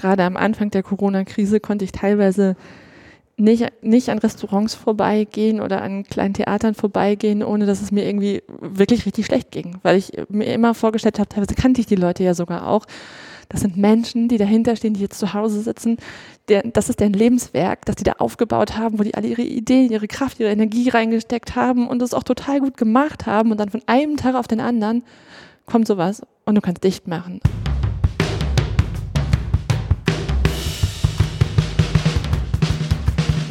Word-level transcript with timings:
gerade 0.00 0.24
am 0.24 0.36
Anfang 0.36 0.70
der 0.70 0.82
Corona-Krise 0.82 1.60
konnte 1.60 1.84
ich 1.84 1.92
teilweise 1.92 2.56
nicht, 3.40 3.66
nicht 3.82 4.08
an 4.10 4.18
Restaurants 4.18 4.74
vorbeigehen 4.74 5.60
oder 5.60 5.82
an 5.82 6.04
kleinen 6.04 6.34
Theatern 6.34 6.74
vorbeigehen, 6.74 7.42
ohne 7.42 7.66
dass 7.66 7.80
es 7.80 7.90
mir 7.90 8.06
irgendwie 8.06 8.42
wirklich 8.60 9.06
richtig 9.06 9.26
schlecht 9.26 9.50
ging. 9.50 9.78
Weil 9.82 9.96
ich 9.96 10.12
mir 10.28 10.52
immer 10.52 10.74
vorgestellt 10.74 11.18
habe, 11.18 11.28
teilweise 11.28 11.54
kannte 11.54 11.80
ich 11.80 11.86
die 11.86 11.96
Leute 11.96 12.22
ja 12.22 12.34
sogar 12.34 12.66
auch. 12.66 12.84
Das 13.48 13.62
sind 13.62 13.76
Menschen, 13.76 14.28
die 14.28 14.38
dahinter 14.38 14.76
stehen, 14.76 14.94
die 14.94 15.00
jetzt 15.00 15.18
zu 15.18 15.34
Hause 15.34 15.60
sitzen. 15.60 15.96
Der, 16.48 16.62
das 16.62 16.88
ist 16.88 17.00
deren 17.00 17.14
Lebenswerk, 17.14 17.84
das 17.84 17.96
die 17.96 18.04
da 18.04 18.12
aufgebaut 18.18 18.76
haben, 18.76 18.98
wo 18.98 19.02
die 19.02 19.14
alle 19.14 19.26
ihre 19.26 19.42
Ideen, 19.42 19.90
ihre 19.90 20.06
Kraft, 20.06 20.38
ihre 20.38 20.52
Energie 20.52 20.88
reingesteckt 20.88 21.56
haben 21.56 21.88
und 21.88 22.00
es 22.02 22.14
auch 22.14 22.22
total 22.22 22.60
gut 22.60 22.76
gemacht 22.76 23.26
haben. 23.26 23.50
Und 23.50 23.58
dann 23.58 23.70
von 23.70 23.82
einem 23.86 24.16
Tag 24.16 24.36
auf 24.36 24.46
den 24.46 24.60
anderen 24.60 25.02
kommt 25.66 25.88
sowas 25.88 26.22
und 26.44 26.54
du 26.54 26.60
kannst 26.60 26.84
dicht 26.84 27.08
machen. 27.08 27.40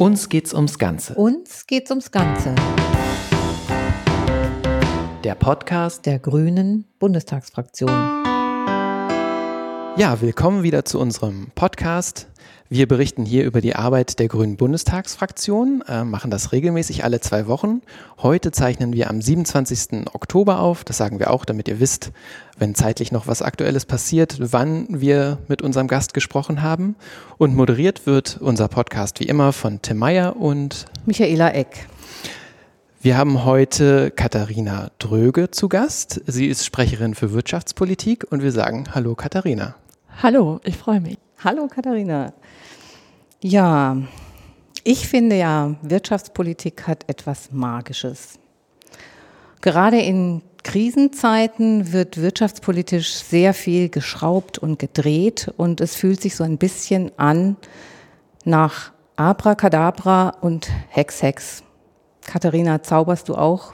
Uns 0.00 0.30
geht's 0.30 0.54
ums 0.54 0.78
Ganze. 0.78 1.12
Uns 1.12 1.66
geht's 1.66 1.90
ums 1.90 2.10
Ganze. 2.10 2.54
Der 5.22 5.34
Podcast 5.34 6.06
der 6.06 6.18
Grünen 6.18 6.86
Bundestagsfraktion. 6.98 7.90
Ja, 9.98 10.16
willkommen 10.22 10.62
wieder 10.62 10.86
zu 10.86 10.98
unserem 10.98 11.48
Podcast. 11.54 12.28
Wir 12.72 12.86
berichten 12.86 13.24
hier 13.24 13.46
über 13.46 13.60
die 13.60 13.74
Arbeit 13.74 14.20
der 14.20 14.28
Grünen 14.28 14.56
Bundestagsfraktion, 14.56 15.82
äh, 15.88 16.04
machen 16.04 16.30
das 16.30 16.52
regelmäßig 16.52 17.02
alle 17.02 17.18
zwei 17.18 17.48
Wochen. 17.48 17.82
Heute 18.22 18.52
zeichnen 18.52 18.92
wir 18.92 19.10
am 19.10 19.20
27. 19.20 20.06
Oktober 20.14 20.60
auf. 20.60 20.84
Das 20.84 20.96
sagen 20.96 21.18
wir 21.18 21.32
auch, 21.32 21.44
damit 21.44 21.66
ihr 21.66 21.80
wisst, 21.80 22.12
wenn 22.58 22.76
zeitlich 22.76 23.10
noch 23.10 23.26
was 23.26 23.42
Aktuelles 23.42 23.86
passiert, 23.86 24.36
wann 24.52 24.86
wir 24.88 25.38
mit 25.48 25.62
unserem 25.62 25.88
Gast 25.88 26.14
gesprochen 26.14 26.62
haben. 26.62 26.94
Und 27.38 27.56
moderiert 27.56 28.06
wird 28.06 28.38
unser 28.40 28.68
Podcast 28.68 29.18
wie 29.18 29.24
immer 29.26 29.52
von 29.52 29.82
Tim 29.82 29.98
Meyer 29.98 30.36
und 30.36 30.84
Michaela 31.06 31.50
Eck. 31.50 31.88
Wir 33.02 33.18
haben 33.18 33.44
heute 33.44 34.12
Katharina 34.12 34.92
Dröge 35.00 35.50
zu 35.50 35.68
Gast. 35.68 36.20
Sie 36.24 36.46
ist 36.46 36.64
Sprecherin 36.64 37.16
für 37.16 37.32
Wirtschaftspolitik 37.32 38.28
und 38.30 38.44
wir 38.44 38.52
sagen 38.52 38.84
Hallo 38.94 39.16
Katharina. 39.16 39.74
Hallo, 40.22 40.60
ich 40.62 40.76
freue 40.76 41.00
mich. 41.00 41.18
Hallo 41.42 41.66
Katharina. 41.66 42.32
Ja, 43.42 43.96
ich 44.84 45.08
finde 45.08 45.36
ja, 45.36 45.74
Wirtschaftspolitik 45.80 46.86
hat 46.86 47.08
etwas 47.08 47.50
Magisches. 47.52 48.38
Gerade 49.62 49.98
in 49.98 50.42
Krisenzeiten 50.62 51.90
wird 51.94 52.18
wirtschaftspolitisch 52.18 53.14
sehr 53.14 53.54
viel 53.54 53.88
geschraubt 53.88 54.58
und 54.58 54.78
gedreht 54.78 55.50
und 55.56 55.80
es 55.80 55.96
fühlt 55.96 56.20
sich 56.20 56.36
so 56.36 56.44
ein 56.44 56.58
bisschen 56.58 57.12
an 57.16 57.56
nach 58.44 58.92
Abracadabra 59.16 60.36
und 60.42 60.68
Hex 60.90 61.22
Hex. 61.22 61.62
Katharina, 62.26 62.82
zauberst 62.82 63.30
du 63.30 63.36
auch? 63.36 63.72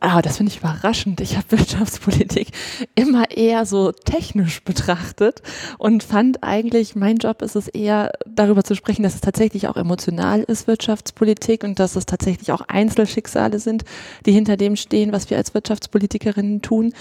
Ah, 0.00 0.22
das 0.22 0.36
finde 0.36 0.52
ich 0.52 0.58
überraschend. 0.58 1.20
Ich 1.20 1.36
habe 1.36 1.50
Wirtschaftspolitik 1.58 2.48
immer 2.94 3.32
eher 3.32 3.66
so 3.66 3.90
technisch 3.90 4.62
betrachtet 4.62 5.42
und 5.76 6.04
fand 6.04 6.44
eigentlich, 6.44 6.94
mein 6.94 7.16
Job 7.16 7.42
ist 7.42 7.56
es 7.56 7.66
eher 7.66 8.12
darüber 8.24 8.62
zu 8.62 8.76
sprechen, 8.76 9.02
dass 9.02 9.16
es 9.16 9.20
tatsächlich 9.20 9.66
auch 9.66 9.76
emotional 9.76 10.42
ist, 10.42 10.68
Wirtschaftspolitik, 10.68 11.64
und 11.64 11.80
dass 11.80 11.96
es 11.96 12.06
tatsächlich 12.06 12.52
auch 12.52 12.60
Einzelschicksale 12.68 13.58
sind, 13.58 13.84
die 14.24 14.32
hinter 14.32 14.56
dem 14.56 14.76
stehen, 14.76 15.12
was 15.12 15.30
wir 15.30 15.36
als 15.36 15.54
Wirtschaftspolitikerinnen 15.54 16.62
tun 16.62 16.92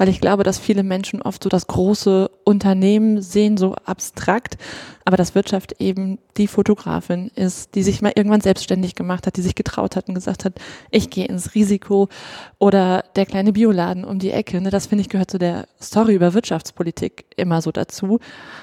weil 0.00 0.08
ich 0.08 0.22
glaube, 0.22 0.44
dass 0.44 0.58
viele 0.58 0.82
Menschen 0.82 1.20
oft 1.20 1.44
so 1.44 1.50
das 1.50 1.66
große 1.66 2.30
Unternehmen 2.44 3.20
sehen, 3.20 3.58
so 3.58 3.74
abstrakt, 3.84 4.56
aber 5.04 5.18
dass 5.18 5.34
Wirtschaft 5.34 5.74
eben 5.78 6.18
die 6.38 6.46
Fotografin 6.46 7.30
ist, 7.34 7.74
die 7.74 7.82
sich 7.82 8.00
mal 8.00 8.14
irgendwann 8.16 8.40
selbstständig 8.40 8.94
gemacht 8.94 9.26
hat, 9.26 9.36
die 9.36 9.42
sich 9.42 9.54
getraut 9.54 9.96
hat 9.96 10.08
und 10.08 10.14
gesagt 10.14 10.46
hat, 10.46 10.54
ich 10.90 11.10
gehe 11.10 11.26
ins 11.26 11.54
Risiko 11.54 12.08
oder 12.58 13.04
der 13.14 13.26
kleine 13.26 13.52
Bioladen 13.52 14.06
um 14.06 14.18
die 14.18 14.30
Ecke. 14.30 14.62
Ne, 14.62 14.70
das 14.70 14.86
finde 14.86 15.02
ich 15.02 15.10
gehört 15.10 15.30
zu 15.30 15.38
der 15.38 15.68
Story 15.82 16.14
über 16.14 16.32
Wirtschaftspolitik 16.32 17.26
immer 17.36 17.60
so 17.60 17.70
dazu. 17.70 18.20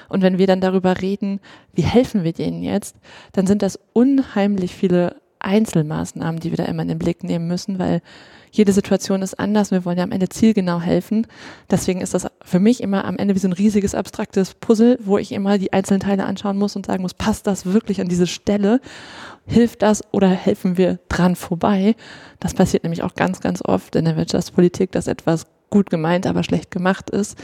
Und 0.08 0.22
wenn 0.22 0.38
wir 0.38 0.48
dann 0.48 0.60
darüber 0.60 1.00
reden, 1.00 1.38
wie 1.72 1.82
helfen 1.82 2.24
wir 2.24 2.32
denen 2.32 2.64
jetzt, 2.64 2.96
dann 3.30 3.46
sind 3.46 3.62
das 3.62 3.78
unheimlich 3.92 4.74
viele 4.74 5.14
Einzelmaßnahmen, 5.38 6.40
die 6.40 6.50
wir 6.50 6.56
da 6.56 6.64
immer 6.64 6.82
in 6.82 6.88
den 6.88 6.98
Blick 6.98 7.22
nehmen 7.22 7.46
müssen, 7.46 7.78
weil 7.78 8.02
jede 8.50 8.72
Situation 8.72 9.22
ist 9.22 9.38
anders. 9.38 9.70
Wir 9.70 9.84
wollen 9.84 9.98
ja 9.98 10.04
am 10.04 10.12
Ende 10.12 10.28
zielgenau 10.28 10.80
helfen. 10.80 11.26
Deswegen 11.70 12.00
ist 12.00 12.14
das 12.14 12.26
für 12.42 12.60
mich 12.60 12.82
immer 12.82 13.04
am 13.04 13.16
Ende 13.16 13.34
wie 13.34 13.38
so 13.38 13.48
ein 13.48 13.52
riesiges 13.52 13.94
abstraktes 13.94 14.54
Puzzle, 14.54 14.98
wo 15.02 15.18
ich 15.18 15.32
immer 15.32 15.58
die 15.58 15.72
einzelnen 15.72 16.00
Teile 16.00 16.24
anschauen 16.24 16.58
muss 16.58 16.76
und 16.76 16.86
sagen 16.86 17.02
muss, 17.02 17.14
passt 17.14 17.46
das 17.46 17.66
wirklich 17.66 18.00
an 18.00 18.08
diese 18.08 18.26
Stelle? 18.26 18.80
Hilft 19.46 19.82
das 19.82 20.02
oder 20.12 20.28
helfen 20.28 20.76
wir 20.76 20.98
dran 21.08 21.36
vorbei? 21.36 21.96
Das 22.40 22.54
passiert 22.54 22.82
nämlich 22.82 23.02
auch 23.02 23.14
ganz, 23.14 23.40
ganz 23.40 23.62
oft 23.62 23.96
in 23.96 24.04
der 24.04 24.16
Wirtschaftspolitik, 24.16 24.92
dass 24.92 25.06
etwas 25.06 25.46
gut 25.70 25.90
gemeint, 25.90 26.26
aber 26.26 26.42
schlecht 26.42 26.70
gemacht 26.70 27.10
ist 27.10 27.38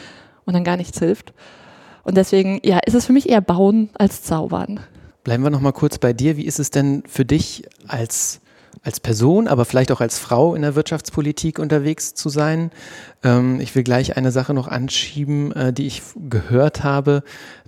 und 0.45 0.55
dann 0.55 0.65
gar 0.65 0.77
nichts 0.77 0.99
hilft. 0.99 1.33
Und 2.05 2.17
deswegen, 2.17 2.61
ja, 2.63 2.79
ist 2.79 2.95
es 2.95 3.07
für 3.07 3.13
mich 3.13 3.29
eher 3.29 3.41
Bauen 3.41 3.91
als 3.95 4.23
Zaubern. 4.23 4.81
Bleiben 5.25 5.43
wir 5.43 5.51
noch 5.51 5.61
mal 5.61 5.73
kurz 5.73 5.99
bei 5.99 6.13
dir. 6.13 6.37
Wie 6.37 6.45
ist 6.45 6.59
es 6.59 6.71
denn 6.71 7.03
für 7.07 7.25
dich 7.25 7.65
als 7.89 8.41
als 8.85 9.01
Person, 9.01 9.49
aber 9.49 9.65
vielleicht 9.65 9.91
auch 9.91 10.01
als 10.01 10.19
Frau 10.19 10.55
in 10.55 10.63
der 10.63 10.75
Wirtschaftspolitik 10.77 11.59
unterwegs 11.59 12.15
zu 12.15 12.29
sein. 12.29 12.71
Ähm, 13.23 13.59
ich 13.61 13.75
will 13.75 13.83
gleich 13.83 14.17
eine 14.17 14.31
Sache 14.31 14.53
noch 14.53 14.69
anschieben, 14.69 15.53
äh, 15.53 15.73
die 15.73 15.87
ich 15.87 16.03
gehört 16.29 16.85
habe, 16.85 17.23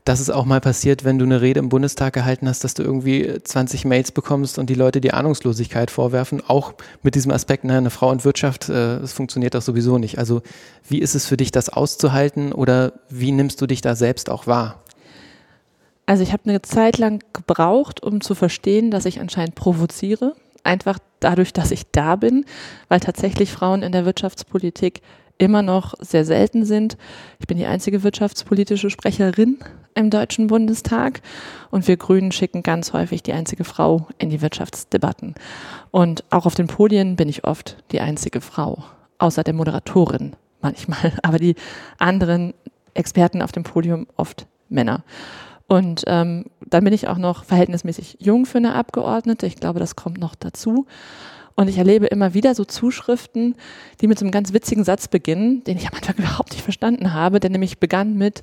dass 0.04 0.20
es 0.20 0.30
auch 0.30 0.44
mal 0.44 0.60
passiert, 0.60 1.04
wenn 1.04 1.18
du 1.18 1.24
eine 1.24 1.40
Rede 1.40 1.58
im 1.58 1.70
Bundestag 1.70 2.12
gehalten 2.12 2.48
hast, 2.48 2.62
dass 2.62 2.74
du 2.74 2.82
irgendwie 2.82 3.42
20 3.42 3.86
Mails 3.86 4.12
bekommst 4.12 4.58
und 4.58 4.70
die 4.70 4.74
Leute 4.74 5.00
die 5.00 5.12
Ahnungslosigkeit 5.12 5.90
vorwerfen, 5.90 6.42
auch 6.46 6.74
mit 7.02 7.14
diesem 7.16 7.32
Aspekt, 7.32 7.64
ne, 7.64 7.78
eine 7.78 7.90
Frau 7.90 8.10
und 8.10 8.24
Wirtschaft, 8.24 8.68
äh, 8.68 9.00
das 9.00 9.14
funktioniert 9.14 9.54
doch 9.54 9.62
sowieso 9.62 9.96
nicht. 9.96 10.18
Also 10.18 10.42
wie 10.86 10.98
ist 10.98 11.14
es 11.14 11.26
für 11.26 11.38
dich, 11.38 11.50
das 11.50 11.70
auszuhalten 11.70 12.52
oder 12.52 12.92
wie 13.08 13.32
nimmst 13.32 13.60
du 13.62 13.66
dich 13.66 13.80
da 13.80 13.96
selbst 13.96 14.30
auch 14.30 14.46
wahr? 14.46 14.82
Also 16.04 16.22
ich 16.22 16.32
habe 16.32 16.48
eine 16.48 16.62
Zeit 16.62 16.98
lang 16.98 17.24
gebraucht, 17.32 18.02
um 18.02 18.20
zu 18.20 18.34
verstehen, 18.34 18.90
dass 18.90 19.06
ich 19.06 19.18
anscheinend 19.20 19.56
provoziere 19.56 20.34
einfach 20.66 20.98
dadurch, 21.20 21.52
dass 21.52 21.70
ich 21.70 21.90
da 21.92 22.16
bin, 22.16 22.44
weil 22.88 23.00
tatsächlich 23.00 23.50
Frauen 23.52 23.82
in 23.82 23.92
der 23.92 24.04
Wirtschaftspolitik 24.04 25.00
immer 25.38 25.62
noch 25.62 25.94
sehr 26.00 26.24
selten 26.24 26.64
sind. 26.64 26.96
Ich 27.38 27.46
bin 27.46 27.58
die 27.58 27.66
einzige 27.66 28.02
wirtschaftspolitische 28.02 28.90
Sprecherin 28.90 29.58
im 29.94 30.10
Deutschen 30.10 30.46
Bundestag 30.46 31.20
und 31.70 31.88
wir 31.88 31.96
Grünen 31.96 32.32
schicken 32.32 32.62
ganz 32.62 32.92
häufig 32.92 33.22
die 33.22 33.32
einzige 33.32 33.64
Frau 33.64 34.08
in 34.18 34.30
die 34.30 34.42
Wirtschaftsdebatten. 34.42 35.34
Und 35.90 36.24
auch 36.30 36.46
auf 36.46 36.54
den 36.54 36.66
Podien 36.66 37.16
bin 37.16 37.28
ich 37.28 37.44
oft 37.44 37.76
die 37.92 38.00
einzige 38.00 38.40
Frau, 38.40 38.84
außer 39.18 39.42
der 39.42 39.54
Moderatorin 39.54 40.36
manchmal, 40.60 41.12
aber 41.22 41.38
die 41.38 41.54
anderen 41.98 42.54
Experten 42.94 43.42
auf 43.42 43.52
dem 43.52 43.62
Podium 43.62 44.06
oft 44.16 44.46
Männer. 44.68 45.04
Und 45.68 46.04
ähm, 46.06 46.44
dann 46.64 46.84
bin 46.84 46.92
ich 46.92 47.08
auch 47.08 47.18
noch 47.18 47.44
verhältnismäßig 47.44 48.18
jung 48.20 48.46
für 48.46 48.58
eine 48.58 48.74
Abgeordnete. 48.74 49.46
Ich 49.46 49.56
glaube, 49.56 49.80
das 49.80 49.96
kommt 49.96 50.18
noch 50.18 50.34
dazu. 50.34 50.86
Und 51.56 51.68
ich 51.68 51.78
erlebe 51.78 52.06
immer 52.06 52.34
wieder 52.34 52.54
so 52.54 52.64
Zuschriften, 52.64 53.56
die 54.00 54.06
mit 54.06 54.18
so 54.18 54.24
einem 54.24 54.30
ganz 54.30 54.52
witzigen 54.52 54.84
Satz 54.84 55.08
beginnen, 55.08 55.64
den 55.64 55.78
ich 55.78 55.88
am 55.88 55.94
Anfang 55.94 56.14
überhaupt 56.18 56.52
nicht 56.52 56.62
verstanden 56.62 57.12
habe, 57.14 57.40
der 57.40 57.50
nämlich 57.50 57.78
begann 57.78 58.16
mit, 58.16 58.42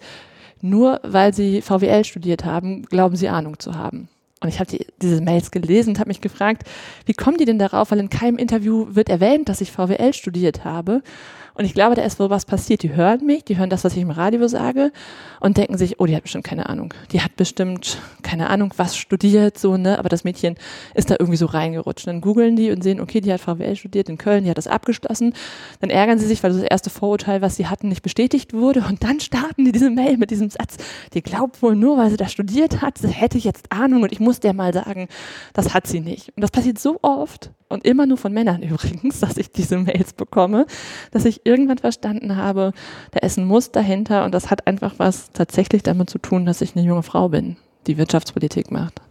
nur 0.62 1.00
weil 1.04 1.34
Sie 1.34 1.62
VWL 1.62 2.04
studiert 2.04 2.44
haben, 2.44 2.84
glauben 2.84 3.16
Sie 3.16 3.30
Ahnung 3.30 3.60
zu 3.60 3.76
haben. 3.76 4.10
Und 4.42 4.50
ich 4.50 4.60
habe 4.60 4.70
die, 4.70 4.86
diese 5.02 5.22
Mails 5.22 5.52
gelesen 5.52 5.92
und 5.92 6.00
habe 6.00 6.10
mich 6.10 6.20
gefragt, 6.20 6.64
wie 7.06 7.14
kommen 7.14 7.38
die 7.38 7.46
denn 7.46 7.60
darauf? 7.60 7.92
Weil 7.92 8.00
in 8.00 8.10
keinem 8.10 8.38
Interview 8.38 8.88
wird 8.90 9.08
erwähnt, 9.08 9.48
dass 9.48 9.62
ich 9.62 9.72
VWL 9.72 10.14
studiert 10.14 10.66
habe. 10.66 11.02
Und 11.56 11.66
ich 11.66 11.74
glaube, 11.74 11.96
da 11.96 12.04
ist 12.04 12.20
wohl 12.20 12.30
was 12.30 12.46
passiert. 12.46 12.84
Die 12.84 12.96
hören 12.96 13.26
mich, 13.26 13.46
die 13.46 13.58
hören 13.58 13.70
das, 13.70 13.84
was 13.84 13.94
ich 13.94 14.02
im 14.02 14.12
Radio 14.12 14.48
sage 14.48 14.92
und 15.40 15.58
denken 15.58 15.78
sich, 15.78 16.00
oh, 16.00 16.06
die 16.06 16.16
hat 16.16 16.24
bestimmt 16.24 16.44
keine 16.44 16.68
Ahnung. 16.70 16.94
Die 17.12 17.22
hat 17.22 17.36
bestimmt 17.36 18.00
keine 18.24 18.50
Ahnung, 18.50 18.74
was 18.78 18.98
studiert, 18.98 19.58
so, 19.58 19.78
ne? 19.78 20.00
Aber 20.00 20.10
das 20.10 20.24
Mädchen 20.24 20.56
ist 20.96 21.12
da 21.12 21.16
irgendwie 21.20 21.38
so 21.38 21.46
reingerutscht. 21.46 22.08
Dann 22.08 22.22
googeln 22.22 22.56
die 22.56 22.72
und 22.72 22.84
sehen, 22.84 23.00
okay, 23.00 23.22
die 23.22 23.32
hat 23.32 23.42
VWL 23.42 23.76
studiert 23.76 24.10
in 24.10 24.18
Köln, 24.18 24.44
die 24.44 24.50
hat 24.50 24.58
das 24.58 24.68
abgeschlossen. 24.68 25.34
Dann 25.80 25.90
ärgern 25.90 26.18
sie 26.18 26.28
sich, 26.28 26.42
weil 26.44 26.54
das 26.54 26.64
erste 26.64 26.90
Vorurteil, 26.90 27.42
was 27.42 27.56
sie 27.56 27.68
hatten, 27.68 27.90
nicht 27.90 28.02
bestätigt 28.04 28.54
wurde. 28.54 28.84
Und 28.88 29.04
dann 29.04 29.20
starten 29.20 29.66
die 29.66 29.72
diese 29.72 29.90
Mail 29.90 30.18
mit 30.18 30.32
diesem 30.32 30.50
Satz, 30.50 30.78
die 31.14 31.22
glaubt 31.22 31.62
wohl 31.62 31.76
nur, 31.76 31.98
weil 31.98 32.10
sie 32.10 32.18
da 32.18 32.28
studiert 32.28 32.82
hat, 32.82 32.98
sie 32.98 33.08
hätte 33.10 33.38
jetzt 33.38 33.72
Ahnung 33.72 34.04
und 34.04 34.12
ich 34.12 34.20
muss 34.20 34.40
der 34.40 34.54
mal 34.54 34.74
sagen, 34.74 35.08
das 35.54 35.74
hat 35.74 35.88
sie 35.88 36.00
nicht. 36.00 36.30
Und 36.36 36.42
das 36.42 36.52
passiert 36.52 36.80
so 36.80 37.00
oft 37.02 37.52
und 37.70 37.86
immer 37.86 38.06
nur 38.06 38.18
von 38.18 38.34
Männern 38.34 38.62
übrigens, 38.64 39.20
dass 39.20 39.38
ich 39.38 39.52
diese 39.52 39.78
Mails 39.78 40.14
bekomme, 40.14 40.66
dass 41.12 41.26
ich 41.26 41.46
irgendwann 41.46 41.78
verstanden 41.78 42.36
habe, 42.36 42.74
da 43.12 43.20
ist 43.20 43.38
ein 43.38 43.46
Muster 43.46 43.82
dahinter 43.82 44.26
und 44.26 44.34
das 44.34 44.50
hat 44.50 44.68
einfach 44.68 44.96
was 44.98 45.32
tatsächlich 45.32 45.84
damit 45.84 46.10
zu 46.10 46.20
tun, 46.20 46.46
dass 46.46 46.62
ich 46.62 46.76
eine 46.76 46.86
junge 46.86 47.04
Frau 47.04 47.30
bin, 47.30 47.58
die 47.88 47.98
Wirtschaftspolitik 47.98 48.72
macht. 48.72 49.02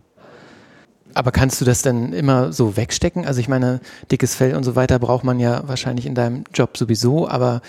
Aber 1.14 1.30
kannst 1.30 1.60
du 1.60 1.64
das 1.64 1.82
denn 1.82 2.12
immer 2.12 2.52
so 2.52 2.76
wegstecken? 2.76 3.26
Also 3.26 3.40
ich 3.40 3.48
meine, 3.48 3.80
dickes 4.10 4.34
Fell 4.34 4.56
und 4.56 4.64
so 4.64 4.76
weiter 4.76 4.98
braucht 4.98 5.24
man 5.24 5.40
ja 5.40 5.66
wahrscheinlich 5.66 6.06
in 6.06 6.14
deinem 6.14 6.44
Job 6.54 6.76
sowieso, 6.76 7.28
aber 7.28 7.60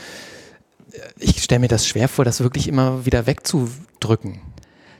ich 1.17 1.43
stelle 1.43 1.59
mir 1.59 1.67
das 1.67 1.87
schwer 1.87 2.07
vor, 2.07 2.25
das 2.25 2.41
wirklich 2.41 2.67
immer 2.67 3.05
wieder 3.05 3.25
wegzudrücken. 3.25 4.39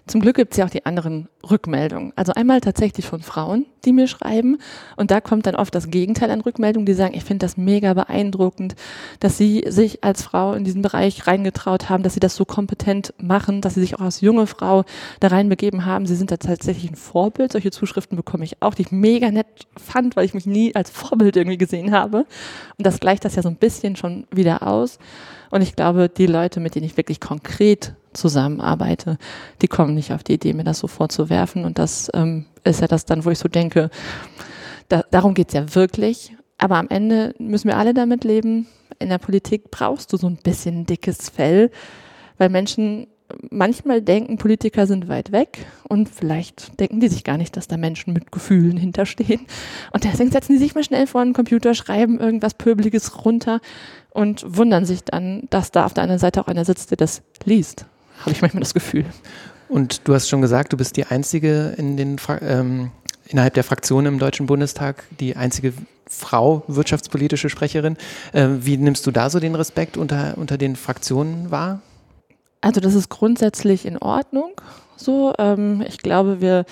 Zum 0.06 0.20
Glück 0.20 0.36
gibt 0.36 0.52
es 0.52 0.58
ja 0.58 0.66
auch 0.66 0.70
die 0.70 0.86
anderen 0.86 1.30
Rückmeldungen. 1.50 2.12
Also 2.18 2.34
einmal 2.34 2.60
tatsächlich 2.60 3.06
von 3.08 3.22
Frauen, 3.22 3.66
die 3.86 3.94
mir 3.94 4.08
schreiben. 4.08 4.58
Und 4.98 5.12
da 5.12 5.22
kommt 5.22 5.46
dann 5.46 5.56
oft 5.56 5.74
das 5.74 5.90
Gegenteil 5.90 6.30
an 6.30 6.42
Rückmeldungen, 6.42 6.86
die 6.86 6.94
sagen, 6.94 7.14
ich 7.16 7.24
finde 7.24 7.46
das 7.46 7.56
mega 7.56 7.94
beeindruckend, 7.94 8.76
dass 9.22 9.38
sie 9.38 9.64
sich 9.66 10.04
als 10.04 10.22
Frau 10.22 10.54
in 10.54 10.66
diesen 10.66 10.82
Bereich 10.82 11.26
reingetraut 11.26 11.90
haben, 11.90 12.04
dass 12.04 12.16
sie 12.16 12.20
das 12.20 12.36
so 12.36 12.44
kompetent 12.44 13.14
machen, 13.18 13.62
dass 13.62 13.76
sie 13.76 13.80
sich 13.80 13.96
auch 13.96 14.02
als 14.02 14.20
junge 14.20 14.46
Frau 14.46 14.84
da 15.22 15.30
reinbegeben 15.30 15.86
haben. 15.86 16.06
Sie 16.06 16.18
sind 16.18 16.32
da 16.32 16.38
tatsächlich 16.38 16.92
ein 16.92 16.98
Vorbild. 16.98 17.54
Solche 17.54 17.72
Zuschriften 17.72 18.18
bekomme 18.18 18.44
ich 18.44 18.62
auch, 18.62 18.74
die 18.74 18.82
ich 18.82 18.92
mega 18.92 19.32
nett 19.32 19.48
fand, 19.78 20.18
weil 20.18 20.26
ich 20.26 20.34
mich 20.34 20.46
nie 20.46 20.76
als 20.76 20.90
Vorbild 20.90 21.38
irgendwie 21.38 21.58
gesehen 21.58 21.94
habe. 21.94 22.26
Und 22.78 22.86
das 22.86 23.00
gleicht 23.00 23.24
das 23.24 23.36
ja 23.36 23.42
so 23.42 23.50
ein 23.50 23.56
bisschen 23.56 23.96
schon 23.96 24.28
wieder 24.32 24.68
aus. 24.68 25.00
Und 25.50 25.62
ich 25.62 25.78
glaube, 25.78 26.10
die 26.10 26.26
Leute, 26.26 26.60
mit 26.60 26.76
denen 26.76 26.86
ich 26.86 26.98
wirklich 26.98 27.22
konkret 27.22 27.94
zusammenarbeite, 28.14 29.18
die 29.62 29.68
kommen 29.68 29.96
nicht 29.96 30.14
auf 30.14 30.24
die 30.24 30.34
Idee, 30.34 30.54
mir 30.54 30.64
das 30.64 30.80
so 30.80 30.88
vorzuwerfen. 30.88 31.66
Und 31.66 31.80
das 31.80 32.10
ähm, 32.14 32.46
ist 32.64 32.82
ja 32.82 32.88
das 32.88 33.06
dann, 33.06 33.26
wo 33.26 33.30
ich 33.30 33.40
so 33.40 33.48
denke, 33.48 33.90
da, 34.90 35.04
darum 35.12 35.34
geht's 35.34 35.54
ja 35.54 35.76
wirklich. 35.76 36.36
Aber 36.58 36.78
am 36.78 36.88
Ende 36.90 37.36
müssen 37.40 37.68
wir 37.68 37.78
alle 37.78 37.94
damit 37.94 38.24
leben. 38.24 38.68
In 39.00 39.10
der 39.10 39.18
Politik 39.18 39.72
brauchst 39.72 40.14
du 40.14 40.18
so 40.18 40.28
ein 40.28 40.38
bisschen 40.38 40.86
dickes 40.86 41.30
Fell, 41.30 41.72
weil 42.38 42.50
Menschen 42.50 43.08
manchmal 43.50 44.02
denken, 44.02 44.38
Politiker 44.38 44.88
sind 44.88 45.08
weit 45.08 45.32
weg 45.32 45.66
und 45.88 46.10
vielleicht 46.10 46.80
denken 46.80 47.00
die 47.00 47.08
sich 47.08 47.24
gar 47.24 47.38
nicht, 47.38 47.58
dass 47.58 47.68
da 47.68 47.78
Menschen 47.78 48.14
mit 48.14 48.32
Gefühlen 48.32 48.78
hinterstehen. 48.78 49.42
Und 49.92 50.04
deswegen 50.04 50.32
setzen 50.32 50.54
die 50.54 50.60
sich 50.60 50.76
mal 50.76 50.84
schnell 50.84 51.08
vor 51.08 51.24
den 51.24 51.34
Computer, 51.34 51.74
schreiben 51.74 52.20
irgendwas 52.20 52.54
Pöbeliges 52.54 53.26
runter 53.26 53.60
und 54.12 54.46
wundern 54.58 54.86
sich 54.86 55.04
dann, 55.04 55.48
dass 55.50 55.72
da 55.72 55.86
auf 55.86 55.94
der 55.94 56.04
anderen 56.04 56.20
Seite 56.20 56.42
auch 56.42 56.48
einer 56.48 56.66
sitzt, 56.66 56.92
der 56.92 56.98
das 56.98 57.24
liest 57.46 57.86
habe 58.24 58.32
ich 58.32 58.42
manchmal 58.42 58.62
das 58.62 58.74
Gefühl. 58.74 59.06
Und 59.70 60.08
du 60.08 60.14
hast 60.14 60.30
schon 60.30 60.42
gesagt, 60.42 60.74
du 60.74 60.78
bist 60.78 60.98
die 60.98 61.06
einzige 61.06 61.74
in 61.78 61.98
den 61.98 62.18
ähm, 62.42 62.92
innerhalb 63.28 63.54
der 63.54 63.64
Fraktion 63.64 64.06
im 64.06 64.20
Deutschen 64.20 64.46
Bundestag, 64.46 65.04
die 65.20 65.36
einzige 65.36 65.74
Frau 66.08 66.64
wirtschaftspolitische 66.68 67.50
Sprecherin. 67.50 67.98
Äh, 68.34 68.48
wie 68.60 68.78
nimmst 68.78 69.08
du 69.08 69.12
da 69.12 69.30
so 69.30 69.40
den 69.40 69.56
Respekt 69.56 69.98
unter, 69.98 70.38
unter 70.38 70.58
den 70.58 70.76
Fraktionen 70.76 71.50
wahr? 71.50 71.82
Also 72.62 72.80
das 72.80 72.94
ist 72.94 73.10
grundsätzlich 73.10 73.86
in 73.86 73.98
Ordnung. 73.98 74.52
So, 74.96 75.34
ähm, 75.38 75.84
ich 75.88 75.98
glaube, 75.98 76.40
wir 76.40 76.66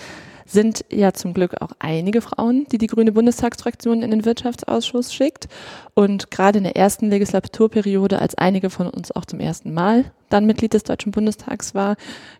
sind 0.51 0.85
ja 0.91 1.13
zum 1.13 1.33
Glück 1.33 1.61
auch 1.61 1.71
einige 1.79 2.21
Frauen, 2.21 2.65
die 2.71 2.77
die 2.77 2.87
grüne 2.87 3.11
Bundestagsfraktion 3.11 4.03
in 4.03 4.11
den 4.11 4.25
Wirtschaftsausschuss 4.25 5.13
schickt. 5.13 5.47
Und 5.93 6.31
gerade 6.31 6.57
in 6.57 6.63
der 6.63 6.75
ersten 6.75 7.09
Legislaturperiode, 7.09 8.19
als 8.19 8.35
einige 8.35 8.69
von 8.69 8.87
uns 8.87 9.11
auch 9.11 9.25
zum 9.25 9.39
ersten 9.39 9.73
Mal 9.73 10.05
dann 10.29 10.45
Mitglied 10.45 10.73
des 10.73 10.83
Deutschen 10.83 11.11
Bundestags 11.11 11.75
war, 11.75 11.95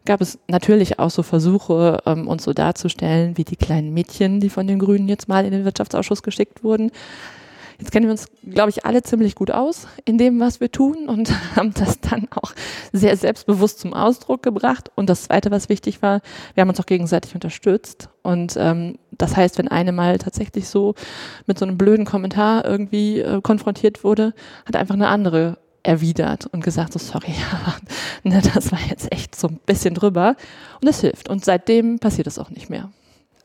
gab 0.05 0.21
es 0.21 0.39
natürlich 0.47 0.99
auch 0.99 1.09
so 1.09 1.23
Versuche, 1.23 1.99
ähm, 2.05 2.27
uns 2.27 2.43
so 2.43 2.53
darzustellen 2.53 3.37
wie 3.37 3.43
die 3.43 3.57
kleinen 3.57 3.93
Mädchen, 3.93 4.39
die 4.39 4.49
von 4.49 4.67
den 4.67 4.79
Grünen 4.79 5.07
jetzt 5.09 5.27
mal 5.27 5.45
in 5.45 5.51
den 5.51 5.65
Wirtschaftsausschuss 5.65 6.23
geschickt 6.23 6.63
wurden. 6.63 6.91
Jetzt 7.81 7.92
kennen 7.92 8.06
wir 8.06 8.12
uns, 8.12 8.28
glaube 8.48 8.69
ich, 8.69 8.86
alle 8.86 9.01
ziemlich 9.01 9.33
gut 9.33 9.50
aus 9.50 9.88
in 10.06 10.19
dem, 10.19 10.39
was 10.39 10.60
wir 10.60 10.72
tun 10.72 11.10
und 11.10 11.33
haben 11.56 11.74
das 11.74 12.00
dann 12.00 12.28
auch 12.30 12.54
sehr 12.94 13.18
selbstbewusst 13.18 13.80
zum 13.80 13.95
Ausdruck 13.95 14.44
gebracht. 14.44 14.92
Und 14.94 15.10
das 15.10 15.24
Zweite, 15.24 15.50
was 15.50 15.68
wichtig 15.68 16.04
war, 16.04 16.22
wir 16.54 16.62
haben 16.62 16.69
uns 16.69 16.80
auch 16.80 16.86
gegenseitig 16.86 17.33
unterstützt. 17.33 18.10
Und 18.22 18.56
ähm, 18.56 19.00
das 19.10 19.36
heißt, 19.36 19.57
wenn 19.57 19.68
eine 19.68 19.92
mal 19.94 20.19
tatsächlich 20.19 20.69
so 20.69 20.94
mit 21.48 21.57
so 21.57 21.66
einem 21.66 21.80
blöden 21.80 22.06
Kommentar 22.06 22.66
irgendwie 22.66 23.19
äh, 23.19 23.42
konfrontiert 23.42 24.04
wurde, 24.04 24.36
hat 24.68 24.75
einfach 24.75 24.94
eine 24.94 25.07
andere 25.07 25.57
erwidert 25.81 26.45
und 26.51 26.63
gesagt, 26.63 26.94
so 26.94 27.00
sorry, 27.00 27.33
ne, 28.24 28.44
das 28.54 28.72
war 28.72 28.80
jetzt 28.88 29.12
echt 29.12 29.36
so 29.36 29.48
ein 29.48 29.60
bisschen 29.66 29.95
drüber. 29.95 30.36
Und 30.80 30.88
das 30.88 31.01
hilft. 31.01 31.30
Und 31.30 31.44
seitdem 31.44 31.98
passiert 31.98 32.28
es 32.28 32.38
auch 32.38 32.51
nicht 32.51 32.69
mehr. 32.69 32.92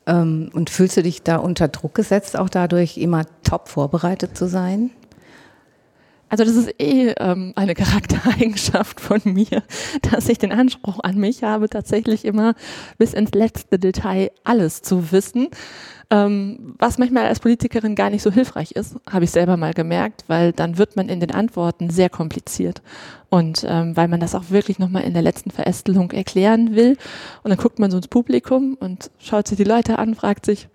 Ähm, 0.07 0.51
und 0.53 0.71
fühlst 0.71 0.97
du 0.97 1.03
dich 1.03 1.23
da 1.23 1.37
unter 1.37 1.69
Druck 1.69 1.95
gesetzt, 1.95 2.39
auch 2.39 2.49
dadurch 2.49 2.99
immer 2.99 3.25
top 3.43 3.69
vorbereitet 3.69 4.37
zu 4.37 4.47
sein? 4.47 4.91
Also 6.29 6.45
das 6.45 6.57
ist 6.57 6.81
eh 6.81 7.15
ähm, 7.19 7.53
eine 7.55 7.75
Charaktereigenschaft 7.75 9.01
von 9.01 9.21
mir, 9.25 9.63
dass 10.11 10.29
ich 10.29 10.39
den 10.39 10.53
Anspruch 10.53 10.99
an 11.03 11.19
mich 11.19 11.45
habe, 11.45 11.69
tatsächlich 11.69 12.25
immer 12.25 12.55
bis 12.99 13.15
ins 13.15 13.31
letzte 13.33 13.79
Detail 13.79 14.31
alles 14.43 14.83
zu 14.83 15.13
wissen. 15.13 15.49
Ähm, 16.09 16.75
was 16.79 16.99
manchmal 16.99 17.27
als 17.27 17.41
Politikerin 17.41 17.97
gar 17.97 18.11
nicht 18.11 18.23
so 18.23 18.31
hilfreich 18.31 18.73
ist, 18.73 18.97
habe 19.11 19.25
ich 19.25 19.31
selber 19.31 19.57
mal 19.57 19.75
gemerkt, 19.75 20.25
weil 20.29 20.53
dann 20.53 20.79
wird 20.79 20.97
man 20.97 21.09
in 21.09 21.19
den 21.19 21.33
Antworten 21.33 21.91
sehr 21.91 22.11
kompliziert. 22.11 22.81
Und 23.29 23.65
ähm, 23.69 23.97
weil 23.97 24.07
man 24.07 24.21
das 24.21 24.35
auch 24.37 24.51
wirklich 24.51 24.79
nochmal 24.79 25.03
in 25.03 25.15
der 25.15 25.23
letzten 25.23 25.51
Verästelung 25.51 26.13
erklären 26.13 26.77
will. 26.77 26.97
Und 27.43 27.51
dann 27.51 27.59
guckt 27.59 27.79
man 27.79 27.91
so 27.91 27.97
ins 27.97 28.09
Publikum 28.09 28.75
und 28.79 29.11
schaut 29.19 29.49
sich 29.49 29.57
die 29.57 29.65
Leute 29.65 29.99
an, 29.99 30.15
fragt 30.15 30.47
sich, 30.47 30.69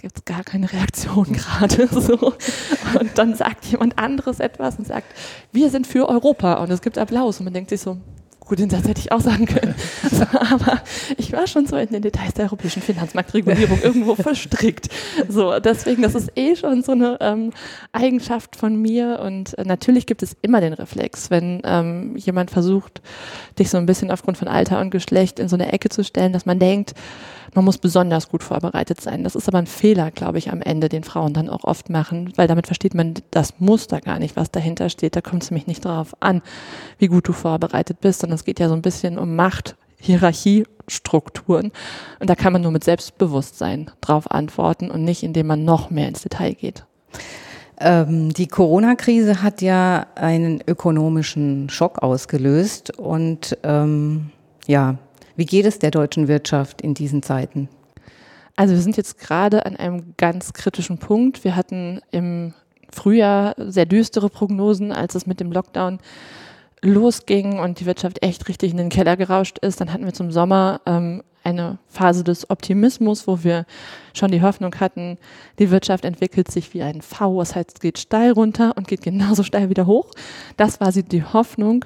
gibt 0.00 0.16
es 0.16 0.24
gar 0.24 0.44
keine 0.44 0.72
Reaktion 0.72 1.32
gerade. 1.32 1.88
So. 1.88 2.34
Und 2.98 3.16
dann 3.16 3.34
sagt 3.34 3.64
jemand 3.66 3.98
anderes 3.98 4.40
etwas 4.40 4.76
und 4.78 4.86
sagt, 4.86 5.06
wir 5.52 5.70
sind 5.70 5.86
für 5.86 6.08
Europa 6.08 6.54
und 6.54 6.70
es 6.70 6.80
gibt 6.80 6.98
Applaus 6.98 7.38
und 7.38 7.44
man 7.44 7.54
denkt 7.54 7.70
sich 7.70 7.80
so, 7.80 7.98
gut, 8.48 8.58
den 8.58 8.70
Satz 8.70 8.88
hätte 8.88 9.00
ich 9.00 9.12
auch 9.12 9.20
sagen 9.20 9.46
können. 9.46 9.74
Aber 10.32 10.80
ich 11.18 11.32
war 11.32 11.46
schon 11.46 11.66
so 11.66 11.76
in 11.76 11.88
den 11.90 12.02
Details 12.02 12.34
der 12.34 12.46
europäischen 12.46 12.82
Finanzmarktregulierung 12.82 13.80
irgendwo 13.82 14.14
verstrickt. 14.14 14.88
So, 15.28 15.60
deswegen, 15.60 16.02
das 16.02 16.14
ist 16.14 16.32
eh 16.34 16.56
schon 16.56 16.82
so 16.82 16.92
eine 16.92 17.18
ähm, 17.20 17.52
Eigenschaft 17.92 18.56
von 18.56 18.74
mir. 18.80 19.20
Und 19.22 19.56
äh, 19.58 19.64
natürlich 19.64 20.06
gibt 20.06 20.22
es 20.22 20.34
immer 20.40 20.60
den 20.60 20.72
Reflex, 20.72 21.30
wenn 21.30 21.60
ähm, 21.64 22.16
jemand 22.16 22.50
versucht, 22.50 23.02
dich 23.58 23.68
so 23.68 23.76
ein 23.76 23.86
bisschen 23.86 24.10
aufgrund 24.10 24.38
von 24.38 24.48
Alter 24.48 24.80
und 24.80 24.90
Geschlecht 24.90 25.38
in 25.38 25.48
so 25.48 25.56
eine 25.56 25.70
Ecke 25.72 25.90
zu 25.90 26.02
stellen, 26.02 26.32
dass 26.32 26.46
man 26.46 26.58
denkt, 26.58 26.94
man 27.54 27.64
muss 27.64 27.78
besonders 27.78 28.28
gut 28.28 28.42
vorbereitet 28.42 29.00
sein. 29.00 29.24
Das 29.24 29.34
ist 29.34 29.48
aber 29.48 29.58
ein 29.58 29.66
Fehler, 29.66 30.10
glaube 30.10 30.38
ich, 30.38 30.50
am 30.50 30.62
Ende, 30.62 30.88
den 30.88 31.04
Frauen 31.04 31.32
dann 31.32 31.48
auch 31.48 31.64
oft 31.64 31.90
machen, 31.90 32.32
weil 32.36 32.48
damit 32.48 32.66
versteht 32.66 32.94
man 32.94 33.14
das 33.30 33.60
Muster 33.60 34.00
gar 34.00 34.18
nicht, 34.18 34.36
was 34.36 34.50
dahinter 34.50 34.88
steht. 34.88 35.16
Da 35.16 35.20
kommt 35.20 35.42
es 35.42 35.50
nämlich 35.50 35.66
nicht 35.66 35.84
darauf 35.84 36.14
an, 36.20 36.42
wie 36.98 37.08
gut 37.08 37.28
du 37.28 37.32
vorbereitet 37.32 38.00
bist, 38.00 38.20
sondern 38.20 38.36
es 38.36 38.44
geht 38.44 38.60
ja 38.60 38.68
so 38.68 38.74
ein 38.74 38.82
bisschen 38.82 39.18
um 39.18 39.36
Macht, 39.36 39.76
Hierarchiestrukturen. 40.00 41.72
Und 42.20 42.30
da 42.30 42.34
kann 42.34 42.52
man 42.52 42.62
nur 42.62 42.70
mit 42.70 42.84
Selbstbewusstsein 42.84 43.90
drauf 44.00 44.30
antworten 44.30 44.90
und 44.90 45.04
nicht, 45.04 45.22
indem 45.22 45.48
man 45.48 45.64
noch 45.64 45.90
mehr 45.90 46.08
ins 46.08 46.22
Detail 46.22 46.54
geht. 46.54 46.84
Ähm, 47.80 48.32
die 48.32 48.48
Corona-Krise 48.48 49.42
hat 49.42 49.62
ja 49.62 50.06
einen 50.16 50.60
ökonomischen 50.66 51.68
Schock 51.70 52.02
ausgelöst 52.02 52.98
und 52.98 53.56
ähm, 53.62 54.30
ja, 54.66 54.98
wie 55.38 55.46
geht 55.46 55.66
es 55.66 55.78
der 55.78 55.92
deutschen 55.92 56.26
Wirtschaft 56.26 56.82
in 56.82 56.94
diesen 56.94 57.22
Zeiten? 57.22 57.68
Also 58.56 58.74
wir 58.74 58.82
sind 58.82 58.96
jetzt 58.96 59.18
gerade 59.18 59.64
an 59.66 59.76
einem 59.76 60.14
ganz 60.16 60.52
kritischen 60.52 60.98
Punkt. 60.98 61.44
Wir 61.44 61.54
hatten 61.54 62.00
im 62.10 62.54
Frühjahr 62.90 63.54
sehr 63.56 63.86
düstere 63.86 64.30
Prognosen, 64.30 64.90
als 64.90 65.14
es 65.14 65.26
mit 65.26 65.38
dem 65.38 65.52
Lockdown 65.52 66.00
losging 66.82 67.60
und 67.60 67.78
die 67.78 67.86
Wirtschaft 67.86 68.20
echt 68.20 68.48
richtig 68.48 68.72
in 68.72 68.78
den 68.78 68.88
Keller 68.88 69.16
gerauscht 69.16 69.58
ist. 69.58 69.80
Dann 69.80 69.92
hatten 69.92 70.06
wir 70.06 70.12
zum 70.12 70.32
Sommer 70.32 70.80
ähm, 70.86 71.22
eine 71.44 71.78
Phase 71.86 72.24
des 72.24 72.50
Optimismus, 72.50 73.28
wo 73.28 73.44
wir 73.44 73.64
schon 74.14 74.32
die 74.32 74.42
Hoffnung 74.42 74.74
hatten, 74.80 75.18
die 75.60 75.70
Wirtschaft 75.70 76.04
entwickelt 76.04 76.50
sich 76.50 76.74
wie 76.74 76.82
ein 76.82 77.00
V, 77.00 77.38
das 77.38 77.54
heißt, 77.54 77.74
es 77.74 77.80
geht 77.80 78.00
steil 78.00 78.32
runter 78.32 78.72
und 78.76 78.88
geht 78.88 79.02
genauso 79.02 79.44
steil 79.44 79.70
wieder 79.70 79.86
hoch. 79.86 80.10
Das 80.56 80.80
war 80.80 80.90
sie 80.90 81.04
die 81.04 81.22
Hoffnung. 81.22 81.84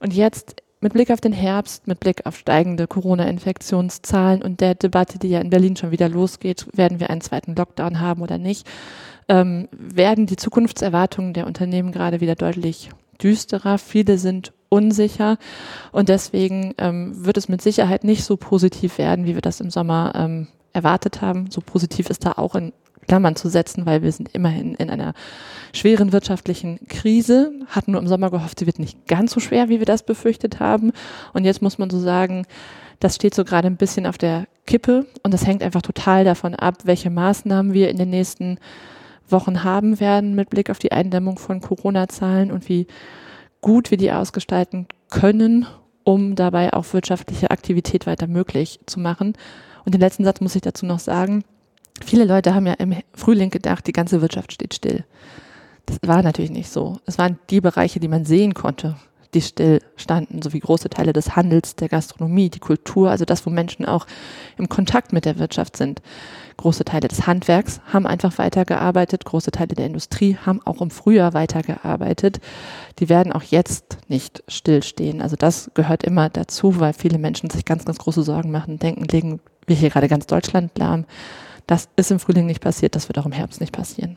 Und 0.00 0.12
jetzt 0.12 0.62
mit 0.80 0.92
Blick 0.94 1.10
auf 1.10 1.20
den 1.20 1.32
Herbst, 1.32 1.86
mit 1.86 2.00
Blick 2.00 2.26
auf 2.26 2.36
steigende 2.36 2.86
Corona-Infektionszahlen 2.86 4.42
und 4.42 4.60
der 4.60 4.74
Debatte, 4.74 5.18
die 5.18 5.28
ja 5.28 5.40
in 5.40 5.50
Berlin 5.50 5.76
schon 5.76 5.90
wieder 5.90 6.08
losgeht, 6.08 6.66
werden 6.72 7.00
wir 7.00 7.10
einen 7.10 7.20
zweiten 7.20 7.54
Lockdown 7.54 8.00
haben 8.00 8.22
oder 8.22 8.38
nicht, 8.38 8.66
ähm, 9.28 9.68
werden 9.72 10.26
die 10.26 10.36
Zukunftserwartungen 10.36 11.34
der 11.34 11.46
Unternehmen 11.46 11.92
gerade 11.92 12.20
wieder 12.20 12.34
deutlich 12.34 12.90
düsterer. 13.22 13.78
Viele 13.78 14.16
sind 14.16 14.52
unsicher 14.70 15.36
und 15.92 16.08
deswegen 16.08 16.74
ähm, 16.78 17.24
wird 17.26 17.36
es 17.36 17.48
mit 17.48 17.60
Sicherheit 17.60 18.04
nicht 18.04 18.24
so 18.24 18.36
positiv 18.36 18.98
werden, 18.98 19.26
wie 19.26 19.34
wir 19.34 19.42
das 19.42 19.60
im 19.60 19.70
Sommer 19.70 20.12
ähm, 20.14 20.48
erwartet 20.72 21.20
haben. 21.20 21.50
So 21.50 21.60
positiv 21.60 22.08
ist 22.08 22.24
da 22.24 22.32
auch 22.32 22.54
in 22.54 22.72
Klammern 23.10 23.34
zu 23.34 23.48
setzen, 23.48 23.86
weil 23.86 24.04
wir 24.04 24.12
sind 24.12 24.28
immerhin 24.34 24.76
in 24.76 24.88
einer 24.88 25.14
schweren 25.72 26.12
wirtschaftlichen 26.12 26.78
Krise, 26.86 27.50
hatten 27.66 27.90
nur 27.90 28.00
im 28.00 28.06
Sommer 28.06 28.30
gehofft, 28.30 28.60
sie 28.60 28.66
wird 28.66 28.78
nicht 28.78 29.08
ganz 29.08 29.32
so 29.32 29.40
schwer, 29.40 29.68
wie 29.68 29.80
wir 29.80 29.84
das 29.84 30.04
befürchtet 30.04 30.60
haben. 30.60 30.92
Und 31.32 31.44
jetzt 31.44 31.60
muss 31.60 31.76
man 31.76 31.90
so 31.90 31.98
sagen, 31.98 32.46
das 33.00 33.16
steht 33.16 33.34
so 33.34 33.42
gerade 33.42 33.66
ein 33.66 33.76
bisschen 33.76 34.06
auf 34.06 34.16
der 34.16 34.46
Kippe 34.64 35.06
und 35.24 35.34
das 35.34 35.44
hängt 35.44 35.64
einfach 35.64 35.82
total 35.82 36.22
davon 36.24 36.54
ab, 36.54 36.82
welche 36.84 37.10
Maßnahmen 37.10 37.72
wir 37.72 37.90
in 37.90 37.96
den 37.96 38.10
nächsten 38.10 38.58
Wochen 39.28 39.64
haben 39.64 39.98
werden 39.98 40.36
mit 40.36 40.48
Blick 40.48 40.70
auf 40.70 40.78
die 40.78 40.92
Eindämmung 40.92 41.36
von 41.36 41.60
Corona-Zahlen 41.60 42.52
und 42.52 42.68
wie 42.68 42.86
gut 43.60 43.90
wir 43.90 43.98
die 43.98 44.12
ausgestalten 44.12 44.86
können, 45.10 45.66
um 46.04 46.36
dabei 46.36 46.72
auch 46.74 46.92
wirtschaftliche 46.92 47.50
Aktivität 47.50 48.06
weiter 48.06 48.28
möglich 48.28 48.78
zu 48.86 49.00
machen. 49.00 49.32
Und 49.84 49.94
den 49.94 50.00
letzten 50.00 50.22
Satz 50.22 50.40
muss 50.40 50.54
ich 50.54 50.62
dazu 50.62 50.86
noch 50.86 51.00
sagen. 51.00 51.42
Viele 52.04 52.24
Leute 52.24 52.54
haben 52.54 52.66
ja 52.66 52.74
im 52.74 52.94
Frühling 53.14 53.50
gedacht, 53.50 53.86
die 53.86 53.92
ganze 53.92 54.20
Wirtschaft 54.20 54.52
steht 54.52 54.74
still. 54.74 55.04
Das 55.86 55.98
war 56.06 56.22
natürlich 56.22 56.50
nicht 56.50 56.70
so. 56.70 56.98
Es 57.06 57.18
waren 57.18 57.38
die 57.50 57.60
Bereiche, 57.60 58.00
die 58.00 58.08
man 58.08 58.24
sehen 58.24 58.54
konnte, 58.54 58.96
die 59.34 59.42
still 59.42 59.80
standen, 59.96 60.42
sowie 60.42 60.60
große 60.60 60.90
Teile 60.90 61.12
des 61.12 61.36
Handels, 61.36 61.76
der 61.76 61.88
Gastronomie, 61.88 62.50
die 62.50 62.58
Kultur, 62.58 63.10
also 63.10 63.24
das, 63.24 63.46
wo 63.46 63.50
Menschen 63.50 63.86
auch 63.86 64.06
im 64.56 64.68
Kontakt 64.68 65.12
mit 65.12 65.24
der 65.24 65.38
Wirtschaft 65.38 65.76
sind. 65.76 66.02
Große 66.56 66.84
Teile 66.84 67.08
des 67.08 67.26
Handwerks 67.26 67.80
haben 67.92 68.06
einfach 68.06 68.38
weitergearbeitet, 68.38 69.24
große 69.24 69.50
Teile 69.50 69.74
der 69.74 69.86
Industrie 69.86 70.36
haben 70.44 70.60
auch 70.64 70.80
im 70.80 70.90
Frühjahr 70.90 71.32
weitergearbeitet. 71.32 72.40
Die 72.98 73.08
werden 73.08 73.32
auch 73.32 73.42
jetzt 73.42 73.98
nicht 74.08 74.42
stillstehen. 74.48 75.22
Also 75.22 75.36
das 75.36 75.70
gehört 75.74 76.04
immer 76.04 76.28
dazu, 76.28 76.80
weil 76.80 76.92
viele 76.92 77.18
Menschen 77.18 77.50
sich 77.50 77.64
ganz, 77.64 77.84
ganz 77.84 77.98
große 77.98 78.22
Sorgen 78.22 78.50
machen, 78.50 78.78
denken, 78.78 79.04
legen 79.04 79.40
wir 79.66 79.76
hier 79.76 79.90
gerade 79.90 80.08
ganz 80.08 80.26
Deutschland 80.26 80.76
lahm. 80.78 81.04
Das 81.70 81.88
ist 81.94 82.10
im 82.10 82.18
Frühling 82.18 82.46
nicht 82.46 82.60
passiert, 82.60 82.96
das 82.96 83.08
wird 83.08 83.16
auch 83.20 83.26
im 83.26 83.30
Herbst 83.30 83.60
nicht 83.60 83.72
passieren. 83.72 84.16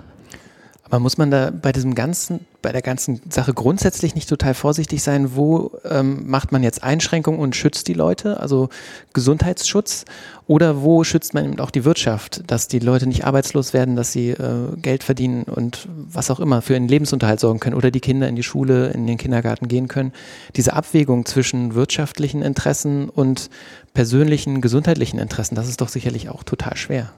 Aber 0.85 0.99
muss 0.99 1.19
man 1.19 1.29
da 1.29 1.51
bei 1.51 1.71
diesem 1.71 1.93
ganzen, 1.93 2.47
bei 2.63 2.71
der 2.71 2.81
ganzen 2.81 3.21
Sache 3.29 3.53
grundsätzlich 3.53 4.15
nicht 4.15 4.27
total 4.27 4.55
vorsichtig 4.55 5.03
sein, 5.03 5.35
wo 5.35 5.69
ähm, 5.87 6.27
macht 6.27 6.51
man 6.51 6.63
jetzt 6.63 6.83
Einschränkungen 6.83 7.39
und 7.39 7.55
schützt 7.55 7.87
die 7.87 7.93
Leute, 7.93 8.39
also 8.39 8.69
Gesundheitsschutz, 9.13 10.05
oder 10.47 10.81
wo 10.81 11.03
schützt 11.03 11.35
man 11.35 11.45
eben 11.45 11.59
auch 11.59 11.69
die 11.69 11.85
Wirtschaft, 11.85 12.41
dass 12.47 12.67
die 12.67 12.79
Leute 12.79 13.05
nicht 13.05 13.23
arbeitslos 13.23 13.71
werden, 13.71 13.95
dass 13.95 14.11
sie 14.11 14.31
äh, 14.31 14.75
Geld 14.81 15.03
verdienen 15.03 15.43
und 15.43 15.87
was 15.95 16.31
auch 16.31 16.39
immer 16.39 16.63
für 16.63 16.73
ihren 16.73 16.87
Lebensunterhalt 16.87 17.39
sorgen 17.39 17.59
können 17.59 17.75
oder 17.75 17.91
die 17.91 17.99
Kinder 17.99 18.27
in 18.27 18.35
die 18.35 18.41
Schule, 18.41 18.87
in 18.89 19.05
den 19.05 19.19
Kindergarten 19.19 19.67
gehen 19.67 19.87
können. 19.87 20.11
Diese 20.55 20.73
Abwägung 20.73 21.27
zwischen 21.27 21.75
wirtschaftlichen 21.75 22.41
Interessen 22.41 23.09
und 23.09 23.51
persönlichen 23.93 24.59
gesundheitlichen 24.59 25.19
Interessen, 25.19 25.53
das 25.53 25.69
ist 25.69 25.81
doch 25.81 25.89
sicherlich 25.89 26.29
auch 26.29 26.41
total 26.41 26.75
schwer. 26.77 27.13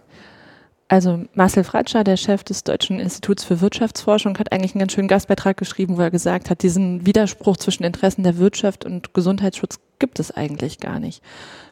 Also 0.88 1.24
Marcel 1.34 1.64
Fratscher, 1.64 2.04
der 2.04 2.16
Chef 2.16 2.44
des 2.44 2.64
Deutschen 2.64 3.00
Instituts 3.00 3.44
für 3.44 3.60
Wirtschaftsforschung, 3.60 4.38
hat 4.38 4.52
eigentlich 4.52 4.76
einen 4.76 4.82
ganz 4.82 4.92
schönen 4.92 5.08
Gastbeitrag 5.08 5.58
geschrieben, 5.58 5.98
wo 5.98 6.02
er 6.02 6.12
gesagt 6.12 6.52
hat, 6.52 6.62
diesen 6.62 7.08
Widerspruch 7.08 7.58
zwischen 7.58 7.84
Interessen 7.84 8.22
der 8.22 8.38
Wirtschaft 8.38 8.86
und 8.86 9.14
Gesundheitsschutz 9.14 9.80
gibt 9.98 10.20
es 10.20 10.30
eigentlich 10.30 10.80
gar 10.80 11.00
nicht 11.00 11.24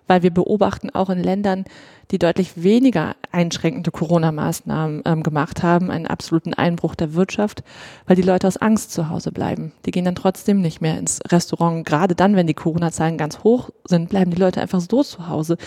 weil 0.07 0.23
wir 0.23 0.31
beobachten 0.31 0.89
auch 0.89 1.09
in 1.09 1.21
Ländern, 1.21 1.65
die 2.11 2.19
deutlich 2.19 2.61
weniger 2.61 3.15
einschränkende 3.31 3.91
Corona-Maßnahmen 3.91 5.03
ähm, 5.05 5.23
gemacht 5.23 5.63
haben, 5.63 5.89
einen 5.89 6.05
absoluten 6.05 6.53
Einbruch 6.53 6.95
der 6.95 7.13
Wirtschaft, 7.13 7.63
weil 8.05 8.15
die 8.15 8.21
Leute 8.21 8.47
aus 8.47 8.57
Angst 8.57 8.91
zu 8.91 9.09
Hause 9.09 9.31
bleiben. 9.31 9.71
Die 9.85 9.91
gehen 9.91 10.05
dann 10.05 10.15
trotzdem 10.15 10.61
nicht 10.61 10.81
mehr 10.81 10.99
ins 10.99 11.21
Restaurant. 11.31 11.85
Gerade 11.85 12.13
dann, 12.13 12.35
wenn 12.35 12.47
die 12.47 12.53
Corona-Zahlen 12.53 13.17
ganz 13.17 13.39
hoch 13.39 13.69
sind, 13.85 14.09
bleiben 14.09 14.31
die 14.31 14.39
Leute 14.39 14.61
einfach 14.61 14.81
so 14.81 15.01
zu 15.01 15.27
Hause, 15.27 15.57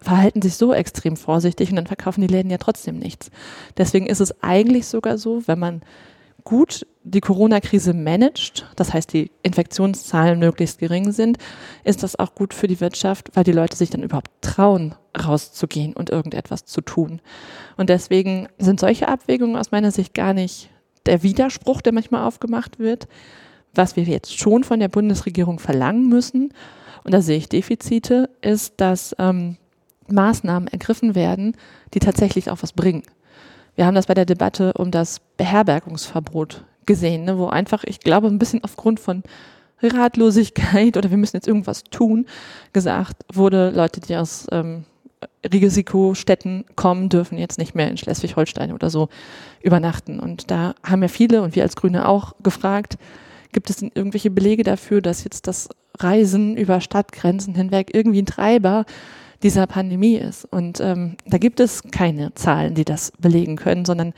verhalten 0.00 0.42
sich 0.42 0.56
so 0.56 0.72
extrem 0.72 1.16
vorsichtig 1.16 1.70
und 1.70 1.76
dann 1.76 1.86
verkaufen 1.86 2.20
die 2.20 2.26
Läden 2.32 2.50
ja 2.50 2.58
trotzdem 2.58 2.98
nichts. 2.98 3.30
Deswegen 3.76 4.06
ist 4.06 4.20
es 4.20 4.42
eigentlich 4.42 4.86
sogar 4.86 5.18
so, 5.18 5.42
wenn 5.46 5.58
man 5.58 5.82
gut 6.44 6.86
die 7.04 7.20
Corona-Krise 7.20 7.94
managt, 7.94 8.66
das 8.76 8.92
heißt 8.92 9.12
die 9.12 9.30
Infektionszahlen 9.42 10.38
möglichst 10.38 10.78
gering 10.78 11.12
sind, 11.12 11.38
ist 11.84 12.02
das 12.02 12.18
auch 12.18 12.34
gut 12.34 12.54
für 12.54 12.68
die 12.68 12.80
Wirtschaft, 12.80 13.30
weil 13.34 13.44
die 13.44 13.52
Leute 13.52 13.76
sich 13.76 13.90
dann 13.90 14.02
überhaupt 14.02 14.30
trauen, 14.40 14.94
rauszugehen 15.16 15.94
und 15.94 16.10
irgendetwas 16.10 16.64
zu 16.64 16.80
tun. 16.80 17.20
Und 17.76 17.88
deswegen 17.90 18.48
sind 18.58 18.80
solche 18.80 19.08
Abwägungen 19.08 19.56
aus 19.56 19.70
meiner 19.70 19.90
Sicht 19.90 20.14
gar 20.14 20.34
nicht 20.34 20.70
der 21.06 21.22
Widerspruch, 21.22 21.80
der 21.80 21.92
manchmal 21.92 22.26
aufgemacht 22.26 22.78
wird, 22.78 23.08
was 23.74 23.96
wir 23.96 24.04
jetzt 24.04 24.38
schon 24.38 24.64
von 24.64 24.80
der 24.80 24.88
Bundesregierung 24.88 25.58
verlangen 25.58 26.08
müssen, 26.08 26.52
und 27.04 27.12
da 27.12 27.20
sehe 27.20 27.36
ich 27.36 27.48
Defizite, 27.48 28.30
ist, 28.40 28.74
dass 28.76 29.14
ähm, 29.18 29.56
Maßnahmen 30.12 30.68
ergriffen 30.68 31.14
werden, 31.14 31.56
die 31.94 31.98
tatsächlich 31.98 32.50
auch 32.50 32.62
was 32.62 32.72
bringen. 32.72 33.02
Wir 33.74 33.86
haben 33.86 33.94
das 33.94 34.06
bei 34.06 34.14
der 34.14 34.26
Debatte 34.26 34.74
um 34.74 34.90
das 34.90 35.20
Beherbergungsverbot 35.36 36.64
gesehen, 36.86 37.24
ne, 37.24 37.38
wo 37.38 37.46
einfach, 37.46 37.84
ich 37.84 38.00
glaube, 38.00 38.28
ein 38.28 38.38
bisschen 38.38 38.62
aufgrund 38.64 39.00
von 39.00 39.22
Ratlosigkeit 39.82 40.96
oder 40.96 41.10
wir 41.10 41.16
müssen 41.16 41.36
jetzt 41.36 41.48
irgendwas 41.48 41.84
tun, 41.84 42.26
gesagt 42.72 43.24
wurde, 43.32 43.70
Leute, 43.70 44.00
die 44.00 44.16
aus 44.16 44.46
ähm, 44.52 44.84
Risikostädten 45.44 46.64
kommen, 46.76 47.08
dürfen 47.08 47.38
jetzt 47.38 47.58
nicht 47.58 47.74
mehr 47.74 47.88
in 47.88 47.96
Schleswig-Holstein 47.96 48.72
oder 48.72 48.90
so 48.90 49.08
übernachten. 49.62 50.20
Und 50.20 50.50
da 50.50 50.74
haben 50.82 51.02
ja 51.02 51.08
viele 51.08 51.42
und 51.42 51.54
wir 51.54 51.62
als 51.62 51.76
Grüne 51.76 52.08
auch 52.08 52.34
gefragt, 52.42 52.98
gibt 53.52 53.70
es 53.70 53.76
denn 53.76 53.92
irgendwelche 53.94 54.30
Belege 54.30 54.62
dafür, 54.62 55.00
dass 55.00 55.24
jetzt 55.24 55.46
das 55.46 55.68
Reisen 55.98 56.56
über 56.56 56.80
Stadtgrenzen 56.80 57.54
hinweg 57.54 57.90
irgendwie 57.94 58.22
ein 58.22 58.26
Treiber 58.26 58.84
dieser 59.42 59.66
Pandemie 59.66 60.16
ist. 60.16 60.44
Und 60.44 60.80
ähm, 60.80 61.16
da 61.26 61.38
gibt 61.38 61.60
es 61.60 61.82
keine 61.90 62.34
Zahlen, 62.34 62.74
die 62.74 62.84
das 62.84 63.12
belegen 63.18 63.56
können, 63.56 63.84
sondern 63.84 64.12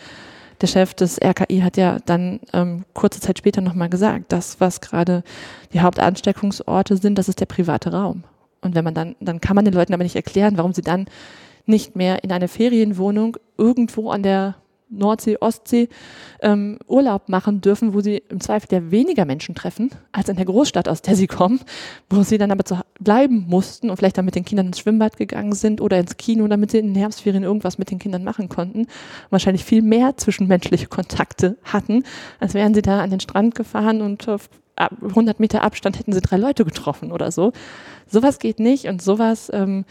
der 0.60 0.66
Chef 0.66 0.94
des 0.94 1.20
RKI 1.22 1.60
hat 1.60 1.76
ja 1.76 1.98
dann 2.06 2.40
ähm, 2.52 2.84
kurze 2.94 3.20
Zeit 3.20 3.38
später 3.38 3.60
nochmal 3.60 3.88
gesagt, 3.88 4.26
das, 4.32 4.60
was 4.60 4.80
gerade 4.80 5.24
die 5.72 5.80
Hauptansteckungsorte 5.80 6.96
sind, 6.96 7.18
das 7.18 7.28
ist 7.28 7.40
der 7.40 7.46
private 7.46 7.92
Raum. 7.92 8.24
Und 8.60 8.74
wenn 8.74 8.84
man 8.84 8.94
dann, 8.94 9.16
dann 9.20 9.40
kann 9.40 9.56
man 9.56 9.64
den 9.64 9.74
Leuten 9.74 9.92
aber 9.92 10.04
nicht 10.04 10.16
erklären, 10.16 10.56
warum 10.56 10.72
sie 10.72 10.82
dann 10.82 11.06
nicht 11.66 11.96
mehr 11.96 12.22
in 12.24 12.32
eine 12.32 12.48
Ferienwohnung 12.48 13.36
irgendwo 13.58 14.10
an 14.10 14.22
der 14.22 14.54
Nordsee, 14.90 15.38
Ostsee 15.40 15.88
ähm, 16.40 16.78
Urlaub 16.86 17.28
machen 17.28 17.60
dürfen, 17.60 17.94
wo 17.94 18.00
sie 18.00 18.22
im 18.28 18.40
Zweifel 18.40 18.68
ja 18.70 18.90
weniger 18.90 19.24
Menschen 19.24 19.54
treffen 19.54 19.90
als 20.12 20.28
in 20.28 20.36
der 20.36 20.44
Großstadt, 20.44 20.88
aus 20.88 21.02
der 21.02 21.16
sie 21.16 21.26
kommen, 21.26 21.60
wo 22.10 22.22
sie 22.22 22.38
dann 22.38 22.50
aber 22.50 22.64
zu 22.64 22.80
bleiben 23.00 23.46
mussten 23.48 23.90
und 23.90 23.96
vielleicht 23.96 24.18
dann 24.18 24.24
mit 24.24 24.34
den 24.34 24.44
Kindern 24.44 24.66
ins 24.66 24.78
Schwimmbad 24.78 25.16
gegangen 25.16 25.52
sind 25.52 25.80
oder 25.80 25.98
ins 25.98 26.16
Kino, 26.16 26.46
damit 26.48 26.70
sie 26.70 26.78
in 26.78 26.88
den 26.88 26.96
Herbstferien 26.96 27.42
irgendwas 27.42 27.78
mit 27.78 27.90
den 27.90 27.98
Kindern 27.98 28.24
machen 28.24 28.48
konnten. 28.48 28.86
Wahrscheinlich 29.30 29.64
viel 29.64 29.82
mehr 29.82 30.16
zwischenmenschliche 30.16 30.86
Kontakte 30.86 31.56
hatten, 31.64 32.04
als 32.40 32.54
wären 32.54 32.74
sie 32.74 32.82
da 32.82 33.00
an 33.00 33.10
den 33.10 33.20
Strand 33.20 33.54
gefahren 33.54 34.00
und 34.00 34.28
auf 34.28 34.48
100 34.76 35.38
Meter 35.38 35.62
Abstand 35.62 35.98
hätten 35.98 36.12
sie 36.12 36.20
drei 36.20 36.36
Leute 36.36 36.64
getroffen 36.64 37.12
oder 37.12 37.30
so. 37.30 37.52
Sowas 38.06 38.38
geht 38.38 38.58
nicht 38.58 38.86
und 38.86 39.00
sowas 39.00 39.50
ähm, 39.52 39.84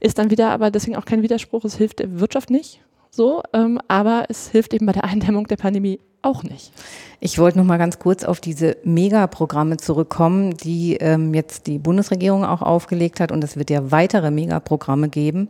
ist 0.00 0.18
dann 0.18 0.30
wieder 0.30 0.50
aber 0.50 0.70
deswegen 0.70 0.96
auch 0.96 1.04
kein 1.04 1.22
Widerspruch. 1.22 1.64
Es 1.64 1.76
hilft 1.76 2.00
der 2.00 2.18
Wirtschaft 2.18 2.50
nicht 2.50 2.80
so, 3.10 3.42
ähm, 3.52 3.80
aber 3.88 4.24
es 4.28 4.48
hilft 4.48 4.74
eben 4.74 4.86
bei 4.86 4.92
der 4.92 5.04
Eindämmung 5.04 5.46
der 5.46 5.56
Pandemie 5.56 6.00
auch 6.22 6.42
nicht. 6.42 6.72
Ich 7.20 7.38
wollte 7.38 7.58
noch 7.58 7.64
mal 7.64 7.78
ganz 7.78 7.98
kurz 7.98 8.24
auf 8.24 8.40
diese 8.40 8.76
Megaprogramme 8.84 9.76
zurückkommen, 9.76 10.56
die 10.56 10.96
ähm, 10.96 11.32
jetzt 11.32 11.66
die 11.66 11.78
Bundesregierung 11.78 12.44
auch 12.44 12.62
aufgelegt 12.62 13.20
hat 13.20 13.32
und 13.32 13.42
es 13.44 13.56
wird 13.56 13.70
ja 13.70 13.90
weitere 13.90 14.30
Megaprogramme 14.30 15.08
geben. 15.08 15.48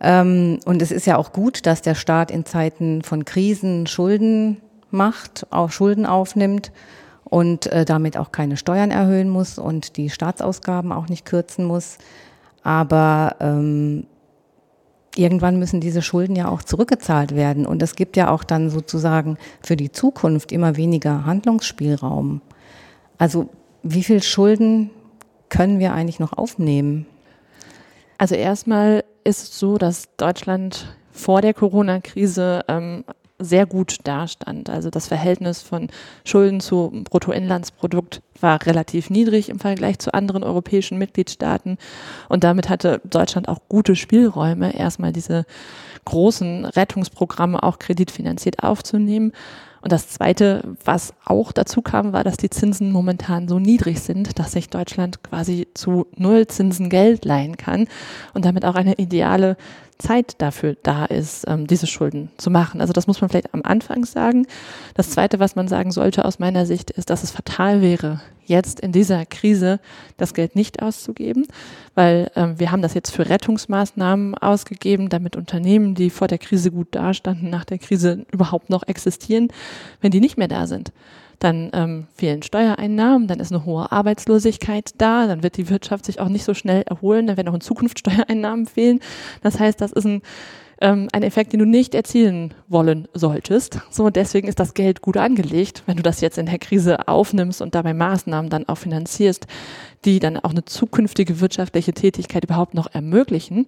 Ähm, 0.00 0.60
und 0.64 0.82
es 0.82 0.92
ist 0.92 1.06
ja 1.06 1.16
auch 1.16 1.32
gut, 1.32 1.66
dass 1.66 1.82
der 1.82 1.94
Staat 1.94 2.30
in 2.30 2.44
Zeiten 2.44 3.02
von 3.02 3.24
Krisen 3.24 3.86
Schulden 3.86 4.58
macht, 4.90 5.46
auch 5.50 5.70
Schulden 5.70 6.06
aufnimmt 6.06 6.70
und 7.24 7.66
äh, 7.66 7.84
damit 7.84 8.16
auch 8.16 8.30
keine 8.30 8.56
Steuern 8.56 8.90
erhöhen 8.90 9.28
muss 9.28 9.58
und 9.58 9.96
die 9.96 10.10
Staatsausgaben 10.10 10.92
auch 10.92 11.08
nicht 11.08 11.24
kürzen 11.24 11.64
muss. 11.64 11.98
Aber 12.62 13.36
ähm, 13.40 14.06
irgendwann 15.18 15.58
müssen 15.58 15.80
diese 15.80 16.02
Schulden 16.02 16.36
ja 16.36 16.48
auch 16.48 16.62
zurückgezahlt 16.62 17.34
werden. 17.34 17.66
Und 17.66 17.82
es 17.82 17.96
gibt 17.96 18.16
ja 18.16 18.30
auch 18.30 18.44
dann 18.44 18.70
sozusagen 18.70 19.36
für 19.60 19.76
die 19.76 19.90
Zukunft 19.90 20.52
immer 20.52 20.76
weniger 20.76 21.26
Handlungsspielraum. 21.26 22.40
Also 23.18 23.48
wie 23.82 24.04
viel 24.04 24.22
Schulden 24.22 24.90
können 25.48 25.78
wir 25.78 25.92
eigentlich 25.92 26.20
noch 26.20 26.32
aufnehmen? 26.32 27.06
Also 28.16 28.34
erstmal 28.34 29.04
ist 29.24 29.42
es 29.42 29.58
so, 29.58 29.78
dass 29.78 30.08
Deutschland 30.16 30.96
vor 31.10 31.40
der 31.40 31.54
Corona-Krise 31.54 32.64
ähm, 32.68 33.04
sehr 33.38 33.66
gut 33.66 33.98
dastand. 34.04 34.68
Also 34.70 34.90
das 34.90 35.06
Verhältnis 35.06 35.62
von 35.62 35.88
Schulden 36.24 36.60
zu 36.60 36.92
Bruttoinlandsprodukt 37.04 38.22
war 38.40 38.64
relativ 38.66 39.10
niedrig 39.10 39.48
im 39.48 39.58
Vergleich 39.58 39.98
zu 39.98 40.12
anderen 40.14 40.42
europäischen 40.42 40.98
Mitgliedstaaten. 40.98 41.78
Und 42.28 42.44
damit 42.44 42.68
hatte 42.68 43.00
Deutschland 43.04 43.48
auch 43.48 43.60
gute 43.68 43.96
Spielräume, 43.96 44.76
erstmal 44.76 45.12
diese 45.12 45.44
großen 46.04 46.64
Rettungsprogramme 46.64 47.62
auch 47.62 47.78
kreditfinanziert 47.78 48.62
aufzunehmen. 48.62 49.32
Und 49.80 49.92
das 49.92 50.08
Zweite, 50.08 50.62
was 50.84 51.14
auch 51.24 51.52
dazu 51.52 51.82
kam, 51.82 52.12
war, 52.12 52.24
dass 52.24 52.36
die 52.36 52.50
Zinsen 52.50 52.90
momentan 52.90 53.46
so 53.46 53.60
niedrig 53.60 54.00
sind, 54.00 54.38
dass 54.38 54.52
sich 54.52 54.70
Deutschland 54.70 55.22
quasi 55.22 55.68
zu 55.74 56.06
Null 56.16 56.48
Zinsen 56.48 56.90
Geld 56.90 57.24
leihen 57.24 57.56
kann 57.56 57.86
und 58.34 58.44
damit 58.44 58.64
auch 58.64 58.74
eine 58.74 58.94
ideale 58.94 59.56
Zeit 59.98 60.40
dafür 60.40 60.76
da 60.82 61.04
ist, 61.04 61.44
ähm, 61.48 61.66
diese 61.66 61.86
Schulden 61.86 62.30
zu 62.36 62.50
machen. 62.50 62.80
Also 62.80 62.92
das 62.92 63.06
muss 63.06 63.20
man 63.20 63.28
vielleicht 63.28 63.52
am 63.52 63.62
Anfang 63.64 64.04
sagen. 64.04 64.46
Das 64.94 65.10
Zweite, 65.10 65.40
was 65.40 65.56
man 65.56 65.68
sagen 65.68 65.90
sollte 65.90 66.24
aus 66.24 66.38
meiner 66.38 66.66
Sicht, 66.66 66.90
ist, 66.90 67.10
dass 67.10 67.24
es 67.24 67.30
fatal 67.30 67.82
wäre, 67.82 68.20
jetzt 68.46 68.80
in 68.80 68.92
dieser 68.92 69.26
Krise 69.26 69.80
das 70.16 70.34
Geld 70.34 70.56
nicht 70.56 70.82
auszugeben, 70.82 71.46
weil 71.94 72.30
ähm, 72.34 72.58
wir 72.58 72.72
haben 72.72 72.82
das 72.82 72.94
jetzt 72.94 73.10
für 73.10 73.28
Rettungsmaßnahmen 73.28 74.36
ausgegeben, 74.36 75.08
damit 75.08 75.36
Unternehmen, 75.36 75.94
die 75.94 76.10
vor 76.10 76.28
der 76.28 76.38
Krise 76.38 76.70
gut 76.70 76.88
dastanden, 76.92 77.50
nach 77.50 77.64
der 77.64 77.78
Krise 77.78 78.24
überhaupt 78.32 78.70
noch 78.70 78.86
existieren, 78.86 79.48
wenn 80.00 80.10
die 80.10 80.20
nicht 80.20 80.38
mehr 80.38 80.48
da 80.48 80.66
sind 80.66 80.92
dann 81.38 81.70
ähm, 81.72 82.06
fehlen 82.14 82.42
Steuereinnahmen, 82.42 83.28
dann 83.28 83.40
ist 83.40 83.52
eine 83.52 83.64
hohe 83.64 83.90
Arbeitslosigkeit 83.92 84.92
da, 84.98 85.26
dann 85.26 85.42
wird 85.42 85.56
die 85.56 85.68
Wirtschaft 85.68 86.04
sich 86.04 86.20
auch 86.20 86.28
nicht 86.28 86.44
so 86.44 86.54
schnell 86.54 86.82
erholen, 86.82 87.26
dann 87.26 87.36
werden 87.36 87.48
auch 87.48 87.54
in 87.54 87.60
Zukunft 87.60 87.98
Steuereinnahmen 88.00 88.66
fehlen. 88.66 89.00
Das 89.42 89.58
heißt, 89.60 89.80
das 89.80 89.92
ist 89.92 90.06
ein 90.06 90.22
ähm, 90.80 91.08
ein 91.12 91.22
Effekt, 91.22 91.52
den 91.52 91.60
du 91.60 91.66
nicht 91.66 91.94
erzielen 91.94 92.54
wollen 92.68 93.08
solltest. 93.14 93.80
So, 93.90 94.10
deswegen 94.10 94.48
ist 94.48 94.60
das 94.60 94.74
Geld 94.74 95.02
gut 95.02 95.16
angelegt. 95.16 95.82
Wenn 95.86 95.96
du 95.96 96.02
das 96.02 96.20
jetzt 96.20 96.38
in 96.38 96.46
der 96.46 96.58
Krise 96.58 97.08
aufnimmst 97.08 97.60
und 97.60 97.74
dabei 97.74 97.94
Maßnahmen 97.94 98.50
dann 98.50 98.68
auch 98.68 98.78
finanzierst, 98.78 99.46
die 100.04 100.20
dann 100.20 100.36
auch 100.38 100.50
eine 100.50 100.64
zukünftige 100.64 101.40
wirtschaftliche 101.40 101.92
Tätigkeit 101.92 102.44
überhaupt 102.44 102.74
noch 102.74 102.92
ermöglichen. 102.92 103.66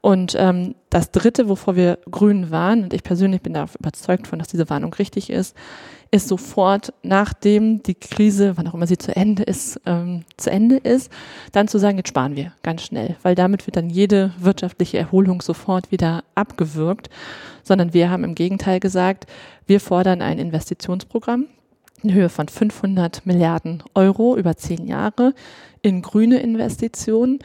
Und 0.00 0.34
ähm, 0.38 0.74
das 0.90 1.10
Dritte, 1.10 1.48
wovor 1.48 1.76
wir 1.76 1.98
Grünen 2.10 2.50
waren, 2.50 2.82
und 2.84 2.92
ich 2.92 3.02
persönlich 3.02 3.40
bin 3.40 3.54
da 3.54 3.66
überzeugt 3.78 4.26
von, 4.26 4.38
dass 4.38 4.48
diese 4.48 4.68
Warnung 4.68 4.92
richtig 4.94 5.30
ist, 5.30 5.56
ist 6.10 6.28
sofort, 6.28 6.92
nachdem 7.02 7.82
die 7.82 7.94
Krise, 7.94 8.52
wann 8.56 8.68
auch 8.68 8.74
immer 8.74 8.86
sie 8.86 8.98
zu 8.98 9.16
Ende 9.16 9.44
ist, 9.44 9.80
ähm, 9.86 10.24
zu 10.36 10.50
Ende 10.50 10.76
ist, 10.76 11.10
dann 11.52 11.68
zu 11.68 11.78
sagen, 11.78 11.96
jetzt 11.96 12.08
sparen 12.08 12.36
wir 12.36 12.52
ganz 12.62 12.82
schnell, 12.82 13.16
weil 13.22 13.34
damit 13.34 13.66
wird 13.66 13.76
dann 13.76 13.88
jede 13.88 14.32
wirtschaftliche 14.38 14.98
Erholung 14.98 15.40
sofort 15.40 15.90
wieder 15.90 16.22
abgewürgt, 16.34 17.08
sondern 17.62 17.94
wir 17.94 18.10
haben 18.10 18.24
im 18.24 18.34
Gegenteil 18.34 18.78
gesagt, 18.78 19.26
wir 19.66 19.80
fordern 19.80 20.20
ein 20.20 20.38
Investitionsprogramm 20.38 21.46
in 22.02 22.12
Höhe 22.12 22.28
von 22.28 22.48
500 22.48 23.26
Milliarden 23.26 23.82
Euro 23.94 24.36
über 24.36 24.56
zehn 24.56 24.86
Jahre 24.86 25.34
in 25.82 26.02
grüne 26.02 26.40
Investitionen 26.40 27.38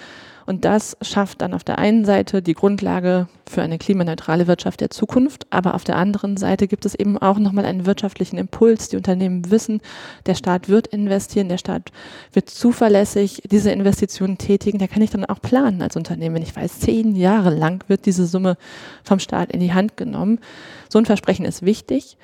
und 0.47 0.63
das 0.63 0.95
schafft 1.01 1.41
dann 1.41 1.53
auf 1.53 1.65
der 1.65 1.77
einen 1.77 2.05
Seite 2.05 2.41
die 2.41 2.53
Grundlage 2.53 3.27
für 3.49 3.61
eine 3.61 3.77
klimaneutrale 3.77 4.47
Wirtschaft 4.47 4.79
der 4.79 4.89
Zukunft, 4.89 5.45
aber 5.49 5.75
auf 5.75 5.83
der 5.83 5.97
anderen 5.97 6.37
Seite 6.37 6.69
gibt 6.69 6.85
es 6.85 6.95
eben 6.95 7.17
auch 7.17 7.37
nochmal 7.37 7.65
einen 7.65 7.85
wirtschaftlichen 7.85 8.37
Impuls. 8.37 8.87
Die 8.87 8.95
Unternehmen 8.95 9.51
wissen, 9.51 9.81
der 10.25 10.35
Staat 10.35 10.69
wird 10.69 10.87
investieren, 10.87 11.49
der 11.49 11.57
Staat 11.57 11.91
wird 12.31 12.49
zuverlässig 12.49 13.41
diese 13.51 13.71
Investitionen 13.71 14.37
tätigen. 14.37 14.79
Da 14.79 14.87
kann 14.87 15.01
ich 15.01 15.09
dann 15.09 15.25
auch 15.25 15.41
planen 15.41 15.81
als 15.81 15.97
Unternehmen. 15.97 16.41
Ich 16.41 16.55
weiß, 16.55 16.79
zehn 16.79 17.17
Jahre 17.17 17.53
lang 17.53 17.83
wird 17.89 18.05
diese 18.05 18.25
Summe 18.25 18.55
vom 19.03 19.19
Staat 19.19 19.51
in 19.51 19.59
die 19.59 19.73
Hand 19.73 19.97
genommen. 19.97 20.39
So 20.87 20.97
ein 20.97 21.05
Versprechen 21.05 21.43
ist 21.43 21.65
wichtig. 21.65 22.15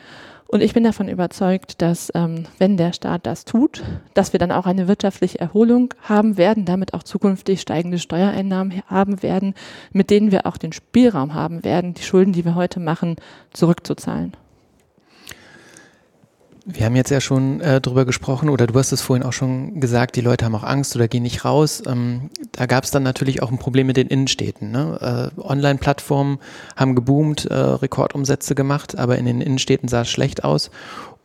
Und 0.53 0.61
ich 0.61 0.75
bin 0.75 0.83
davon 0.83 1.07
überzeugt, 1.07 1.81
dass 1.81 2.11
ähm, 2.13 2.45
wenn 2.59 2.77
der 2.77 2.93
Staat 2.93 3.25
das 3.25 3.43
tut, 3.43 3.81
dass 4.13 4.33
wir 4.33 4.39
dann 4.39 4.51
auch 4.51 4.67
eine 4.67 4.87
wirtschaftliche 4.87 5.39
Erholung 5.39 5.95
haben 6.03 6.37
werden, 6.37 6.63
damit 6.63 6.93
auch 6.93 7.01
zukünftig 7.01 7.59
steigende 7.59 7.97
Steuereinnahmen 7.97 8.83
haben 8.85 9.23
werden, 9.23 9.55
mit 9.93 10.11
denen 10.11 10.31
wir 10.31 10.45
auch 10.45 10.57
den 10.57 10.71
Spielraum 10.71 11.33
haben 11.33 11.63
werden, 11.63 11.95
die 11.95 12.03
Schulden, 12.03 12.33
die 12.33 12.45
wir 12.45 12.53
heute 12.53 12.79
machen, 12.79 13.15
zurückzuzahlen. 13.51 14.33
Wir 16.65 16.85
haben 16.85 16.95
jetzt 16.95 17.09
ja 17.09 17.19
schon 17.19 17.59
äh, 17.59 17.81
drüber 17.81 18.05
gesprochen, 18.05 18.49
oder 18.49 18.67
du 18.67 18.79
hast 18.79 18.93
es 18.93 19.01
vorhin 19.01 19.25
auch 19.25 19.33
schon 19.33 19.81
gesagt, 19.81 20.15
die 20.15 20.21
Leute 20.21 20.45
haben 20.45 20.55
auch 20.55 20.63
Angst 20.63 20.95
oder 20.95 21.09
gehen 21.09 21.23
nicht 21.23 21.43
raus. 21.43 21.83
Ähm, 21.85 22.29
da 22.53 22.67
gab 22.67 22.85
es 22.85 22.91
dann 22.91 23.03
natürlich 23.03 23.43
auch 23.43 23.51
ein 23.51 23.57
Problem 23.57 23.87
mit 23.87 23.97
den 23.97 24.07
Innenstädten. 24.07 24.71
Ne? 24.71 25.31
Äh, 25.35 25.41
Online-Plattformen 25.41 26.39
haben 26.77 26.95
geboomt, 26.95 27.45
äh, 27.45 27.53
Rekordumsätze 27.53 28.55
gemacht, 28.55 28.97
aber 28.97 29.17
in 29.17 29.25
den 29.25 29.41
Innenstädten 29.41 29.89
sah 29.89 30.01
es 30.01 30.09
schlecht 30.09 30.45
aus. 30.45 30.71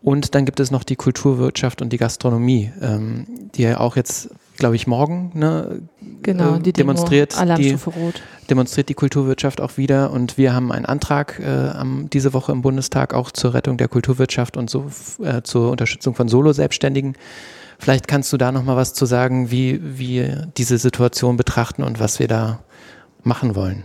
Und 0.03 0.35
dann 0.35 0.45
gibt 0.45 0.59
es 0.59 0.73
noch 0.73 0.83
die 0.83 0.97
Kulturwirtschaft 0.97 1.83
und 1.83 1.93
die 1.93 1.99
Gastronomie, 1.99 2.73
ähm, 2.81 3.27
die 3.55 3.63
ja 3.63 3.79
auch 3.79 3.95
jetzt 3.95 4.31
glaube 4.59 4.77
ich, 4.77 4.87
morgen 4.87 5.31
ne, 5.35 5.83
genau, 6.23 6.57
äh, 6.57 6.61
die 6.61 6.73
demonstriert, 6.73 7.35
die, 7.59 7.73
Rot. 7.73 8.23
demonstriert 8.51 8.89
die 8.89 8.95
Kulturwirtschaft 8.95 9.61
auch 9.61 9.77
wieder. 9.77 10.11
Und 10.11 10.37
wir 10.37 10.53
haben 10.53 10.73
einen 10.73 10.85
Antrag 10.85 11.41
äh, 11.41 11.47
am, 11.47 12.11
diese 12.11 12.35
Woche 12.35 12.53
im 12.53 12.61
Bundestag 12.61 13.15
auch 13.15 13.31
zur 13.31 13.55
Rettung 13.55 13.79
der 13.79 13.89
Kulturwirtschaft 13.89 14.57
und 14.57 14.69
so 14.69 14.91
äh, 15.23 15.43
zur 15.43 15.71
Unterstützung 15.71 16.15
von 16.15 16.29
Solo-Selbstständigen. 16.29 17.15
Vielleicht 17.79 18.09
kannst 18.09 18.33
du 18.33 18.37
da 18.37 18.51
noch 18.51 18.65
mal 18.65 18.77
was 18.77 18.93
zu 18.93 19.07
sagen, 19.07 19.51
wie 19.51 19.81
wir 19.83 20.49
diese 20.57 20.79
Situation 20.79 21.37
betrachten 21.37 21.85
und 21.85 22.01
was 22.01 22.19
wir 22.19 22.27
da 22.27 22.59
machen 23.23 23.55
wollen. 23.55 23.85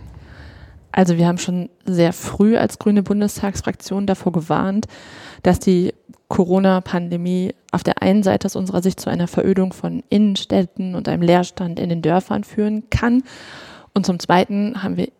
Also 0.90 1.16
wir 1.16 1.26
haben 1.26 1.38
schon 1.38 1.70
sehr 1.84 2.12
früh 2.12 2.56
als 2.56 2.78
grüne 2.78 3.02
Bundestagsfraktion 3.02 4.06
davor 4.06 4.32
gewarnt, 4.32 4.86
dass 5.42 5.58
die 5.58 5.92
Corona-Pandemie 6.34 7.54
auf 7.70 7.84
der 7.84 8.02
einen 8.02 8.24
Seite 8.24 8.46
aus 8.46 8.56
unserer 8.56 8.82
Sicht 8.82 8.98
zu 8.98 9.08
einer 9.08 9.28
Verödung 9.28 9.72
von 9.72 10.02
Innenstädten 10.08 10.96
und 10.96 11.08
einem 11.08 11.22
Leerstand 11.22 11.78
in 11.78 11.90
den 11.90 12.02
Dörfern 12.02 12.42
führen 12.42 12.90
kann. 12.90 13.22
Und 13.92 14.04
zum 14.04 14.18
Zweiten 14.18 14.82
haben 14.82 14.96
wir 14.96 15.10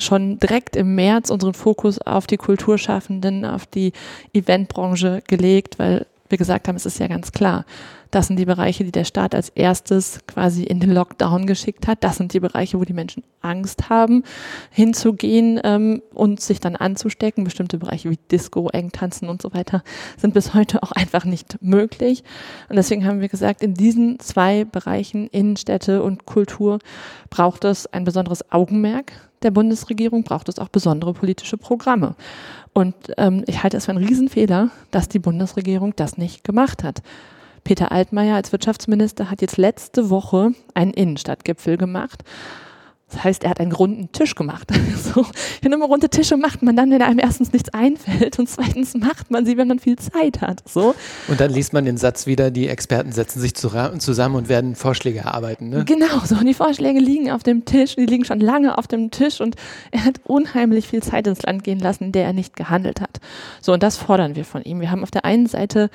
schon 0.00 0.40
direkt 0.40 0.74
im 0.74 0.96
März 0.96 1.30
unseren 1.30 1.54
Fokus 1.54 2.00
auf 2.00 2.26
die 2.26 2.38
Kulturschaffenden, 2.38 3.44
auf 3.44 3.66
die 3.66 3.92
Eventbranche 4.32 5.22
gelegt, 5.28 5.78
weil 5.78 6.06
wir 6.28 6.38
gesagt 6.38 6.66
haben, 6.66 6.74
es 6.74 6.86
ist 6.86 6.98
ja 6.98 7.06
ganz 7.06 7.30
klar, 7.30 7.64
das 8.10 8.28
sind 8.28 8.38
die 8.38 8.44
Bereiche, 8.44 8.84
die 8.84 8.92
der 8.92 9.04
Staat 9.04 9.34
als 9.34 9.50
erstes 9.50 10.20
quasi 10.26 10.62
in 10.62 10.80
den 10.80 10.90
Lockdown 10.90 11.46
geschickt 11.46 11.86
hat. 11.86 12.02
Das 12.04 12.16
sind 12.16 12.32
die 12.32 12.40
Bereiche, 12.40 12.78
wo 12.78 12.84
die 12.84 12.92
Menschen 12.92 13.22
Angst 13.40 13.90
haben, 13.90 14.24
hinzugehen 14.70 15.60
ähm, 15.64 16.02
und 16.14 16.40
sich 16.40 16.60
dann 16.60 16.76
anzustecken. 16.76 17.44
Bestimmte 17.44 17.78
Bereiche 17.78 18.10
wie 18.10 18.18
Disco, 18.30 18.68
Engtanzen 18.70 19.28
und 19.28 19.42
so 19.42 19.52
weiter 19.52 19.82
sind 20.16 20.34
bis 20.34 20.54
heute 20.54 20.82
auch 20.82 20.92
einfach 20.92 21.24
nicht 21.24 21.58
möglich. 21.60 22.24
Und 22.68 22.76
deswegen 22.76 23.04
haben 23.06 23.20
wir 23.20 23.28
gesagt, 23.28 23.62
in 23.62 23.74
diesen 23.74 24.18
zwei 24.20 24.64
Bereichen, 24.64 25.28
Innenstädte 25.28 26.02
und 26.02 26.24
Kultur, 26.24 26.78
braucht 27.30 27.64
es 27.64 27.86
ein 27.86 28.04
besonderes 28.04 28.50
Augenmerk 28.50 29.12
der 29.42 29.50
Bundesregierung, 29.50 30.24
braucht 30.24 30.48
es 30.48 30.58
auch 30.58 30.68
besondere 30.68 31.12
politische 31.12 31.56
Programme. 31.56 32.16
Und 32.72 32.94
ähm, 33.16 33.44
ich 33.46 33.62
halte 33.62 33.76
es 33.76 33.86
für 33.86 33.92
einen 33.92 34.04
Riesenfehler, 34.04 34.70
dass 34.90 35.08
die 35.08 35.18
Bundesregierung 35.18 35.94
das 35.96 36.18
nicht 36.18 36.44
gemacht 36.44 36.82
hat. 36.84 37.02
Peter 37.68 37.92
Altmaier 37.92 38.34
als 38.34 38.50
Wirtschaftsminister 38.50 39.30
hat 39.30 39.42
jetzt 39.42 39.58
letzte 39.58 40.08
Woche 40.08 40.52
einen 40.72 40.94
Innenstadtgipfel 40.94 41.76
gemacht. 41.76 42.24
Das 43.10 43.24
heißt, 43.24 43.44
er 43.44 43.50
hat 43.50 43.60
einen 43.60 43.72
runden 43.72 44.10
Tisch 44.10 44.34
gemacht. 44.34 44.68
so, 44.96 45.22
finde 45.60 45.76
immer, 45.76 45.84
runde 45.84 46.08
Tische 46.08 46.38
macht 46.38 46.62
man 46.62 46.76
dann, 46.76 46.90
wenn 46.90 47.02
einem 47.02 47.18
erstens 47.18 47.52
nichts 47.52 47.68
einfällt 47.74 48.38
und 48.38 48.48
zweitens 48.48 48.94
macht 48.94 49.30
man 49.30 49.44
sie, 49.44 49.58
wenn 49.58 49.68
man 49.68 49.80
viel 49.80 49.96
Zeit 49.96 50.40
hat. 50.40 50.62
So. 50.66 50.94
Und 51.28 51.40
dann 51.40 51.50
liest 51.50 51.74
man 51.74 51.84
den 51.84 51.98
Satz 51.98 52.26
wieder, 52.26 52.50
die 52.50 52.68
Experten 52.68 53.12
setzen 53.12 53.38
sich 53.38 53.54
zusammen 53.54 54.34
und 54.34 54.48
werden 54.48 54.74
Vorschläge 54.74 55.18
erarbeiten. 55.18 55.68
Ne? 55.68 55.84
Genau, 55.84 56.20
so. 56.24 56.36
Und 56.36 56.46
die 56.46 56.54
Vorschläge 56.54 57.00
liegen 57.00 57.30
auf 57.30 57.42
dem 57.42 57.66
Tisch, 57.66 57.96
die 57.96 58.06
liegen 58.06 58.24
schon 58.24 58.40
lange 58.40 58.78
auf 58.78 58.86
dem 58.86 59.10
Tisch 59.10 59.42
und 59.42 59.56
er 59.90 60.06
hat 60.06 60.22
unheimlich 60.24 60.88
viel 60.88 61.02
Zeit 61.02 61.26
ins 61.26 61.42
Land 61.42 61.64
gehen 61.64 61.80
lassen, 61.80 62.04
in 62.04 62.12
der 62.12 62.24
er 62.24 62.32
nicht 62.32 62.56
gehandelt 62.56 63.02
hat. 63.02 63.20
So, 63.60 63.74
und 63.74 63.82
das 63.82 63.98
fordern 63.98 64.36
wir 64.36 64.46
von 64.46 64.62
ihm. 64.62 64.80
Wir 64.80 64.90
haben 64.90 65.02
auf 65.02 65.10
der 65.10 65.26
einen 65.26 65.46
Seite 65.46 65.90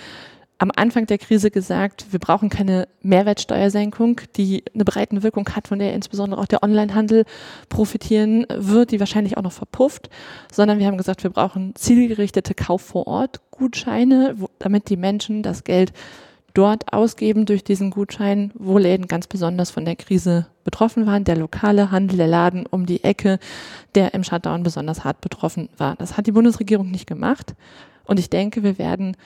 am 0.63 0.71
Anfang 0.73 1.07
der 1.07 1.17
Krise 1.17 1.51
gesagt, 1.51 2.05
wir 2.11 2.19
brauchen 2.19 2.47
keine 2.47 2.87
Mehrwertsteuersenkung, 3.01 4.21
die 4.37 4.63
eine 4.73 4.85
breite 4.85 5.21
Wirkung 5.21 5.45
hat, 5.49 5.67
von 5.67 5.77
der 5.77 5.93
insbesondere 5.93 6.39
auch 6.39 6.45
der 6.45 6.63
Onlinehandel 6.63 7.25
profitieren 7.67 8.45
wird, 8.49 8.91
die 8.91 9.01
wahrscheinlich 9.01 9.35
auch 9.35 9.41
noch 9.41 9.51
verpufft, 9.51 10.09
sondern 10.49 10.79
wir 10.79 10.87
haben 10.87 10.97
gesagt, 10.97 11.23
wir 11.23 11.31
brauchen 11.31 11.75
zielgerichtete 11.75 12.53
Kauf 12.53 12.81
vor 12.81 13.07
Ort 13.07 13.41
Gutscheine, 13.51 14.35
wo, 14.37 14.49
damit 14.57 14.89
die 14.89 14.95
Menschen 14.95 15.43
das 15.43 15.65
Geld 15.65 15.91
dort 16.53 16.93
ausgeben 16.93 17.45
durch 17.45 17.65
diesen 17.65 17.91
Gutschein, 17.91 18.51
wo 18.53 18.77
Läden 18.77 19.09
ganz 19.09 19.27
besonders 19.27 19.69
von 19.69 19.83
der 19.83 19.97
Krise 19.97 20.47
betroffen 20.63 21.05
waren. 21.05 21.25
Der 21.25 21.35
lokale 21.35 21.91
Handel, 21.91 22.15
der 22.15 22.27
Laden 22.27 22.65
um 22.67 22.85
die 22.85 23.03
Ecke, 23.03 23.37
der 23.95 24.13
im 24.13 24.23
Shutdown 24.23 24.63
besonders 24.63 25.03
hart 25.03 25.19
betroffen 25.19 25.67
war. 25.77 25.97
Das 25.97 26.15
hat 26.15 26.25
die 26.25 26.31
Bundesregierung 26.31 26.89
nicht 26.89 27.07
gemacht. 27.07 27.53
Und 28.05 28.17
ich 28.17 28.29
denke, 28.29 28.63
wir 28.63 28.77
werden 28.77 29.17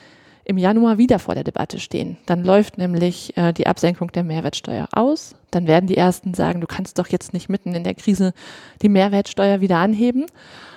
im 0.48 0.58
Januar 0.58 0.98
wieder 0.98 1.20
vor 1.20 1.36
der 1.36 1.44
Debatte 1.44 1.78
stehen. 1.78 2.16
Dann 2.26 2.46
läuft 2.46 2.78
nämlich 2.78 3.36
äh, 3.36 3.52
die 3.52 3.68
Absenkung 3.68 4.14
der 4.14 4.24
Mehrwertsteuer 4.24 4.88
aus. 4.94 5.36
Dann 5.52 5.68
werden 5.68 5.88
die 5.88 5.98
Ersten 5.98 6.34
sagen, 6.34 6.62
du 6.62 6.68
kannst 6.68 7.00
doch 7.00 7.10
jetzt 7.10 7.34
nicht 7.34 7.50
mitten 7.50 7.76
in 7.76 7.84
der 7.84 7.96
Krise 7.96 8.34
die 8.82 8.88
Mehrwertsteuer 8.88 9.60
wieder 9.60 9.78
anheben. 9.78 10.26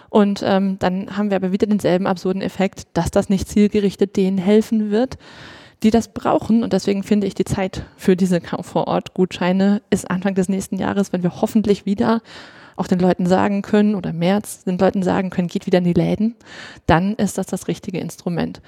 Und 0.08 0.42
ähm, 0.44 0.80
dann 0.80 1.16
haben 1.16 1.30
wir 1.30 1.36
aber 1.36 1.52
wieder 1.52 1.68
denselben 1.68 2.08
absurden 2.08 2.42
Effekt, 2.42 2.88
dass 2.94 3.12
das 3.12 3.28
nicht 3.28 3.48
zielgerichtet 3.48 4.16
denen 4.16 4.38
helfen 4.38 4.90
wird, 4.90 5.18
die 5.84 5.92
das 5.92 6.08
brauchen. 6.08 6.64
Und 6.64 6.72
deswegen 6.72 7.04
finde 7.04 7.28
ich, 7.28 7.36
die 7.36 7.44
Zeit 7.44 7.84
für 7.96 8.16
diese 8.16 8.40
Vor-Ort-Gutscheine 8.40 9.82
ist 9.90 10.10
Anfang 10.10 10.34
des 10.34 10.48
nächsten 10.48 10.78
Jahres, 10.78 11.12
wenn 11.12 11.22
wir 11.22 11.40
hoffentlich 11.40 11.86
wieder 11.86 12.22
auch 12.74 12.88
den 12.88 12.98
Leuten 12.98 13.26
sagen 13.26 13.62
können 13.62 13.94
oder 13.94 14.12
März 14.12 14.64
den 14.64 14.78
Leuten 14.78 15.04
sagen 15.04 15.30
können, 15.30 15.46
geht 15.46 15.66
wieder 15.66 15.78
in 15.78 15.84
die 15.84 15.92
Läden, 15.92 16.34
dann 16.86 17.14
ist 17.14 17.38
das 17.38 17.46
das 17.46 17.68
richtige 17.68 18.00
Instrument. 18.00 18.60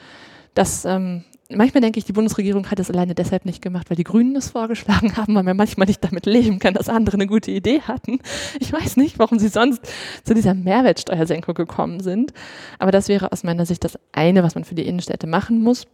Das, 0.54 0.84
ähm, 0.84 1.24
manchmal 1.48 1.80
denke 1.80 1.98
ich, 1.98 2.04
die 2.04 2.12
Bundesregierung 2.12 2.70
hat 2.70 2.78
es 2.78 2.90
alleine 2.90 3.14
deshalb 3.14 3.44
nicht 3.44 3.62
gemacht, 3.62 3.90
weil 3.90 3.96
die 3.96 4.04
Grünen 4.04 4.36
es 4.36 4.50
vorgeschlagen 4.50 5.16
haben, 5.16 5.34
weil 5.34 5.42
man 5.42 5.56
manchmal 5.56 5.86
nicht 5.86 6.02
damit 6.04 6.26
leben 6.26 6.58
kann, 6.58 6.74
dass 6.74 6.88
andere 6.88 7.14
eine 7.14 7.26
gute 7.26 7.50
Idee 7.50 7.80
hatten. 7.82 8.20
Ich 8.60 8.72
weiß 8.72 8.96
nicht, 8.96 9.18
warum 9.18 9.38
sie 9.38 9.48
sonst 9.48 9.80
zu 10.24 10.34
dieser 10.34 10.54
Mehrwertsteuersenkung 10.54 11.54
gekommen 11.54 12.00
sind. 12.00 12.32
Aber 12.78 12.90
das 12.90 13.08
wäre 13.08 13.32
aus 13.32 13.44
meiner 13.44 13.66
Sicht 13.66 13.84
das 13.84 13.98
eine, 14.12 14.42
was 14.42 14.54
man 14.54 14.64
für 14.64 14.74
die 14.74 14.86
Innenstädte 14.86 15.26
machen 15.26 15.62
muss. 15.62 15.86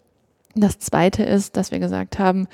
Das 0.54 0.78
zweite 0.78 1.22
ist, 1.22 1.56
dass 1.56 1.70
wir 1.70 1.78
gesagt 1.78 2.18
haben, 2.18 2.48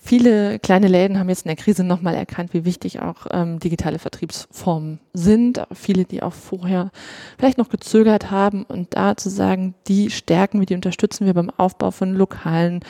Viele 0.00 0.58
kleine 0.60 0.86
Läden 0.86 1.18
haben 1.18 1.28
jetzt 1.28 1.44
in 1.44 1.48
der 1.48 1.56
Krise 1.56 1.82
nochmal 1.82 2.14
erkannt, 2.14 2.54
wie 2.54 2.64
wichtig 2.64 3.00
auch 3.00 3.26
ähm, 3.30 3.58
digitale 3.58 3.98
Vertriebsformen 3.98 5.00
sind. 5.12 5.60
Viele, 5.72 6.04
die 6.04 6.22
auch 6.22 6.32
vorher 6.32 6.92
vielleicht 7.36 7.58
noch 7.58 7.68
gezögert 7.68 8.30
haben 8.30 8.64
und 8.64 8.94
da 8.94 9.16
zu 9.16 9.28
sagen, 9.28 9.74
die 9.88 10.10
stärken 10.10 10.60
wir, 10.60 10.66
die 10.66 10.76
unterstützen 10.76 11.26
wir 11.26 11.34
beim 11.34 11.50
Aufbau 11.50 11.90
von 11.90 12.14
lokalen 12.14 12.80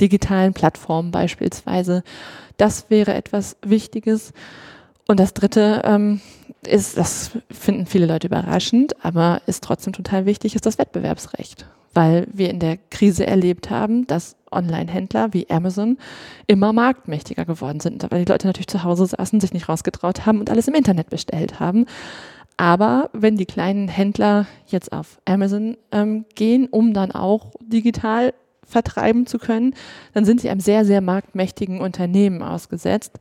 digitalen 0.00 0.52
Plattformen 0.52 1.10
beispielsweise. 1.10 2.04
Das 2.58 2.90
wäre 2.90 3.14
etwas 3.14 3.56
Wichtiges. 3.62 4.32
Und 5.06 5.18
das 5.18 5.32
Dritte 5.32 5.80
ähm, 5.84 6.20
ist, 6.66 6.98
das 6.98 7.30
finden 7.50 7.86
viele 7.86 8.06
Leute 8.06 8.26
überraschend, 8.26 9.04
aber 9.04 9.40
ist 9.46 9.64
trotzdem 9.64 9.94
total 9.94 10.26
wichtig, 10.26 10.54
ist 10.54 10.66
das 10.66 10.78
Wettbewerbsrecht. 10.78 11.66
Weil 11.98 12.28
wir 12.32 12.48
in 12.48 12.60
der 12.60 12.76
Krise 12.76 13.26
erlebt 13.26 13.70
haben, 13.70 14.06
dass 14.06 14.36
Online-Händler 14.52 15.34
wie 15.34 15.50
Amazon 15.50 15.98
immer 16.46 16.72
marktmächtiger 16.72 17.44
geworden 17.44 17.80
sind, 17.80 18.06
weil 18.08 18.24
die 18.24 18.30
Leute 18.30 18.46
natürlich 18.46 18.68
zu 18.68 18.84
Hause 18.84 19.04
saßen, 19.06 19.40
sich 19.40 19.52
nicht 19.52 19.68
rausgetraut 19.68 20.24
haben 20.24 20.38
und 20.38 20.48
alles 20.48 20.68
im 20.68 20.76
Internet 20.76 21.10
bestellt 21.10 21.58
haben. 21.58 21.86
Aber 22.56 23.10
wenn 23.12 23.34
die 23.34 23.46
kleinen 23.46 23.88
Händler 23.88 24.46
jetzt 24.66 24.92
auf 24.92 25.20
Amazon 25.24 25.76
ähm, 25.90 26.24
gehen, 26.36 26.68
um 26.70 26.94
dann 26.94 27.10
auch 27.10 27.50
digital 27.60 28.32
vertreiben 28.64 29.26
zu 29.26 29.38
können, 29.40 29.74
dann 30.14 30.24
sind 30.24 30.40
sie 30.40 30.50
einem 30.50 30.60
sehr, 30.60 30.84
sehr 30.84 31.00
marktmächtigen 31.00 31.80
Unternehmen 31.80 32.44
ausgesetzt. 32.44 33.18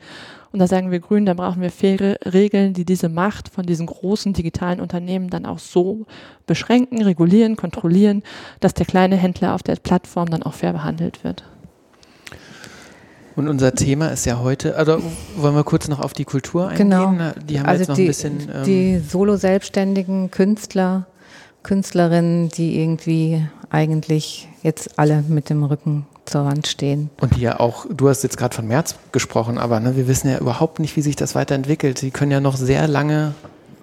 Und 0.51 0.59
da 0.59 0.67
sagen 0.67 0.91
wir 0.91 0.99
Grünen, 0.99 1.25
da 1.25 1.33
brauchen 1.33 1.61
wir 1.61 1.71
faire 1.71 2.17
Regeln, 2.25 2.73
die 2.73 2.85
diese 2.85 3.09
Macht 3.09 3.49
von 3.49 3.65
diesen 3.65 3.85
großen 3.85 4.33
digitalen 4.33 4.79
Unternehmen 4.79 5.29
dann 5.29 5.45
auch 5.45 5.59
so 5.59 6.05
beschränken, 6.45 7.01
regulieren, 7.01 7.55
kontrollieren, 7.55 8.23
dass 8.59 8.73
der 8.73 8.85
kleine 8.85 9.15
Händler 9.15 9.53
auf 9.55 9.63
der 9.63 9.75
Plattform 9.75 10.29
dann 10.29 10.43
auch 10.43 10.53
fair 10.53 10.73
behandelt 10.73 11.23
wird. 11.23 11.43
Und 13.37 13.47
unser 13.47 13.75
Thema 13.75 14.07
ist 14.07 14.25
ja 14.25 14.39
heute, 14.39 14.75
also 14.77 14.99
wollen 15.35 15.53
wir 15.53 15.63
kurz 15.63 15.87
noch 15.87 15.99
auf 15.99 16.13
die 16.13 16.25
Kultur 16.25 16.69
eingehen? 16.69 16.89
Genau. 16.89 17.31
Die 17.47 17.59
haben 17.59 17.67
also 17.67 17.81
jetzt 17.81 17.89
noch 17.89 17.95
die, 17.95 18.01
ein 18.01 18.07
bisschen. 18.07 18.49
Ähm 18.51 18.63
die 18.63 18.97
solo-selbstständigen 18.97 20.31
Künstler, 20.31 21.05
Künstlerinnen, 21.67 22.47
die 22.47 22.81
irgendwie 22.81 23.45
eigentlich 23.69 24.47
jetzt 24.63 24.97
alle 24.97 25.21
mit 25.27 25.49
dem 25.49 25.63
Rücken 25.65 26.07
zur 26.23 26.45
Wand 26.45 26.65
stehen. 26.65 27.09
Und 27.19 27.35
die 27.35 27.41
ja 27.41 27.59
auch, 27.59 27.85
du 27.89 28.07
hast 28.07 28.23
jetzt 28.23 28.37
gerade 28.37 28.55
von 28.55 28.67
März 28.67 28.95
gesprochen, 29.11 29.57
aber 29.57 29.81
ne, 29.81 29.97
wir 29.97 30.07
wissen 30.07 30.29
ja 30.29 30.39
überhaupt 30.39 30.79
nicht, 30.79 30.95
wie 30.95 31.01
sich 31.01 31.17
das 31.17 31.35
weiterentwickelt. 31.35 31.97
Sie 31.97 32.11
können 32.11 32.31
ja 32.31 32.39
noch 32.39 32.55
sehr 32.55 32.87
lange 32.87 33.33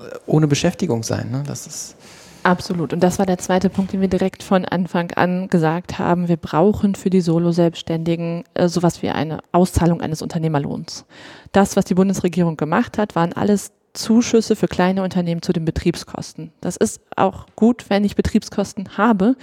äh, 0.00 0.16
ohne 0.26 0.46
Beschäftigung 0.46 1.02
sein. 1.02 1.30
Ne? 1.30 1.42
Das 1.46 1.66
ist 1.66 1.96
Absolut. 2.42 2.92
Und 2.92 3.00
das 3.00 3.18
war 3.18 3.24
der 3.24 3.38
zweite 3.38 3.70
Punkt, 3.70 3.94
den 3.94 4.02
wir 4.02 4.08
direkt 4.08 4.42
von 4.42 4.66
Anfang 4.66 5.10
an 5.12 5.48
gesagt 5.48 5.98
haben. 5.98 6.28
Wir 6.28 6.36
brauchen 6.36 6.94
für 6.94 7.08
die 7.08 7.22
Solo-Selbstständigen 7.22 8.44
äh, 8.52 8.68
sowas 8.68 9.02
wie 9.02 9.08
eine 9.08 9.40
Auszahlung 9.52 10.02
eines 10.02 10.20
Unternehmerlohns. 10.20 11.06
Das, 11.52 11.74
was 11.74 11.86
die 11.86 11.94
Bundesregierung 11.94 12.58
gemacht 12.58 12.98
hat, 12.98 13.14
waren 13.14 13.32
alles 13.32 13.72
Zuschüsse 13.94 14.56
für 14.56 14.68
kleine 14.68 15.02
Unternehmen 15.02 15.42
zu 15.42 15.52
den 15.52 15.64
Betriebskosten. 15.64 16.52
Das 16.60 16.76
ist 16.76 17.00
auch 17.16 17.46
gut, 17.56 17.88
wenn 17.88 18.04
ich 18.04 18.16
Betriebskosten 18.16 18.98
habe, 18.98 19.36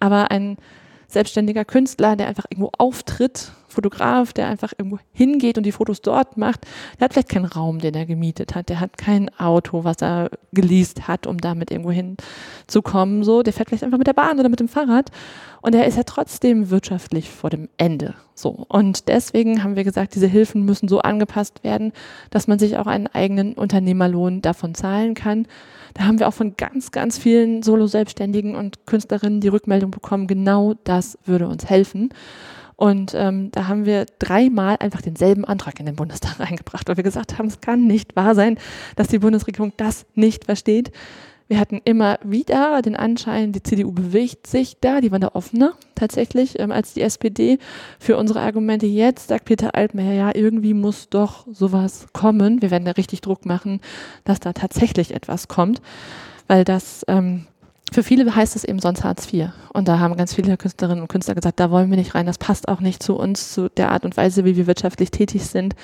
aber 0.00 0.30
ein 0.30 0.56
selbstständiger 1.12 1.64
Künstler, 1.64 2.16
der 2.16 2.28
einfach 2.28 2.44
irgendwo 2.50 2.70
auftritt, 2.78 3.52
Fotograf, 3.68 4.32
der 4.32 4.48
einfach 4.48 4.72
irgendwo 4.76 4.98
hingeht 5.12 5.56
und 5.56 5.64
die 5.64 5.72
Fotos 5.72 6.02
dort 6.02 6.36
macht, 6.36 6.66
der 6.98 7.04
hat 7.04 7.12
vielleicht 7.12 7.28
keinen 7.28 7.44
Raum, 7.44 7.78
den 7.78 7.94
er 7.94 8.06
gemietet 8.06 8.54
hat, 8.54 8.68
der 8.68 8.80
hat 8.80 8.98
kein 8.98 9.30
Auto, 9.38 9.84
was 9.84 10.02
er 10.02 10.30
geleast 10.52 11.08
hat, 11.08 11.26
um 11.26 11.38
damit 11.38 11.70
irgendwo 11.70 11.92
hinzukommen, 11.92 13.22
so, 13.22 13.42
der 13.42 13.52
fährt 13.52 13.68
vielleicht 13.68 13.84
einfach 13.84 13.98
mit 13.98 14.06
der 14.06 14.12
Bahn 14.12 14.40
oder 14.40 14.48
mit 14.48 14.60
dem 14.60 14.68
Fahrrad 14.68 15.10
und 15.62 15.74
er 15.74 15.86
ist 15.86 15.96
ja 15.96 16.02
trotzdem 16.02 16.70
wirtschaftlich 16.70 17.30
vor 17.30 17.50
dem 17.50 17.68
Ende, 17.76 18.14
so. 18.34 18.66
Und 18.68 19.08
deswegen 19.08 19.62
haben 19.62 19.76
wir 19.76 19.84
gesagt, 19.84 20.14
diese 20.14 20.26
Hilfen 20.26 20.64
müssen 20.64 20.88
so 20.88 21.00
angepasst 21.00 21.62
werden, 21.62 21.92
dass 22.30 22.48
man 22.48 22.58
sich 22.58 22.76
auch 22.76 22.86
einen 22.86 23.06
eigenen 23.06 23.54
Unternehmerlohn 23.54 24.42
davon 24.42 24.74
zahlen 24.74 25.14
kann 25.14 25.46
da 25.94 26.04
haben 26.04 26.18
wir 26.18 26.28
auch 26.28 26.34
von 26.34 26.56
ganz, 26.56 26.90
ganz 26.90 27.18
vielen 27.18 27.62
Solo-Selbstständigen 27.62 28.54
und 28.54 28.86
Künstlerinnen 28.86 29.40
die 29.40 29.48
Rückmeldung 29.48 29.90
bekommen, 29.90 30.26
genau 30.26 30.74
das 30.84 31.18
würde 31.24 31.48
uns 31.48 31.68
helfen. 31.68 32.10
Und 32.76 33.12
ähm, 33.14 33.50
da 33.52 33.68
haben 33.68 33.84
wir 33.84 34.06
dreimal 34.18 34.78
einfach 34.80 35.02
denselben 35.02 35.44
Antrag 35.44 35.78
in 35.80 35.86
den 35.86 35.96
Bundestag 35.96 36.40
eingebracht, 36.50 36.88
weil 36.88 36.96
wir 36.96 37.04
gesagt 37.04 37.36
haben, 37.36 37.46
es 37.46 37.60
kann 37.60 37.86
nicht 37.86 38.16
wahr 38.16 38.34
sein, 38.34 38.58
dass 38.96 39.08
die 39.08 39.18
Bundesregierung 39.18 39.74
das 39.76 40.06
nicht 40.14 40.46
versteht. 40.46 40.90
Wir 41.50 41.58
hatten 41.58 41.80
immer 41.84 42.20
wieder 42.22 42.80
den 42.80 42.94
Anschein, 42.94 43.50
die 43.50 43.60
CDU 43.60 43.90
bewegt 43.90 44.46
sich 44.46 44.76
da, 44.80 45.00
die 45.00 45.10
waren 45.10 45.20
da 45.20 45.32
offener 45.34 45.72
tatsächlich 45.96 46.60
ähm, 46.60 46.70
als 46.70 46.94
die 46.94 47.00
SPD 47.00 47.58
für 47.98 48.16
unsere 48.16 48.40
Argumente. 48.40 48.86
Jetzt 48.86 49.26
sagt 49.26 49.46
Peter 49.46 49.74
Altmaier, 49.74 50.12
ja, 50.12 50.30
irgendwie 50.32 50.74
muss 50.74 51.08
doch 51.08 51.48
sowas 51.50 52.06
kommen. 52.12 52.62
Wir 52.62 52.70
werden 52.70 52.84
da 52.84 52.92
richtig 52.92 53.20
Druck 53.22 53.46
machen, 53.46 53.80
dass 54.22 54.38
da 54.38 54.52
tatsächlich 54.52 55.12
etwas 55.12 55.48
kommt, 55.48 55.82
weil 56.46 56.62
das 56.62 57.04
ähm, 57.08 57.48
für 57.92 58.02
viele 58.02 58.34
heißt 58.34 58.56
es 58.56 58.64
eben 58.64 58.78
sonst 58.78 59.02
Hartz 59.04 59.32
IV. 59.32 59.48
Und 59.72 59.88
da 59.88 59.98
haben 59.98 60.16
ganz 60.16 60.34
viele 60.34 60.56
Künstlerinnen 60.56 61.02
und 61.02 61.08
Künstler 61.08 61.34
gesagt, 61.34 61.60
da 61.60 61.70
wollen 61.70 61.90
wir 61.90 61.96
nicht 61.96 62.14
rein, 62.14 62.26
das 62.26 62.38
passt 62.38 62.68
auch 62.68 62.80
nicht 62.80 63.02
zu 63.02 63.16
uns, 63.16 63.52
zu 63.52 63.68
der 63.68 63.90
Art 63.90 64.04
und 64.04 64.16
Weise, 64.16 64.44
wie 64.44 64.56
wir 64.56 64.66
wirtschaftlich 64.66 65.10
tätig 65.10 65.46
sind. 65.46 65.74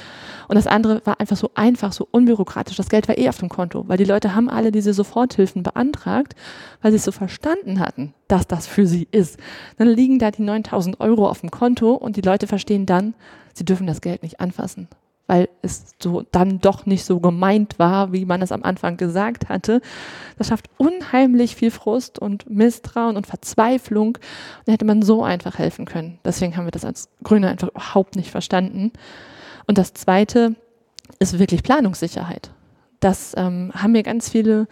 Und 0.49 0.57
das 0.57 0.67
andere 0.67 1.03
war 1.05 1.21
einfach 1.21 1.37
so 1.37 1.51
einfach, 1.55 1.93
so 1.93 2.07
unbürokratisch. 2.11 2.77
Das 2.77 2.89
Geld 2.89 3.09
war 3.09 3.19
eh 3.19 3.29
auf 3.29 3.39
dem 3.39 3.49
Konto, 3.49 3.89
weil 3.89 3.99
die 3.99 4.05
Leute 4.05 4.35
haben 4.35 4.49
alle 4.49 4.73
diese 4.73 4.93
Soforthilfen 4.93 5.63
beantragt, 5.63 6.35
weil 6.83 6.93
sie 6.93 6.99
es 6.99 7.05
so 7.05 7.13
verstanden 7.13 7.81
hatten, 7.81 8.15
dass 8.29 8.47
das 8.47 8.67
für 8.67 8.87
sie 8.87 9.09
ist. 9.11 9.39
Dann 9.77 9.89
liegen 9.89 10.19
da 10.19 10.31
die 10.31 10.43
9000 10.43 11.01
Euro 11.01 11.29
auf 11.29 11.41
dem 11.41 11.51
Konto 11.51 11.95
und 11.95 12.17
die 12.17 12.23
Leute 12.23 12.47
verstehen 12.47 12.87
dann, 12.87 13.15
sie 13.55 13.65
dürfen 13.65 13.87
das 13.87 14.01
Geld 14.01 14.23
nicht 14.23 14.41
anfassen 14.41 14.89
weil 15.27 15.49
es 15.63 15.95
so 16.01 16.25
dann 16.31 16.61
doch 16.61 16.87
nicht 16.87 17.05
so 17.05 17.21
gemeint 17.21 17.79
war, 17.79 18.13
wie 18.13 18.25
man 18.25 18.43
es 18.43 18.53
am 18.53 18.63
Anfang 18.63 18.97
gesagt 18.97 19.49
hatte. 19.49 19.81
Das 20.39 20.49
schafft 20.49 20.71
unheimlich 20.77 21.57
viel 21.57 21.71
Frust 21.71 22.19
und 22.19 22.49
Misstrauen 22.49 23.17
und 23.17 23.27
Verzweiflung. 23.27 24.19
Da 24.65 24.73
hätte 24.73 24.85
man 24.85 25.03
so 25.03 25.25
einfach 25.25 25.59
helfen 25.59 25.85
können. 25.85 26.19
Deswegen 26.25 26.57
haben 26.57 26.67
wir 26.67 26.71
das 26.71 26.85
als 26.85 27.09
Grüne 27.23 27.49
einfach 27.49 27.69
überhaupt 27.69 28.17
nicht 28.17 28.31
verstanden. 28.31 28.93
Und 29.67 29.79
das 29.79 29.95
Zweite 29.95 30.55
ist 31.19 31.39
wirklich 31.39 31.63
Planungssicherheit. 31.63 32.51
Das 33.01 33.35
ähm, 33.37 33.73
haben 33.75 33.93
mir 33.93 34.03
ganz 34.03 34.29
viele 34.29 34.69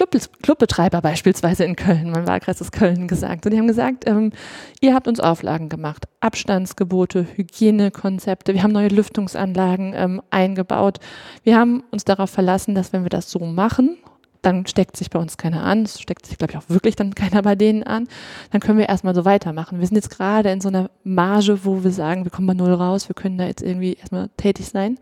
Club, 0.00 0.16
Clubbetreiber 0.42 1.02
beispielsweise 1.02 1.64
in 1.64 1.76
Köln, 1.76 2.10
mein 2.10 2.26
Wahlkreis 2.26 2.60
ist 2.62 2.72
Köln 2.72 3.06
gesagt. 3.06 3.44
Und 3.44 3.52
die 3.52 3.58
haben 3.58 3.66
gesagt, 3.66 4.08
ähm, 4.08 4.32
ihr 4.80 4.94
habt 4.94 5.06
uns 5.06 5.20
Auflagen 5.20 5.68
gemacht, 5.68 6.08
Abstandsgebote, 6.20 7.26
Hygienekonzepte, 7.34 8.54
wir 8.54 8.62
haben 8.62 8.72
neue 8.72 8.88
Lüftungsanlagen 8.88 9.92
ähm, 9.94 10.22
eingebaut. 10.30 11.00
Wir 11.42 11.58
haben 11.58 11.82
uns 11.90 12.04
darauf 12.04 12.30
verlassen, 12.30 12.74
dass 12.74 12.94
wenn 12.94 13.02
wir 13.02 13.10
das 13.10 13.30
so 13.30 13.40
machen, 13.40 13.98
dann 14.40 14.66
steckt 14.66 14.96
sich 14.96 15.10
bei 15.10 15.18
uns 15.18 15.36
keiner 15.36 15.64
an, 15.64 15.82
es 15.82 16.00
steckt 16.00 16.24
sich, 16.24 16.38
glaube 16.38 16.52
ich, 16.52 16.56
auch 16.56 16.70
wirklich 16.70 16.96
dann 16.96 17.14
keiner 17.14 17.42
bei 17.42 17.54
denen 17.54 17.82
an, 17.82 18.08
dann 18.52 18.62
können 18.62 18.78
wir 18.78 18.88
erstmal 18.88 19.14
so 19.14 19.26
weitermachen. 19.26 19.80
Wir 19.80 19.86
sind 19.86 19.96
jetzt 19.96 20.08
gerade 20.08 20.50
in 20.50 20.62
so 20.62 20.68
einer 20.68 20.88
Marge, 21.04 21.62
wo 21.64 21.84
wir 21.84 21.92
sagen, 21.92 22.24
wir 22.24 22.30
kommen 22.30 22.46
bei 22.46 22.54
Null 22.54 22.72
raus, 22.72 23.10
wir 23.10 23.14
können 23.14 23.36
da 23.36 23.44
jetzt 23.44 23.62
irgendwie 23.62 23.94
erstmal 23.94 24.30
tätig 24.38 24.68
sein. 24.68 24.98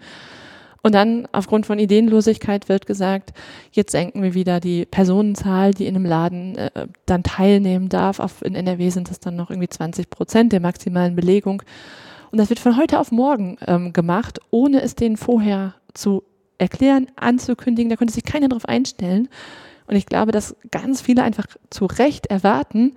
Und 0.83 0.95
dann 0.95 1.27
aufgrund 1.33 1.67
von 1.67 1.79
Ideenlosigkeit 1.79 2.69
wird 2.69 2.87
gesagt, 2.87 3.33
jetzt 3.73 3.93
senken 3.93 4.23
wir 4.23 4.35
wieder 4.35 4.61
die 4.61 4.87
Personenzahl, 4.87 5.75
die 5.75 5.87
in 5.87 5.97
einem 5.97 6.07
Laden 6.07 6.57
äh, 6.57 6.87
dann 7.05 7.23
teilnehmen 7.23 7.89
darf. 7.89 8.21
Auf, 8.21 8.43
in 8.43 8.55
NRW 8.55 8.91
sind 8.91 9.11
das 9.11 9.19
dann 9.21 9.37
noch 9.37 9.51
irgendwie 9.51 9.69
20 9.69 10.09
Prozent 10.09 10.53
der 10.53 10.61
maximalen 10.61 11.17
Belegung. 11.17 11.63
Und 12.31 12.39
das 12.39 12.49
wird 12.49 12.61
von 12.61 12.77
heute 12.77 13.01
auf 13.01 13.11
morgen 13.11 13.59
ähm, 13.67 13.93
gemacht, 13.93 14.39
ohne 14.51 14.83
es 14.83 14.95
denen 14.95 15.17
vorher 15.17 15.75
zu 15.95 16.23
erklären, 16.59 17.09
anzukündigen. 17.17 17.91
Da 17.91 17.97
könnte 17.97 18.15
sich 18.15 18.25
keiner 18.25 18.49
darauf 18.49 18.67
einstellen. 18.67 19.29
Und 19.87 19.97
ich 19.97 20.07
glaube, 20.07 20.33
dass 20.33 20.55
ganz 20.71 21.01
viele 21.01 21.23
einfach 21.23 21.47
zu 21.71 21.87
Recht 21.87 22.27
erwarten, 22.27 22.95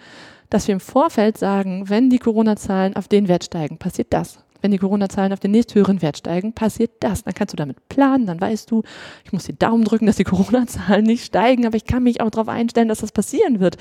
dass 0.50 0.68
wir 0.68 0.74
im 0.74 0.82
Vorfeld 0.82 1.38
sagen, 1.38 1.90
wenn 1.90 2.10
die 2.10 2.20
Corona-Zahlen 2.20 2.96
auf 2.96 3.08
den 3.08 3.28
Wert 3.30 3.46
steigen, 3.46 3.78
passiert 3.78 4.08
das 4.12 4.44
wenn 4.62 4.72
die 4.72 4.78
Corona-Zahlen 4.78 5.34
auf 5.34 5.40
den 5.40 5.52
nächsthöheren 5.52 6.02
Wert 6.02 6.18
steigen, 6.18 6.54
passiert 6.54 6.92
das. 7.02 7.24
Dann 7.24 7.34
kannst 7.34 7.54
du 7.54 7.58
damit 7.58 7.90
planen, 7.90 8.26
dann 8.26 8.40
weißt 8.40 8.70
du, 8.72 8.84
ich 9.26 9.34
muss 9.34 9.46
die 9.46 9.58
Daumen 9.58 9.84
drücken, 9.84 10.06
dass 10.06 10.16
die 10.16 10.24
Corona-Zahlen 10.26 11.06
nicht 11.06 11.26
steigen, 11.26 11.66
aber 11.66 11.76
ich 11.76 11.86
kann 11.86 12.04
mich 12.04 12.22
auch 12.22 12.30
darauf 12.30 12.48
einstellen, 12.48 12.88
dass 12.88 13.00
das 13.00 13.12
passieren 13.12 13.60
wird, 13.60 13.78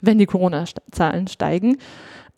wenn 0.00 0.18
die 0.18 0.26
Corona-Zahlen 0.26 1.28
steigen. 1.28 1.76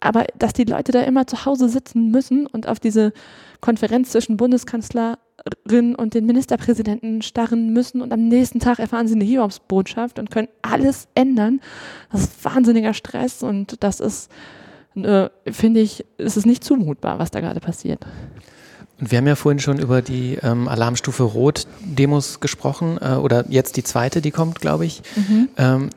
Aber 0.01 0.27
dass 0.37 0.53
die 0.53 0.65
Leute 0.65 0.91
da 0.91 1.03
immer 1.03 1.29
zu 1.29 1.45
Hause 1.45 1.69
sitzen 1.69 2.11
müssen 2.11 2.49
und 2.49 2.67
auf 2.67 2.81
diese 2.81 3.13
Konferenz 3.61 4.11
zwischen 4.11 4.37
Bundeskanzlerin 4.37 5.95
und 5.97 6.15
den 6.15 6.27
Ministerpräsidenten 6.27 7.23
starren 7.23 7.73
müssen 7.73 8.03
und 8.03 8.13
am 8.13 8.27
nächsten 8.27 8.59
Tag 8.59 8.81
erfahren 8.81 9.07
sie 9.07 9.15
eine 9.15 9.25
Hiobsbotschaft 9.25 10.19
und 10.19 10.33
können 10.33 10.49
alles 10.61 11.07
ändern, 11.15 11.61
das 12.11 12.23
ist 12.23 12.45
wahnsinniger 12.45 12.95
Stress 12.95 13.45
und 13.45 13.85
das 13.85 14.01
ist 14.01 14.29
äh, 14.97 15.31
finde 15.51 15.81
ich, 15.81 16.05
ist 16.19 16.37
es 16.37 16.47
nicht 16.47 16.65
zumutbar, 16.65 17.19
was 17.19 17.31
da 17.31 17.41
gerade 17.41 17.61
passiert. 17.61 18.05
Und 19.01 19.11
wir 19.11 19.19
haben 19.19 19.27
ja 19.27 19.35
vorhin 19.35 19.59
schon 19.59 19.79
über 19.79 20.03
die 20.03 20.39
ähm, 20.43 20.69
Alarmstufe 20.69 21.25
Rot-Demos 21.25 22.41
gesprochen 22.41 22.99
äh, 23.01 23.15
oder 23.15 23.45
jetzt 23.49 23.77
die 23.77 23.83
zweite, 23.83 24.21
die 24.21 24.31
kommt, 24.31 24.61
glaube 24.61 24.87
ich. 24.87 25.03
Mhm. 25.17 25.49
Ähm, 25.57 25.91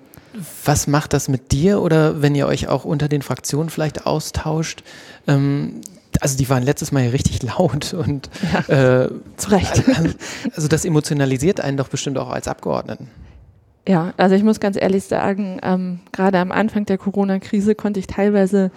was 0.65 0.87
macht 0.87 1.13
das 1.13 1.29
mit 1.29 1.51
dir 1.51 1.81
oder 1.81 2.21
wenn 2.21 2.35
ihr 2.35 2.47
euch 2.47 2.67
auch 2.67 2.83
unter 2.83 3.07
den 3.07 3.21
Fraktionen 3.21 3.69
vielleicht 3.69 4.05
austauscht? 4.05 4.83
Ähm, 5.27 5.81
also 6.21 6.37
die 6.37 6.49
waren 6.49 6.63
letztes 6.63 6.91
Mal 6.91 7.03
ja 7.03 7.09
richtig 7.11 7.43
laut 7.43 7.93
und 7.93 8.29
ja, 8.69 9.03
äh, 9.03 9.09
zu 9.37 9.51
Recht. 9.51 9.83
Also 10.55 10.67
das 10.67 10.85
emotionalisiert 10.85 11.59
einen 11.59 11.77
doch 11.77 11.89
bestimmt 11.89 12.17
auch 12.17 12.29
als 12.29 12.47
Abgeordneten. 12.47 13.09
Ja, 13.87 14.13
also 14.17 14.35
ich 14.35 14.43
muss 14.43 14.59
ganz 14.59 14.77
ehrlich 14.81 15.03
sagen, 15.03 15.59
ähm, 15.61 15.99
gerade 16.11 16.39
am 16.39 16.51
Anfang 16.51 16.85
der 16.85 16.97
Corona-Krise 16.97 17.75
konnte 17.75 17.99
ich 17.99 18.07
teilweise 18.07 18.71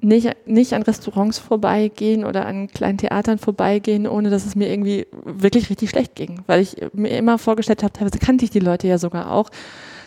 nicht, 0.00 0.30
nicht 0.46 0.72
an 0.74 0.82
Restaurants 0.82 1.38
vorbeigehen 1.38 2.24
oder 2.24 2.46
an 2.46 2.68
kleinen 2.68 2.98
Theatern 2.98 3.38
vorbeigehen, 3.38 4.06
ohne 4.06 4.30
dass 4.30 4.44
es 4.44 4.56
mir 4.56 4.68
irgendwie 4.68 5.06
wirklich 5.24 5.70
richtig 5.70 5.90
schlecht 5.90 6.14
ging. 6.14 6.42
Weil 6.46 6.60
ich 6.60 6.76
mir 6.92 7.16
immer 7.16 7.38
vorgestellt 7.38 7.82
habe, 7.82 7.92
teilweise 7.92 8.18
kannte 8.18 8.44
ich 8.44 8.50
die 8.50 8.58
Leute 8.58 8.86
ja 8.86 8.98
sogar 8.98 9.30
auch. 9.30 9.50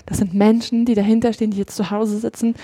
Das 0.05 0.19
sind 0.19 0.33
Menschen, 0.33 0.85
die 0.85 0.95
dahinter 0.95 1.33
stehen, 1.33 1.51
die 1.51 1.57
jetzt 1.57 1.75
zu 1.75 1.89
Hause 1.91 2.17
sitzen. 2.17 2.55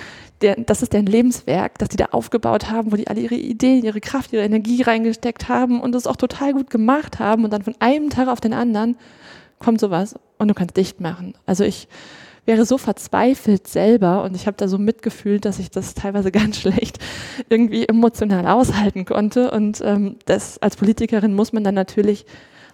Der, 0.41 0.55
das 0.55 0.81
ist 0.81 0.93
deren 0.93 1.05
Lebenswerk, 1.05 1.77
das 1.79 1.89
die 1.89 1.97
da 1.97 2.05
aufgebaut 2.11 2.71
haben, 2.71 2.91
wo 2.91 2.95
die 2.95 3.07
alle 3.07 3.19
ihre 3.19 3.35
Ideen, 3.35 3.83
ihre 3.83 3.99
Kraft, 3.99 4.31
ihre 4.31 4.43
Energie 4.43 4.81
reingesteckt 4.81 5.49
haben 5.49 5.81
und 5.81 5.95
es 5.95 6.07
auch 6.07 6.15
total 6.15 6.53
gut 6.53 6.69
gemacht 6.69 7.19
haben. 7.19 7.43
Und 7.43 7.51
dann 7.51 7.63
von 7.63 7.75
einem 7.79 8.09
Tag 8.09 8.27
auf 8.27 8.39
den 8.39 8.53
anderen 8.53 8.95
kommt 9.59 9.79
sowas 9.79 10.15
und 10.43 10.49
du 10.49 10.53
kannst 10.53 10.77
dicht 10.77 11.01
machen. 11.01 11.33
Also 11.45 11.63
ich, 11.63 11.87
wäre 12.45 12.65
so 12.65 12.77
verzweifelt 12.77 13.67
selber 13.67 14.23
und 14.23 14.35
ich 14.35 14.47
habe 14.47 14.57
da 14.57 14.67
so 14.67 14.77
mitgefühlt, 14.77 15.45
dass 15.45 15.59
ich 15.59 15.71
das 15.71 15.93
teilweise 15.93 16.31
ganz 16.31 16.59
schlecht 16.59 16.99
irgendwie 17.49 17.87
emotional 17.87 18.47
aushalten 18.47 19.05
konnte. 19.05 19.51
Und 19.51 19.81
ähm, 19.83 20.17
das 20.25 20.61
als 20.61 20.75
Politikerin 20.75 21.33
muss 21.33 21.53
man 21.53 21.63
dann 21.63 21.75
natürlich 21.75 22.25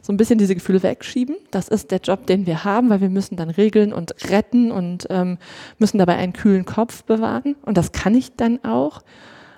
so 0.01 0.13
ein 0.13 0.17
bisschen 0.17 0.39
diese 0.39 0.55
Gefühle 0.55 0.81
wegschieben. 0.81 1.35
Das 1.51 1.67
ist 1.67 1.91
der 1.91 1.99
Job, 1.99 2.25
den 2.25 2.45
wir 2.45 2.63
haben, 2.63 2.89
weil 2.89 3.01
wir 3.01 3.09
müssen 3.09 3.35
dann 3.35 3.49
regeln 3.49 3.91
und 3.91 4.15
retten 4.29 4.71
und 4.71 5.07
ähm, 5.09 5.37
müssen 5.77 5.97
dabei 5.97 6.15
einen 6.15 6.33
kühlen 6.33 6.65
Kopf 6.65 7.03
bewahren. 7.03 7.55
Und 7.63 7.77
das 7.77 7.91
kann 7.91 8.15
ich 8.15 8.35
dann 8.35 8.63
auch. 8.63 9.01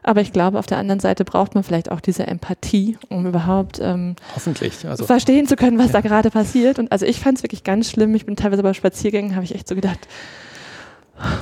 Aber 0.04 0.22
ich 0.22 0.34
glaube, 0.34 0.58
auf 0.58 0.66
der 0.66 0.78
anderen 0.78 1.00
Seite 1.00 1.24
braucht 1.26 1.54
man 1.54 1.64
vielleicht 1.64 1.92
auch 1.92 2.00
diese 2.00 2.26
Empathie, 2.26 2.98
um 3.10 3.26
überhaupt 3.28 3.80
ähm, 3.82 4.16
hoffentlich 4.36 4.86
also, 4.88 5.06
verstehen 5.06 5.48
zu 5.48 5.56
können, 5.56 5.78
was 5.78 5.88
ja. 5.88 5.94
da 5.94 6.02
gerade 6.02 6.32
passiert. 6.32 6.80
Und 6.80 6.92
also 6.92 7.06
ich 7.06 7.20
fand 7.20 7.38
es 7.38 7.44
wirklich 7.44 7.64
ganz 7.64 7.90
schlimm. 7.90 8.16
Ich 8.16 8.26
bin 8.26 8.36
teilweise 8.36 8.64
bei 8.64 8.74
Spaziergängen, 8.74 9.36
habe 9.36 9.46
ich 9.46 9.54
echt 9.54 9.68
so 9.68 9.76
gedacht, 9.76 10.08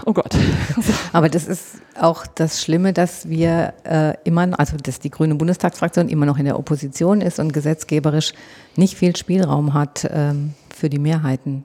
oh 0.06 0.14
Gott. 0.14 0.36
Aber 1.14 1.30
das 1.30 1.48
ist 1.48 1.78
auch 1.98 2.28
das 2.28 2.62
Schlimme, 2.62 2.92
dass 2.92 3.30
wir 3.30 3.74
äh, 3.86 4.14
immer, 4.26 4.60
also 4.60 4.76
dass 4.76 5.00
die 5.00 5.10
grüne 5.10 5.36
Bundestagsfraktion 5.36 6.10
immer 6.10 6.26
noch 6.26 6.38
in 6.38 6.46
der 6.46 6.60
Opposition 6.60 7.22
ist 7.22 7.40
und 7.40 7.54
gesetzgeberisch 7.54 8.34
nicht 8.76 8.96
viel 8.96 9.16
Spielraum 9.16 9.74
hat 9.74 10.08
ähm, 10.12 10.54
für 10.76 10.90
die 10.90 11.00
Mehrheiten. 11.00 11.64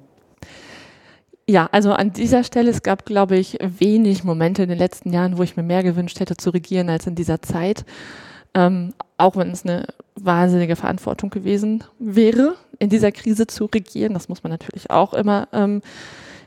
Ja, 1.47 1.69
also 1.73 1.93
an 1.93 2.13
dieser 2.13 2.43
Stelle, 2.43 2.71
es 2.71 2.83
gab, 2.83 3.05
glaube 3.05 3.37
ich, 3.37 3.59
wenig 3.61 4.25
Momente 4.25 4.63
in 4.63 4.71
den 4.71 4.79
letzten 4.79 5.13
Jahren, 5.13 5.37
wo 5.37 5.43
ich 5.43 5.57
mir 5.57 5.63
mehr 5.63 5.83
gewünscht 5.83 6.19
hätte 6.21 6.37
zu 6.39 6.51
regieren 6.51 6.89
als 6.89 7.07
in 7.07 7.15
dieser 7.15 7.43
Zeit. 7.43 7.85
Ähm, 8.55 8.95
auch 9.19 9.37
wenn 9.37 9.51
es 9.51 9.65
eine 9.65 9.87
wahnsinnige 10.15 10.77
Verantwortung 10.77 11.29
gewesen 11.29 11.85
wäre, 11.99 12.55
in 12.79 12.89
dieser 12.89 13.13
Krise 13.13 13.47
zu 13.47 13.67
regieren. 13.67 14.15
Das 14.15 14.29
muss 14.29 14.43
man 14.43 14.53
natürlich 14.53 14.91
auch 14.91 15.13
immer 15.13 15.49
ähm, 15.53 15.83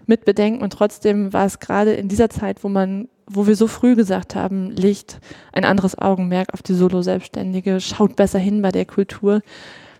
mit 0.07 0.25
bedenken. 0.25 0.63
Und 0.63 0.73
trotzdem 0.73 1.31
war 1.31 1.45
es 1.45 1.59
gerade 1.59 1.93
in 1.93 2.07
dieser 2.07 2.29
Zeit, 2.29 2.63
wo 2.63 2.69
man, 2.69 3.07
wo 3.27 3.45
wir 3.45 3.55
so 3.55 3.67
früh 3.67 3.95
gesagt 3.95 4.35
haben, 4.35 4.71
legt 4.71 5.19
ein 5.51 5.65
anderes 5.65 5.97
Augenmerk 5.97 6.53
auf 6.53 6.63
die 6.63 6.73
Solo-Selbstständige, 6.73 7.81
schaut 7.81 8.15
besser 8.15 8.39
hin 8.39 8.63
bei 8.63 8.71
der 8.71 8.85
Kultur. 8.85 9.41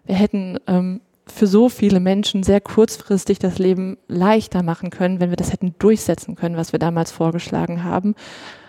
Wir 0.06 0.16
hätten 0.16 0.58
ähm, 0.66 1.02
für 1.32 1.48
so 1.48 1.70
viele 1.70 2.00
Menschen 2.00 2.44
sehr 2.44 2.62
kurzfristig 2.62 3.40
das 3.40 3.60
Leben 3.60 3.98
leichter 4.08 4.63
machen 4.63 4.90
können, 4.90 5.20
wenn 5.20 5.30
wir 5.30 5.38
das 5.38 5.52
hätten 5.52 5.76
durchsetzen 5.80 6.36
können, 6.36 6.58
was 6.58 6.72
wir 6.72 6.80
damals 6.80 7.12
vorgeschlagen 7.12 7.84
haben. 7.84 8.16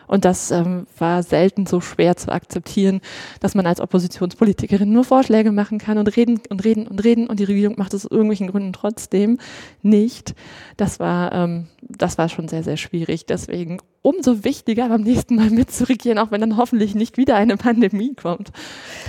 Und 0.08 0.24
das 0.24 0.50
ähm, 0.50 0.86
war 0.96 1.22
selten 1.22 1.66
so 1.66 1.80
schwer 1.80 2.16
zu 2.16 2.32
akzeptieren, 2.32 3.00
dass 3.40 3.54
man 3.54 3.66
als 3.66 3.80
Oppositionspolitikerin 3.80 4.90
nur 4.90 5.04
Vorschläge 5.04 5.52
machen 5.52 5.78
kann 5.78 5.98
und 5.98 6.16
reden 6.16 6.40
und 6.48 6.64
reden 6.64 6.88
und 6.88 7.04
reden 7.04 7.26
und 7.28 7.38
die 7.38 7.44
Regierung 7.44 7.74
macht 7.76 7.94
es 7.94 8.06
aus 8.06 8.10
irgendwelchen 8.10 8.48
Gründen 8.48 8.72
trotzdem 8.72 9.38
nicht. 9.82 10.34
Das 10.78 10.98
war, 10.98 11.32
ähm, 11.32 11.66
das 11.82 12.16
war 12.16 12.30
schon 12.30 12.48
sehr, 12.48 12.62
sehr 12.62 12.78
schwierig. 12.78 13.26
Deswegen 13.26 13.78
umso 14.00 14.44
wichtiger, 14.44 14.88
beim 14.88 15.02
nächsten 15.02 15.36
Mal 15.36 15.50
mitzuregieren, 15.50 16.18
auch 16.18 16.30
wenn 16.30 16.40
dann 16.40 16.56
hoffentlich 16.56 16.94
nicht 16.94 17.18
wieder 17.18 17.36
eine 17.36 17.58
Pandemie 17.58 18.14
kommt. 18.14 18.50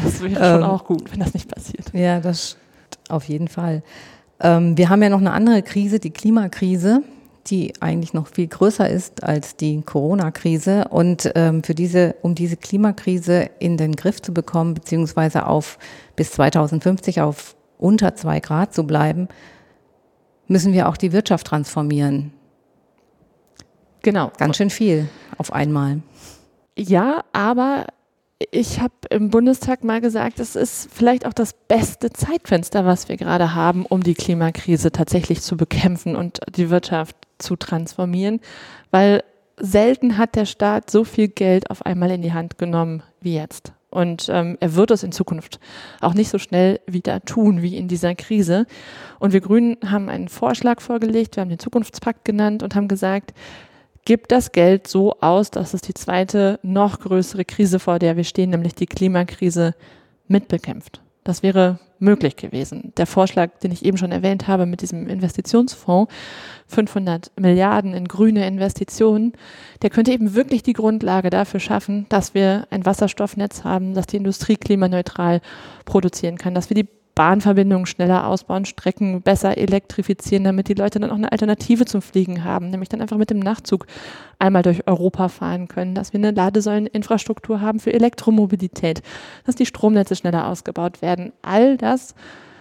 Das 0.03 0.21
wäre 0.21 0.33
ähm, 0.33 0.61
schon 0.61 0.63
auch 0.63 0.83
gut, 0.83 1.11
wenn 1.11 1.19
das 1.21 1.33
nicht 1.33 1.49
passiert. 1.49 1.93
Ja, 1.93 2.19
das 2.19 2.57
auf 3.09 3.25
jeden 3.25 3.47
Fall. 3.47 3.83
Ähm, 4.39 4.77
wir 4.77 4.89
haben 4.89 5.03
ja 5.03 5.09
noch 5.09 5.19
eine 5.19 5.31
andere 5.31 5.61
Krise, 5.61 5.99
die 5.99 6.11
Klimakrise, 6.11 7.03
die 7.47 7.73
eigentlich 7.79 8.13
noch 8.13 8.27
viel 8.27 8.47
größer 8.47 8.89
ist 8.89 9.23
als 9.23 9.55
die 9.55 9.81
Corona-Krise. 9.81 10.87
Und 10.89 11.31
ähm, 11.35 11.63
für 11.63 11.75
diese, 11.75 12.15
um 12.21 12.35
diese 12.35 12.57
Klimakrise 12.57 13.49
in 13.59 13.77
den 13.77 13.95
Griff 13.95 14.21
zu 14.21 14.33
bekommen, 14.33 14.73
beziehungsweise 14.73 15.47
auf 15.47 15.77
bis 16.15 16.31
2050 16.31 17.21
auf 17.21 17.55
unter 17.77 18.15
zwei 18.15 18.39
Grad 18.39 18.73
zu 18.73 18.85
bleiben, 18.85 19.27
müssen 20.47 20.73
wir 20.73 20.89
auch 20.89 20.97
die 20.97 21.11
Wirtschaft 21.11 21.47
transformieren. 21.47 22.33
Genau. 24.01 24.31
Ganz 24.37 24.57
schön 24.57 24.69
viel 24.69 25.07
auf 25.37 25.53
einmal. 25.53 26.01
Ja, 26.77 27.23
aber 27.33 27.87
ich 28.51 28.79
habe 28.79 28.93
im 29.09 29.29
Bundestag 29.29 29.83
mal 29.83 29.99
gesagt, 29.99 30.39
es 30.39 30.55
ist 30.55 30.89
vielleicht 30.91 31.25
auch 31.25 31.33
das 31.33 31.53
beste 31.53 32.11
Zeitfenster, 32.11 32.85
was 32.85 33.09
wir 33.09 33.17
gerade 33.17 33.53
haben, 33.53 33.85
um 33.85 34.01
die 34.01 34.13
Klimakrise 34.13 34.91
tatsächlich 34.91 35.41
zu 35.41 35.57
bekämpfen 35.57 36.15
und 36.15 36.39
die 36.55 36.69
Wirtschaft 36.69 37.15
zu 37.37 37.57
transformieren, 37.57 38.39
weil 38.91 39.23
selten 39.57 40.17
hat 40.17 40.35
der 40.35 40.45
Staat 40.45 40.89
so 40.89 41.03
viel 41.03 41.27
Geld 41.27 41.69
auf 41.69 41.85
einmal 41.85 42.11
in 42.11 42.21
die 42.21 42.33
Hand 42.33 42.57
genommen 42.57 43.03
wie 43.19 43.35
jetzt. 43.35 43.73
Und 43.89 44.29
ähm, 44.31 44.55
er 44.59 44.75
wird 44.75 44.91
es 44.91 45.03
in 45.03 45.11
Zukunft 45.11 45.59
auch 45.99 46.13
nicht 46.13 46.29
so 46.29 46.37
schnell 46.37 46.79
wieder 46.85 47.21
tun 47.21 47.61
wie 47.61 47.75
in 47.75 47.87
dieser 47.87 48.13
Krise. 48.13 48.67
Und 49.17 49.33
wir 49.33 49.41
Grünen 49.41 49.77
haben 49.85 50.09
einen 50.09 50.29
Vorschlag 50.29 50.79
vorgelegt, 50.79 51.35
wir 51.35 51.41
haben 51.41 51.49
den 51.49 51.59
Zukunftspakt 51.59 52.23
genannt 52.23 52.61
und 52.61 52.75
haben 52.75 52.87
gesagt, 52.87 53.33
gibt 54.05 54.31
das 54.31 54.51
Geld 54.51 54.87
so 54.87 55.15
aus, 55.21 55.51
dass 55.51 55.73
es 55.73 55.81
die 55.81 55.93
zweite, 55.93 56.59
noch 56.63 56.99
größere 56.99 57.45
Krise, 57.45 57.79
vor 57.79 57.99
der 57.99 58.17
wir 58.17 58.23
stehen, 58.23 58.49
nämlich 58.51 58.75
die 58.75 58.87
Klimakrise, 58.87 59.75
mitbekämpft. 60.27 61.01
Das 61.23 61.43
wäre 61.43 61.79
möglich 61.99 62.37
gewesen. 62.37 62.93
Der 62.97 63.05
Vorschlag, 63.05 63.59
den 63.59 63.71
ich 63.71 63.83
eben 63.83 63.97
schon 63.97 64.11
erwähnt 64.11 64.47
habe 64.47 64.65
mit 64.65 64.81
diesem 64.81 65.07
Investitionsfonds, 65.07 66.13
500 66.67 67.31
Milliarden 67.37 67.93
in 67.93 68.07
grüne 68.07 68.47
Investitionen, 68.47 69.33
der 69.81 69.89
könnte 69.89 70.11
eben 70.11 70.33
wirklich 70.33 70.63
die 70.63 70.73
Grundlage 70.73 71.29
dafür 71.29 71.59
schaffen, 71.59 72.05
dass 72.09 72.33
wir 72.33 72.67
ein 72.69 72.85
Wasserstoffnetz 72.85 73.63
haben, 73.63 73.93
dass 73.93 74.07
die 74.07 74.17
Industrie 74.17 74.55
klimaneutral 74.55 75.41
produzieren 75.85 76.37
kann, 76.37 76.55
dass 76.55 76.69
wir 76.69 76.75
die 76.75 76.87
Bahnverbindungen 77.15 77.85
schneller 77.85 78.27
ausbauen, 78.27 78.65
Strecken 78.65 79.21
besser 79.21 79.57
elektrifizieren, 79.57 80.45
damit 80.45 80.69
die 80.69 80.73
Leute 80.73 80.99
dann 80.99 81.11
auch 81.11 81.15
eine 81.15 81.31
Alternative 81.31 81.85
zum 81.85 82.01
Fliegen 82.01 82.43
haben, 82.43 82.69
nämlich 82.69 82.89
dann 82.89 83.01
einfach 83.01 83.17
mit 83.17 83.29
dem 83.29 83.39
Nachtzug 83.39 83.87
einmal 84.39 84.63
durch 84.63 84.87
Europa 84.87 85.27
fahren 85.27 85.67
können, 85.67 85.95
dass 85.95 86.13
wir 86.13 86.19
eine 86.19 86.31
Ladesäuleninfrastruktur 86.31 87.61
haben 87.61 87.79
für 87.79 87.93
Elektromobilität, 87.93 89.01
dass 89.45 89.55
die 89.55 89.65
Stromnetze 89.65 90.15
schneller 90.15 90.47
ausgebaut 90.47 91.01
werden. 91.01 91.33
All 91.41 91.77
das 91.77 92.15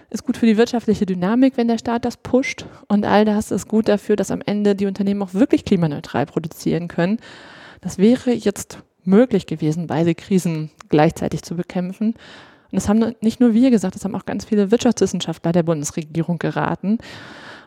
ist 0.09 0.25
gut 0.25 0.37
für 0.37 0.45
die 0.45 0.57
wirtschaftliche 0.57 1.05
Dynamik, 1.05 1.55
wenn 1.55 1.67
der 1.67 1.77
Staat 1.77 2.05
das 2.05 2.17
pusht. 2.17 2.65
Und 2.87 3.05
all 3.05 3.25
das 3.25 3.51
ist 3.51 3.67
gut 3.67 3.87
dafür, 3.87 4.15
dass 4.15 4.31
am 4.31 4.41
Ende 4.45 4.75
die 4.75 4.87
Unternehmen 4.87 5.21
auch 5.21 5.33
wirklich 5.33 5.65
klimaneutral 5.65 6.25
produzieren 6.25 6.87
können. 6.87 7.19
Das 7.81 7.97
wäre 7.97 8.31
jetzt 8.31 8.79
möglich 9.03 9.45
gewesen, 9.45 9.87
beide 9.87 10.15
Krisen 10.15 10.71
gleichzeitig 10.89 11.43
zu 11.43 11.55
bekämpfen. 11.55 12.15
Und 12.71 12.75
das 12.75 12.87
haben 12.87 13.15
nicht 13.21 13.39
nur 13.39 13.53
wir 13.53 13.71
gesagt, 13.71 13.95
das 13.95 14.05
haben 14.05 14.15
auch 14.15 14.25
ganz 14.25 14.45
viele 14.45 14.71
Wirtschaftswissenschaftler 14.71 15.51
der 15.51 15.63
Bundesregierung 15.63 16.37
geraten. 16.37 16.99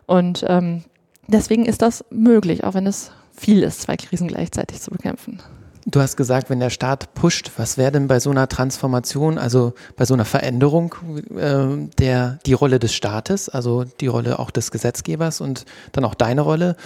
Und 0.06 0.44
ähm, 0.48 0.84
deswegen 1.26 1.64
ist 1.64 1.82
das 1.82 2.04
möglich, 2.10 2.64
auch 2.64 2.74
wenn 2.74 2.86
es 2.86 3.10
viel 3.34 3.62
ist, 3.62 3.82
zwei 3.82 3.96
Krisen 3.96 4.28
gleichzeitig 4.28 4.80
zu 4.80 4.90
bekämpfen. 4.90 5.40
Du 5.84 6.00
hast 6.00 6.16
gesagt, 6.16 6.48
wenn 6.48 6.60
der 6.60 6.70
Staat 6.70 7.12
pusht, 7.14 7.50
was 7.56 7.76
wäre 7.76 7.90
denn 7.90 8.06
bei 8.06 8.20
so 8.20 8.30
einer 8.30 8.48
Transformation, 8.48 9.36
also 9.36 9.72
bei 9.96 10.04
so 10.04 10.14
einer 10.14 10.24
Veränderung 10.24 10.94
äh, 11.36 11.88
der 11.98 12.38
die 12.46 12.52
Rolle 12.52 12.78
des 12.78 12.94
Staates, 12.94 13.48
also 13.48 13.82
die 13.82 14.06
Rolle 14.06 14.38
auch 14.38 14.52
des 14.52 14.70
Gesetzgebers 14.70 15.40
und 15.40 15.64
dann 15.90 16.04
auch 16.04 16.14
deine 16.14 16.42
Rolle? 16.42 16.76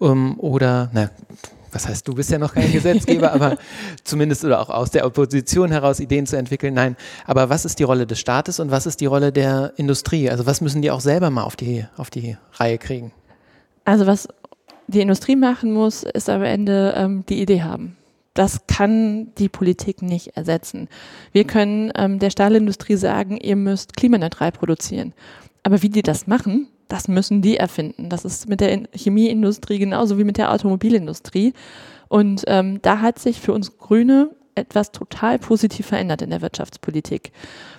Ähm, 0.00 0.38
oder, 0.38 0.88
na, 0.92 1.10
was 1.74 1.88
heißt, 1.88 2.06
du 2.06 2.14
bist 2.14 2.30
ja 2.30 2.38
noch 2.38 2.54
kein 2.54 2.72
Gesetzgeber, 2.72 3.32
aber 3.34 3.56
zumindest 4.04 4.44
oder 4.44 4.60
auch 4.60 4.70
aus 4.70 4.90
der 4.90 5.06
Opposition 5.06 5.70
heraus 5.70 6.00
Ideen 6.00 6.26
zu 6.26 6.36
entwickeln. 6.36 6.74
Nein, 6.74 6.96
aber 7.26 7.50
was 7.50 7.64
ist 7.64 7.78
die 7.78 7.84
Rolle 7.84 8.06
des 8.06 8.20
Staates 8.20 8.60
und 8.60 8.70
was 8.70 8.86
ist 8.86 9.00
die 9.00 9.06
Rolle 9.06 9.32
der 9.32 9.72
Industrie? 9.76 10.30
Also 10.30 10.46
was 10.46 10.60
müssen 10.60 10.82
die 10.82 10.90
auch 10.90 11.00
selber 11.00 11.30
mal 11.30 11.42
auf 11.42 11.56
die, 11.56 11.84
auf 11.96 12.10
die 12.10 12.36
Reihe 12.54 12.78
kriegen? 12.78 13.12
Also 13.84 14.06
was 14.06 14.28
die 14.86 15.00
Industrie 15.00 15.36
machen 15.36 15.72
muss, 15.72 16.02
ist 16.02 16.28
am 16.28 16.42
Ende 16.42 16.94
ähm, 16.96 17.24
die 17.28 17.40
Idee 17.40 17.62
haben. 17.62 17.96
Das 18.34 18.66
kann 18.66 19.32
die 19.38 19.48
Politik 19.48 20.02
nicht 20.02 20.36
ersetzen. 20.36 20.88
Wir 21.30 21.44
können 21.44 21.92
ähm, 21.96 22.18
der 22.18 22.30
Stahlindustrie 22.30 22.96
sagen, 22.96 23.36
ihr 23.36 23.54
müsst 23.54 23.96
klimaneutral 23.96 24.50
produzieren. 24.50 25.12
Aber 25.64 25.82
wie 25.82 25.88
die 25.88 26.02
das 26.02 26.26
machen, 26.26 26.68
das 26.88 27.08
müssen 27.08 27.42
die 27.42 27.56
erfinden. 27.56 28.08
Das 28.10 28.24
ist 28.24 28.48
mit 28.48 28.60
der 28.60 28.82
Chemieindustrie 28.94 29.78
genauso 29.78 30.18
wie 30.18 30.24
mit 30.24 30.36
der 30.36 30.52
Automobilindustrie. 30.52 31.54
Und 32.08 32.44
ähm, 32.46 32.80
da 32.82 33.00
hat 33.00 33.18
sich 33.18 33.40
für 33.40 33.52
uns 33.52 33.78
Grüne 33.78 34.30
etwas 34.54 34.92
total 34.92 35.38
positiv 35.38 35.86
verändert 35.86 36.22
in 36.22 36.30
der 36.30 36.42
Wirtschaftspolitik. 36.42 37.32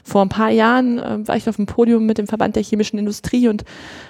Vor 0.03 0.21
ein 0.21 0.29
paar 0.29 0.49
Jahren 0.49 0.99
äh, 0.99 1.27
war 1.27 1.35
ich 1.35 1.47
auf 1.49 1.55
dem 1.55 1.65
Podium 1.65 2.05
mit 2.05 2.17
dem 2.17 2.27
Verband 2.27 2.55
der 2.55 2.63
chemischen 2.63 2.99
Industrie 2.99 3.47
und 3.47 3.63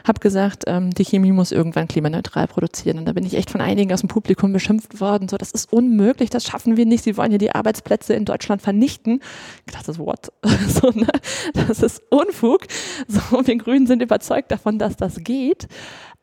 habe 0.05 0.19
gesagt, 0.19 0.63
ähm, 0.67 0.91
die 0.91 1.05
Chemie 1.05 1.31
muss 1.31 1.51
irgendwann 1.51 1.87
klimaneutral 1.87 2.47
produzieren. 2.47 2.97
Und 2.97 3.05
da 3.05 3.13
bin 3.13 3.25
ich 3.25 3.35
echt 3.35 3.49
von 3.49 3.61
einigen 3.61 3.93
aus 3.93 4.01
dem 4.01 4.09
Publikum 4.09 4.51
beschimpft 4.53 4.99
worden. 4.99 5.27
So, 5.27 5.37
das 5.37 5.51
ist 5.51 5.71
unmöglich, 5.71 6.29
das 6.29 6.43
schaffen 6.43 6.77
wir 6.77 6.85
nicht. 6.85 7.03
Sie 7.03 7.17
wollen 7.17 7.31
ja 7.31 7.37
die 7.37 7.51
Arbeitsplätze 7.51 8.13
in 8.13 8.25
Deutschland 8.25 8.61
vernichten. 8.61 9.21
Ich 9.65 9.73
dachte, 9.73 9.97
what? 9.97 10.31
so, 10.67 10.89
ne? 10.89 11.07
Das 11.53 11.81
ist 11.81 12.01
Unfug. 12.09 12.61
So, 13.07 13.45
wir 13.45 13.57
Grünen 13.57 13.87
sind 13.87 14.01
überzeugt 14.01 14.51
davon, 14.51 14.79
dass 14.79 14.97
das 14.97 15.23
geht. 15.23 15.67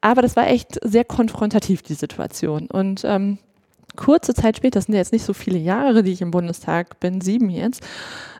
Aber 0.01 0.21
das 0.21 0.37
war 0.37 0.49
echt 0.49 0.79
sehr 0.83 1.05
konfrontativ, 1.05 1.83
die 1.83 1.95
Situation. 1.95 2.67
Und 2.67 3.03
ähm, 3.05 3.39
kurze 3.97 4.35
Zeit 4.35 4.57
später, 4.57 4.79
das 4.79 4.85
sind 4.87 4.95
ja 4.95 5.01
jetzt 5.01 5.13
nicht 5.13 5.25
so 5.25 5.33
viele 5.33 5.59
Jahre, 5.59 6.03
die 6.03 6.13
ich 6.13 6.23
im 6.23 6.31
Bundestag 6.31 7.01
bin, 7.01 7.21
sieben 7.21 7.51
jetzt, 7.51 7.83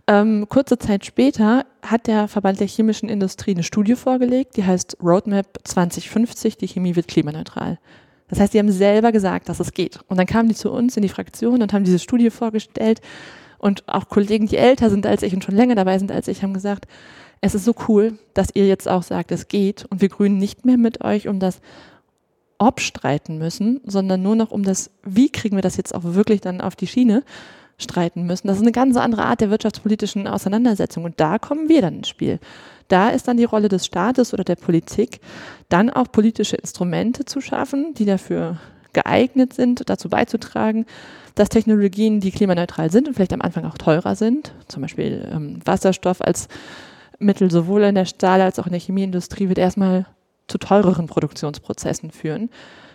ähm, 0.09 0.47
kurze 0.49 0.79
Zeit 0.79 1.07
später 1.07 1.65
hat 1.83 2.07
der 2.07 2.27
Verband 2.27 2.59
der 2.61 2.67
chemischen 2.67 3.09
Industrie 3.09 3.53
eine 3.53 3.63
Studie 3.63 3.95
vorgelegt, 3.95 4.57
die 4.57 4.65
heißt 4.65 4.97
Roadmap 5.03 5.61
2050, 5.65 6.57
die 6.57 6.67
Chemie 6.67 6.97
wird 6.97 7.09
klimaneutral. 7.09 7.79
Das 8.29 8.41
heißt, 8.41 8.55
die 8.55 8.59
haben 8.59 8.73
selber 8.73 9.13
gesagt, 9.13 9.49
dass 9.49 9.61
es 9.61 9.75
geht. 9.75 10.01
Und 10.09 10.17
dann 10.17 10.27
kamen 10.27 10.49
die 10.49 10.55
zu 10.55 10.73
uns 10.73 10.97
in 10.97 11.03
die 11.03 11.09
Fraktion 11.09 11.63
und 11.63 11.73
haben 11.73 11.85
diese 11.85 11.99
Studie 11.99 12.31
vorgestellt. 12.31 13.01
Und 13.59 13.87
auch 13.89 14.09
Kollegen, 14.09 14.47
die 14.47 14.57
älter 14.57 14.91
sind 14.91 15.07
als 15.07 15.23
ich 15.23 15.35
und 15.35 15.45
schon 15.45 15.55
länger 15.55 15.77
dabei 15.77 15.99
sind 15.99 16.11
als 16.11 16.29
ich, 16.29 16.43
haben 16.43 16.55
gesagt, 16.55 16.87
es 17.43 17.55
ist 17.55 17.65
so 17.65 17.75
cool, 17.89 18.19
dass 18.35 18.49
ihr 18.55 18.67
jetzt 18.67 18.89
auch 18.89 19.03
sagt, 19.03 19.33
es 19.33 19.49
geht 19.49 19.85
und 19.91 20.01
wir 20.01 20.09
Grünen 20.09 20.39
nicht 20.39 20.65
mehr 20.65 20.79
mit 20.79 21.05
euch 21.05 21.29
um 21.29 21.41
das 21.41 21.61
ob 22.63 22.81
streiten 22.81 23.39
müssen, 23.39 23.81
sondern 23.85 24.23
nur 24.23 24.37
noch 24.37 24.53
um 24.53 24.63
das, 24.63 24.91
wie 25.03 25.31
kriegen 25.31 25.57
wir 25.57 25.63
das 25.63 25.77
jetzt 25.77 25.95
auch 25.95 26.05
wirklich 26.05 26.41
dann 26.41 26.61
auf 26.61 26.77
die 26.77 26.87
Schiene 26.87 27.25
streiten 27.77 28.23
müssen. 28.23 28.47
Das 28.47 28.59
ist 28.59 28.63
eine 28.63 28.71
ganz 28.71 28.97
andere 28.97 29.25
Art 29.25 29.41
der 29.41 29.51
wirtschaftspolitischen 29.51 30.29
Auseinandersetzung 30.29 31.03
und 31.03 31.19
da 31.19 31.41
kommen 31.41 31.69
wir 31.69 31.83
dann 31.83 31.97
ins 31.97 32.09
Spiel. 32.09 32.39
Da 32.87 33.09
ist 33.09 33.27
dann 33.27 33.37
die 33.37 33.45
Rolle 33.45 33.69
des 33.69 33.85
Staates 33.85 34.33
oder 34.33 34.45
der 34.45 34.55
Politik, 34.55 35.21
dann 35.71 35.91
auch 35.91 36.13
politische 36.13 36.55
Instrumente 36.55 37.25
zu 37.25 37.41
schaffen, 37.41 37.95
die 37.95 38.05
dafür 38.05 38.59
geeignet 38.93 39.55
sind, 39.55 39.89
dazu 39.91 40.09
beizutragen, 40.09 40.87
dass 41.35 41.49
Technologien, 41.49 42.21
die 42.21 42.31
klimaneutral 42.31 42.93
sind 42.93 43.09
und 43.09 43.15
vielleicht 43.15 43.33
am 43.33 43.41
Anfang 43.41 43.65
auch 43.65 43.79
teurer 43.79 44.15
sind, 44.15 44.53
zum 44.69 44.83
Beispiel 44.83 45.29
ähm, 45.33 45.59
Wasserstoff 45.65 46.21
als 46.21 46.47
Mittel 47.19 47.51
sowohl 47.51 47.83
in 47.83 47.97
der 47.97 48.05
Stahl- 48.05 48.43
als 48.43 48.61
auch 48.61 48.67
in 48.67 48.73
der 48.73 48.81
Chemieindustrie, 48.81 49.49
wird 49.49 49.59
erstmal 49.59 50.07
zu 50.49 50.59
teureren 50.59 51.07
Produktionsprozessen 51.07 52.11
führen, 52.11 52.51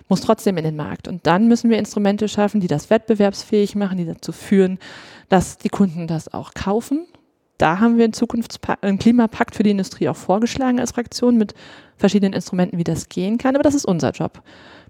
muss 0.10 0.22
trotzdem 0.22 0.58
in 0.58 0.64
den 0.64 0.76
Markt. 0.76 1.08
Und 1.08 1.28
dann 1.28 1.48
müssen 1.48 1.70
wir 1.70 1.78
Instrumente 1.78 2.28
schaffen, 2.28 2.62
die 2.62 2.68
das 2.68 2.90
wettbewerbsfähig 2.90 3.76
machen, 3.76 3.98
die 3.98 4.06
dazu 4.06 4.32
führen, 4.32 4.80
dass 5.30 5.58
die 5.58 5.70
Kunden 5.70 6.08
das 6.08 6.34
auch 6.34 6.54
kaufen. 6.54 7.06
Da 7.58 7.80
haben 7.80 7.98
wir 7.98 8.04
einen, 8.04 8.14
Zukunftspakt, 8.14 8.84
einen 8.84 9.00
Klimapakt 9.00 9.56
für 9.56 9.64
die 9.64 9.72
Industrie 9.72 10.08
auch 10.10 10.16
vorgeschlagen 10.16 10.80
als 10.80 10.92
Fraktion 10.92 11.38
mit 11.38 11.56
verschiedenen 11.98 12.34
Instrumenten, 12.34 12.78
wie 12.78 12.84
das 12.84 13.10
gehen 13.10 13.38
kann. 13.38 13.56
Aber 13.56 13.64
das 13.64 13.74
ist 13.74 13.86
unser 13.86 14.12
Job, 14.12 14.42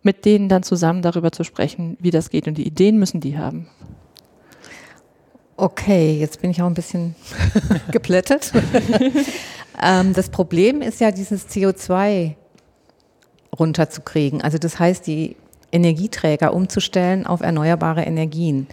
mit 0.03 0.25
denen 0.25 0.49
dann 0.49 0.63
zusammen 0.63 1.01
darüber 1.01 1.31
zu 1.31 1.43
sprechen, 1.43 1.97
wie 1.99 2.11
das 2.11 2.29
geht. 2.29 2.47
Und 2.47 2.57
die 2.57 2.67
Ideen 2.67 2.99
müssen 2.99 3.21
die 3.21 3.37
haben. 3.37 3.67
Okay, 5.55 6.19
jetzt 6.19 6.41
bin 6.41 6.51
ich 6.51 6.61
auch 6.61 6.67
ein 6.67 6.75
bisschen 6.75 7.15
geplättet. 7.91 8.51
ähm, 9.81 10.13
das 10.13 10.29
Problem 10.29 10.81
ist 10.81 10.99
ja 10.99 11.11
dieses 11.11 11.47
CO2 11.47 12.35
runterzukriegen. 13.59 14.41
Also 14.41 14.57
das 14.57 14.79
heißt, 14.79 15.05
die 15.07 15.35
Energieträger 15.71 16.53
umzustellen 16.53 17.25
auf 17.25 17.41
erneuerbare 17.41 18.03
Energien. 18.03 18.67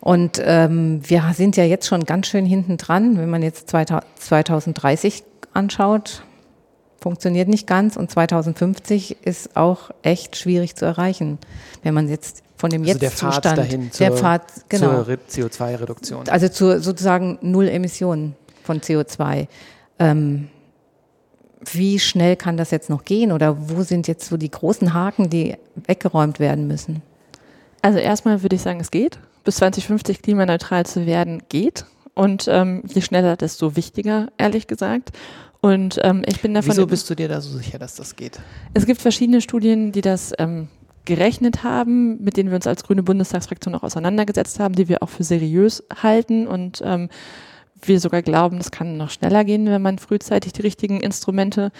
Und 0.00 0.40
ähm, 0.44 1.00
wir 1.02 1.32
sind 1.34 1.56
ja 1.56 1.64
jetzt 1.64 1.86
schon 1.86 2.04
ganz 2.04 2.28
schön 2.28 2.46
hinten 2.46 2.76
dran, 2.76 3.18
wenn 3.18 3.30
man 3.30 3.42
jetzt 3.42 3.68
2030 3.68 5.24
anschaut, 5.54 6.22
funktioniert 7.00 7.48
nicht 7.48 7.66
ganz 7.66 7.96
und 7.96 8.10
2050 8.10 9.24
ist 9.24 9.56
auch 9.56 9.90
echt 10.02 10.36
schwierig 10.36 10.76
zu 10.76 10.84
erreichen, 10.84 11.38
wenn 11.82 11.94
man 11.94 12.08
jetzt 12.08 12.42
von 12.56 12.70
dem 12.70 12.82
also 12.82 12.98
Jetzt-Zustand, 12.98 13.44
der 13.44 13.50
Pfad 13.52 13.58
dahin 13.58 13.90
der 13.98 14.10
zur, 14.10 14.16
Pfad, 14.18 14.42
genau, 14.68 15.04
zur 15.04 15.46
CO2-Reduktion. 15.46 16.28
Also 16.28 16.48
zur 16.48 16.80
sozusagen 16.80 17.38
Null 17.40 17.68
Emissionen 17.68 18.34
von 18.64 18.80
CO2. 18.80 19.46
Ähm, 20.00 20.48
wie 21.64 21.98
schnell 21.98 22.36
kann 22.36 22.56
das 22.56 22.70
jetzt 22.70 22.90
noch 22.90 23.04
gehen 23.04 23.32
oder 23.32 23.56
wo 23.68 23.82
sind 23.82 24.08
jetzt 24.08 24.28
so 24.28 24.36
die 24.36 24.50
großen 24.50 24.94
Haken, 24.94 25.30
die 25.30 25.56
weggeräumt 25.86 26.40
werden 26.40 26.66
müssen? 26.66 27.02
Also 27.82 27.98
erstmal 27.98 28.42
würde 28.42 28.56
ich 28.56 28.62
sagen, 28.62 28.80
es 28.80 28.90
geht. 28.90 29.18
Bis 29.44 29.56
2050 29.56 30.22
klimaneutral 30.22 30.86
zu 30.86 31.06
werden, 31.06 31.42
geht. 31.48 31.84
Und 32.14 32.48
ähm, 32.50 32.82
je 32.86 33.00
schneller, 33.00 33.36
desto 33.36 33.76
wichtiger, 33.76 34.28
ehrlich 34.38 34.66
gesagt. 34.66 35.12
Und 35.60 35.98
ähm, 36.02 36.22
ich 36.26 36.40
bin 36.40 36.54
davon. 36.54 36.70
Wieso 36.70 36.86
bist 36.86 37.08
du 37.10 37.14
dir 37.14 37.28
da 37.28 37.40
so 37.40 37.56
sicher, 37.56 37.78
dass 37.78 37.94
das 37.94 38.16
geht? 38.16 38.40
Es 38.74 38.86
gibt 38.86 39.00
verschiedene 39.00 39.40
Studien, 39.40 39.92
die 39.92 40.00
das 40.00 40.32
ähm, 40.38 40.68
gerechnet 41.04 41.64
haben, 41.64 42.22
mit 42.22 42.36
denen 42.36 42.50
wir 42.50 42.56
uns 42.56 42.66
als 42.66 42.84
Grüne 42.84 43.02
Bundestagsfraktion 43.02 43.74
auch 43.74 43.82
auseinandergesetzt 43.82 44.60
haben, 44.60 44.74
die 44.74 44.88
wir 44.88 45.02
auch 45.02 45.08
für 45.08 45.24
seriös 45.24 45.82
halten 46.02 46.46
und 46.46 46.82
ähm, 46.84 47.08
wir 47.82 48.00
sogar 48.00 48.22
glauben, 48.22 48.58
das 48.58 48.70
kann 48.70 48.96
noch 48.96 49.10
schneller 49.10 49.44
gehen, 49.44 49.66
wenn 49.66 49.82
man 49.82 49.98
frühzeitig 49.98 50.52
die 50.52 50.62
richtigen 50.62 51.00
Instrumente 51.00 51.70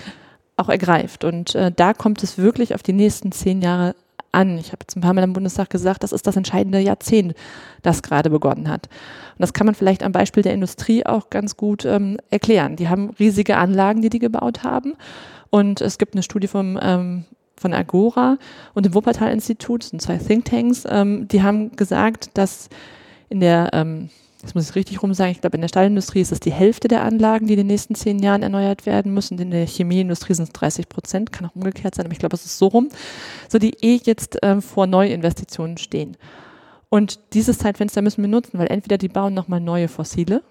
auch 0.56 0.68
ergreift. 0.68 1.24
Und 1.24 1.54
äh, 1.54 1.72
da 1.74 1.94
kommt 1.94 2.22
es 2.22 2.38
wirklich 2.38 2.74
auf 2.74 2.82
die 2.82 2.92
nächsten 2.92 3.32
zehn 3.32 3.62
Jahre 3.62 3.94
an. 4.32 4.58
Ich 4.58 4.68
habe 4.68 4.78
jetzt 4.82 4.96
ein 4.96 5.00
paar 5.00 5.14
Mal 5.14 5.24
im 5.24 5.32
Bundestag 5.32 5.70
gesagt, 5.70 6.02
das 6.02 6.12
ist 6.12 6.26
das 6.26 6.37
entscheidende 6.37 6.78
Jahrzehnt, 6.78 7.34
das 7.82 8.02
gerade 8.02 8.30
begonnen 8.30 8.68
hat. 8.68 8.87
Und 8.87 9.40
das 9.40 9.52
kann 9.52 9.66
man 9.66 9.74
vielleicht 9.74 10.02
am 10.02 10.12
Beispiel 10.12 10.42
der 10.42 10.54
Industrie 10.54 11.06
auch 11.06 11.30
ganz 11.30 11.56
gut 11.56 11.84
ähm, 11.84 12.18
erklären. 12.30 12.76
Die 12.76 12.88
haben 12.88 13.11
riesige 13.18 13.56
Anlagen, 13.56 14.02
die 14.02 14.11
die 14.11 14.18
gebaut 14.18 14.64
haben. 14.64 14.94
Und 15.50 15.80
es 15.80 15.98
gibt 15.98 16.14
eine 16.14 16.22
Studie 16.22 16.48
vom 16.48 16.78
ähm, 16.80 17.24
von 17.58 17.74
Agora 17.74 18.38
und 18.74 18.87
dem 18.87 18.94
Wuppertal-Institut, 18.94 19.82
sind 19.82 20.00
zwei 20.00 20.16
Thinktanks, 20.16 20.84
ähm, 20.88 21.28
die 21.28 21.42
haben 21.42 21.74
gesagt, 21.76 22.30
dass 22.34 22.68
in 23.28 23.40
der 23.40 23.70
ähm, 23.72 24.11
das 24.42 24.55
muss 24.55 24.70
ich 24.70 24.77
richtig 24.77 25.03
rum 25.03 25.14
sagen, 25.14 25.33
ich 25.33 25.40
glaube, 25.40 25.57
in 25.57 25.62
der 25.62 25.68
Stahlindustrie 25.68 26.20
ist 26.20 26.31
es 26.31 26.38
die 26.38 26.53
Hälfte 26.53 26.87
der 26.87 27.03
Anlagen, 27.03 27.46
die 27.46 27.55
in 27.55 27.59
den 27.59 27.66
nächsten 27.66 27.94
zehn 27.94 28.20
Jahren 28.20 28.42
erneuert 28.42 28.87
werden 28.87 29.12
müssen. 29.12 29.38
In 29.38 29.51
der 29.51 29.66
Chemieindustrie 29.66 30.35
sind 30.35 30.44
es 30.44 30.53
30 30.53 30.88
Prozent, 30.88 31.33
kann 31.33 31.48
auch 31.48 31.57
umgekehrt 31.57 31.94
sein, 31.94 32.07
aber 32.07 32.12
ich 32.12 32.20
glaube, 32.20 32.37
es 32.37 32.44
ist 32.44 32.59
so 32.59 32.68
rum, 32.68 32.88
so 33.48 33.59
die 33.59 33.74
eh 33.83 34.01
jetzt 34.05 34.38
ähm, 34.42 34.62
vor 34.62 34.87
Neuinvestitionen 34.87 35.77
stehen. 35.77 36.16
Und 36.88 37.18
dieses 37.35 37.59
Zeitfenster 37.59 38.01
müssen 38.01 38.22
wir 38.22 38.29
nutzen, 38.29 38.59
weil 38.59 38.68
entweder 38.68 38.96
die 38.96 39.09
bauen 39.09 39.35
nochmal 39.35 39.61
neue 39.61 39.88
Fossile 39.88 40.42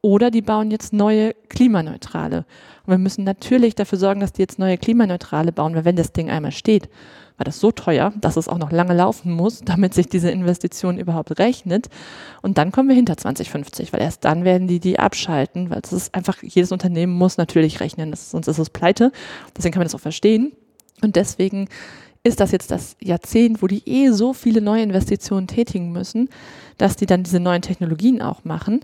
oder 0.00 0.30
die 0.30 0.42
bauen 0.42 0.70
jetzt 0.70 0.92
neue 0.92 1.34
klimaneutrale. 1.48 2.46
Und 2.86 2.92
wir 2.92 2.98
müssen 2.98 3.24
natürlich 3.24 3.74
dafür 3.74 3.98
sorgen, 3.98 4.20
dass 4.20 4.32
die 4.32 4.42
jetzt 4.42 4.58
neue 4.58 4.78
klimaneutrale 4.78 5.52
bauen, 5.52 5.74
weil 5.74 5.84
wenn 5.84 5.96
das 5.96 6.12
Ding 6.12 6.30
einmal 6.30 6.52
steht, 6.52 6.88
war 7.36 7.44
das 7.44 7.60
so 7.60 7.72
teuer, 7.72 8.12
dass 8.20 8.36
es 8.36 8.48
auch 8.48 8.58
noch 8.58 8.72
lange 8.72 8.94
laufen 8.94 9.32
muss, 9.32 9.60
damit 9.64 9.94
sich 9.94 10.08
diese 10.08 10.30
Investition 10.30 10.98
überhaupt 10.98 11.38
rechnet. 11.38 11.88
Und 12.42 12.58
dann 12.58 12.72
kommen 12.72 12.88
wir 12.88 12.96
hinter 12.96 13.16
2050, 13.16 13.92
weil 13.92 14.02
erst 14.02 14.24
dann 14.24 14.44
werden 14.44 14.68
die 14.68 14.80
die 14.80 14.98
abschalten, 14.98 15.70
weil 15.70 15.80
es 15.82 15.92
ist 15.92 16.14
einfach, 16.14 16.42
jedes 16.42 16.72
Unternehmen 16.72 17.14
muss 17.14 17.36
natürlich 17.36 17.80
rechnen, 17.80 18.10
das, 18.10 18.30
sonst 18.30 18.48
ist 18.48 18.58
es 18.58 18.70
pleite. 18.70 19.12
Deswegen 19.56 19.72
kann 19.72 19.80
man 19.80 19.86
das 19.86 19.94
auch 19.94 20.00
verstehen. 20.00 20.52
Und 21.02 21.16
deswegen 21.16 21.68
ist 22.24 22.40
das 22.40 22.50
jetzt 22.52 22.70
das 22.70 22.96
Jahrzehnt, 23.00 23.62
wo 23.62 23.66
die 23.66 23.88
eh 23.88 24.10
so 24.10 24.32
viele 24.32 24.60
neue 24.60 24.82
Investitionen 24.82 25.46
tätigen 25.46 25.92
müssen, 25.92 26.28
dass 26.76 26.96
die 26.96 27.06
dann 27.06 27.22
diese 27.22 27.40
neuen 27.40 27.62
Technologien 27.62 28.20
auch 28.20 28.44
machen. 28.44 28.80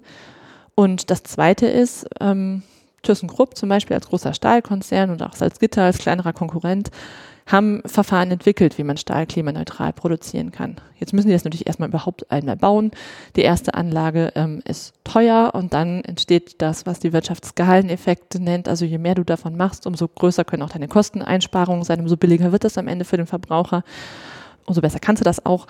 Und 0.74 1.10
das 1.10 1.22
Zweite 1.22 1.66
ist, 1.66 2.06
ähm, 2.20 2.62
ThyssenKrupp 3.02 3.56
zum 3.56 3.68
Beispiel 3.68 3.94
als 3.94 4.08
großer 4.08 4.34
Stahlkonzern 4.34 5.10
und 5.10 5.22
auch 5.22 5.34
Salzgitter 5.34 5.84
als 5.84 5.98
kleinerer 5.98 6.32
Konkurrent 6.32 6.90
haben 7.46 7.82
Verfahren 7.84 8.30
entwickelt, 8.30 8.78
wie 8.78 8.84
man 8.84 8.96
Stahl 8.96 9.26
klimaneutral 9.26 9.92
produzieren 9.92 10.50
kann. 10.50 10.76
Jetzt 10.98 11.12
müssen 11.12 11.26
die 11.26 11.34
das 11.34 11.44
natürlich 11.44 11.66
erstmal 11.66 11.90
überhaupt 11.90 12.30
einmal 12.30 12.56
bauen. 12.56 12.90
Die 13.36 13.42
erste 13.42 13.74
Anlage 13.74 14.32
ähm, 14.34 14.62
ist 14.64 14.94
teuer 15.04 15.50
und 15.52 15.74
dann 15.74 16.02
entsteht 16.04 16.62
das, 16.62 16.86
was 16.86 17.00
die 17.00 17.12
Wirtschaftsskaleneffekte 17.12 18.42
nennt. 18.42 18.66
Also 18.66 18.86
je 18.86 18.96
mehr 18.96 19.14
du 19.14 19.24
davon 19.24 19.56
machst, 19.58 19.86
umso 19.86 20.08
größer 20.08 20.44
können 20.44 20.62
auch 20.62 20.70
deine 20.70 20.88
Kosteneinsparungen 20.88 21.84
sein, 21.84 22.00
umso 22.00 22.16
billiger 22.16 22.50
wird 22.50 22.64
das 22.64 22.78
am 22.78 22.88
Ende 22.88 23.04
für 23.04 23.18
den 23.18 23.26
Verbraucher. 23.26 23.84
Umso 24.64 24.80
besser 24.80 24.98
kannst 24.98 25.20
du 25.20 25.24
das 25.24 25.44
auch. 25.44 25.66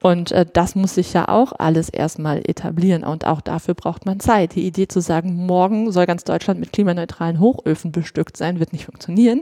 Und 0.00 0.32
äh, 0.32 0.46
das 0.50 0.74
muss 0.74 0.94
sich 0.94 1.12
ja 1.12 1.28
auch 1.28 1.52
alles 1.58 1.88
erstmal 1.88 2.38
etablieren 2.38 3.04
und 3.04 3.26
auch 3.26 3.40
dafür 3.40 3.74
braucht 3.74 4.06
man 4.06 4.20
Zeit. 4.20 4.54
Die 4.54 4.66
Idee 4.66 4.86
zu 4.86 5.00
sagen, 5.00 5.34
morgen 5.34 5.90
soll 5.90 6.06
ganz 6.06 6.24
Deutschland 6.24 6.60
mit 6.60 6.72
klimaneutralen 6.72 7.40
Hochöfen 7.40 7.90
bestückt 7.90 8.36
sein, 8.36 8.60
wird 8.60 8.72
nicht 8.72 8.84
funktionieren. 8.84 9.40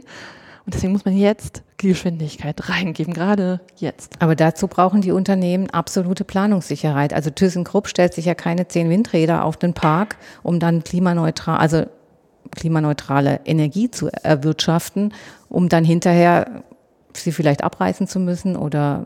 Und 0.65 0.75
deswegen 0.75 0.93
muss 0.93 1.05
man 1.05 1.17
jetzt 1.17 1.63
Geschwindigkeit 1.77 2.69
reingeben, 2.69 3.15
gerade 3.15 3.61
jetzt. 3.77 4.21
Aber 4.21 4.35
dazu 4.35 4.67
brauchen 4.67 5.01
die 5.01 5.13
Unternehmen 5.13 5.71
absolute 5.71 6.25
Planungssicherheit. 6.25 7.13
Also 7.13 7.31
ThyssenKrupp 7.31 7.87
stellt 7.87 8.15
sich 8.15 8.25
ja 8.25 8.35
keine 8.35 8.67
zehn 8.67 8.91
Windräder 8.91 9.45
auf 9.45 9.57
den 9.57 9.75
Park, 9.75 10.17
um 10.43 10.59
dann 10.59 10.83
klimaneutral, 10.83 11.59
also 11.59 11.85
klimaneutrale 12.51 13.41
Energie 13.45 13.93
zu 13.93 14.09
erwirtschaften, 14.09 15.15
um 15.49 15.69
dann 15.69 15.85
hinterher 15.85 16.65
sie 17.13 17.31
vielleicht 17.31 17.63
abreißen 17.63 18.09
zu 18.09 18.19
müssen 18.19 18.57
oder 18.57 19.05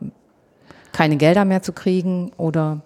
keine 0.93 1.17
Gelder 1.17 1.45
mehr 1.45 1.63
zu 1.63 1.73
kriegen 1.73 2.33
oder 2.37 2.83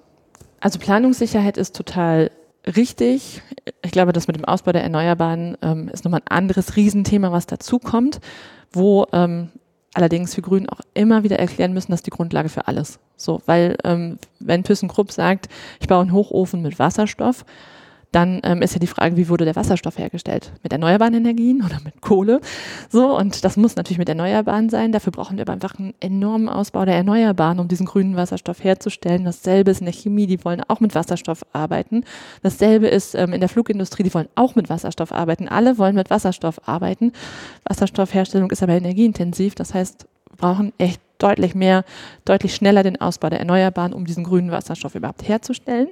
Also 0.61 0.78
Planungssicherheit 0.78 1.57
ist 1.57 1.76
total 1.76 2.30
richtig. 2.66 3.42
Ich 3.82 3.90
glaube, 3.90 4.12
das 4.12 4.26
mit 4.26 4.36
dem 4.36 4.44
Ausbau 4.44 4.72
der 4.72 4.82
Erneuerbaren 4.82 5.57
ähm, 5.62 5.88
ist 5.88 6.05
nochmal 6.05 6.22
ein 6.24 6.36
anderes 6.36 6.76
Riesenthema, 6.76 7.32
was 7.32 7.46
dazu 7.46 7.78
kommt, 7.78 8.20
wo 8.72 9.07
ähm, 9.12 9.50
allerdings 9.94 10.36
wir 10.36 10.42
Grünen 10.42 10.68
auch 10.68 10.80
immer 10.94 11.22
wieder 11.22 11.38
erklären 11.38 11.72
müssen, 11.72 11.92
dass 11.92 12.02
die 12.02 12.11
Grundlage 12.11 12.48
für 12.48 12.66
alles. 12.66 12.98
So, 13.16 13.42
weil 13.46 13.76
ähm, 13.84 14.18
wenn 14.40 14.64
ThyssenKrupp 14.64 15.12
sagt, 15.12 15.48
ich 15.80 15.88
baue 15.88 16.02
einen 16.02 16.12
Hochofen 16.12 16.62
mit 16.62 16.78
Wasserstoff, 16.78 17.44
dann 18.15 18.41
ähm, 18.45 18.62
ist 18.62 18.75
ja 18.75 18.79
die 18.79 18.87
Frage, 18.87 19.17
wie 19.17 19.29
wurde 19.29 19.45
der 19.45 19.57
Wasserstoff 19.57 19.99
hergestellt? 19.99 20.53
Mit 20.62 20.73
erneuerbaren 20.73 21.15
Energien 21.15 21.65
oder 21.65 21.79
mit 21.85 22.01
Kohle? 22.01 22.41
So, 22.89 23.17
und 23.17 23.45
das 23.45 23.57
muss 23.57 23.75
natürlich 23.77 23.99
mit 23.99 24.09
Erneuerbaren 24.09 24.71
sein. 24.71 24.93
Dafür 24.93 25.12
brauchen 25.12 25.37
wir 25.37 25.43
aber 25.43 25.53
einfach 25.53 25.79
einen 25.79 25.95
enormen 26.01 26.49
Ausbau 26.49 26.85
der 26.85 26.95
Erneuerbaren, 26.95 27.59
um 27.59 27.67
diesen 27.67 27.87
grünen 27.87 28.17
Wasserstoff 28.17 28.62
herzustellen. 28.62 29.25
Dasselbe 29.25 29.73
ist 29.73 29.81
in 29.81 29.87
der 29.87 29.95
Chemie, 29.95 30.27
die 30.27 30.45
wollen 30.45 30.62
auch 30.69 30.81
mit 30.81 30.95
Wasserstoff 30.95 31.45
arbeiten. 31.53 32.05
Dasselbe 32.43 32.87
ist 32.87 33.15
ähm, 33.15 33.33
in 33.33 33.41
der 33.41 33.49
Flugindustrie, 33.49 34.05
die 34.05 34.15
wollen 34.15 34.29
auch 34.37 34.55
mit 34.55 34.69
Wasserstoff 34.69 35.11
arbeiten. 35.11 35.49
Alle 35.49 35.79
wollen 35.79 35.97
mit 35.97 36.11
Wasserstoff 36.11 36.69
arbeiten. 36.69 37.12
Wasserstoffherstellung 37.65 38.51
ist 38.51 38.62
aber 38.62 38.75
energieintensiv. 38.75 39.57
Das 39.57 39.75
heißt, 39.75 40.07
wir 40.31 40.37
brauchen 40.37 40.73
echt 40.79 41.01
deutlich 41.19 41.55
mehr, 41.55 41.85
deutlich 42.25 42.55
schneller 42.55 42.83
den 42.83 43.01
Ausbau 43.01 43.31
der 43.31 43.41
Erneuerbaren, 43.41 43.93
um 43.93 44.05
diesen 44.05 44.25
grünen 44.25 44.51
Wasserstoff 44.51 44.95
überhaupt 44.95 45.27
herzustellen. 45.27 45.89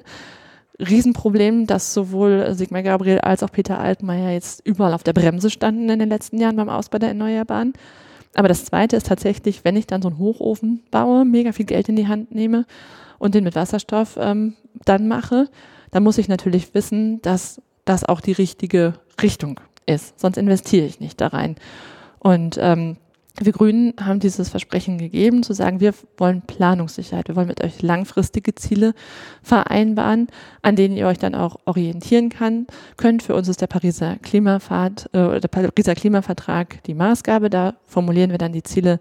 Riesenproblem, 0.78 1.66
dass 1.66 1.94
sowohl 1.94 2.54
Sigmar 2.54 2.82
Gabriel 2.82 3.20
als 3.20 3.42
auch 3.42 3.52
Peter 3.52 3.78
Altmaier 3.78 4.32
jetzt 4.32 4.66
überall 4.66 4.94
auf 4.94 5.02
der 5.02 5.12
Bremse 5.12 5.50
standen 5.50 5.88
in 5.88 5.98
den 5.98 6.08
letzten 6.08 6.38
Jahren 6.38 6.56
beim 6.56 6.68
Ausbau 6.68 6.98
der 6.98 7.10
Erneuerbaren. 7.10 7.74
Aber 8.34 8.48
das 8.48 8.64
Zweite 8.64 8.96
ist 8.96 9.06
tatsächlich, 9.06 9.64
wenn 9.64 9.76
ich 9.76 9.86
dann 9.86 10.02
so 10.02 10.08
einen 10.08 10.18
Hochofen 10.18 10.82
baue, 10.90 11.24
mega 11.24 11.52
viel 11.52 11.66
Geld 11.66 11.88
in 11.88 11.96
die 11.96 12.08
Hand 12.08 12.34
nehme 12.34 12.64
und 13.18 13.34
den 13.34 13.44
mit 13.44 13.54
Wasserstoff 13.54 14.16
ähm, 14.18 14.54
dann 14.84 15.06
mache, 15.06 15.48
dann 15.90 16.02
muss 16.02 16.18
ich 16.18 16.28
natürlich 16.28 16.74
wissen, 16.74 17.20
dass 17.20 17.60
das 17.84 18.04
auch 18.04 18.20
die 18.20 18.32
richtige 18.32 18.94
Richtung 19.20 19.60
ist. 19.86 20.18
Sonst 20.18 20.38
investiere 20.38 20.86
ich 20.86 21.00
nicht 21.00 21.20
da 21.20 21.28
rein. 21.28 21.56
Und 22.18 22.56
ähm, 22.60 22.96
wir 23.40 23.52
Grünen 23.52 23.94
haben 24.00 24.20
dieses 24.20 24.50
Versprechen 24.50 24.98
gegeben, 24.98 25.42
zu 25.42 25.54
sagen, 25.54 25.80
wir 25.80 25.94
wollen 26.18 26.42
Planungssicherheit, 26.42 27.28
wir 27.28 27.36
wollen 27.36 27.48
mit 27.48 27.64
euch 27.64 27.80
langfristige 27.80 28.54
Ziele 28.54 28.92
vereinbaren, 29.42 30.28
an 30.60 30.76
denen 30.76 30.96
ihr 30.96 31.06
euch 31.06 31.18
dann 31.18 31.34
auch 31.34 31.56
orientieren 31.64 32.28
kann, 32.28 32.66
könnt. 32.96 33.22
Für 33.22 33.34
uns 33.34 33.48
ist 33.48 33.60
der 33.60 33.68
Pariser 33.68 34.16
Klimafahrt, 34.16 35.08
äh, 35.14 35.40
der 35.40 35.48
Pariser 35.48 35.94
Klimavertrag 35.94 36.82
die 36.84 36.94
Maßgabe. 36.94 37.48
Da 37.48 37.74
formulieren 37.86 38.30
wir 38.30 38.38
dann 38.38 38.52
die 38.52 38.62
Ziele 38.62 39.00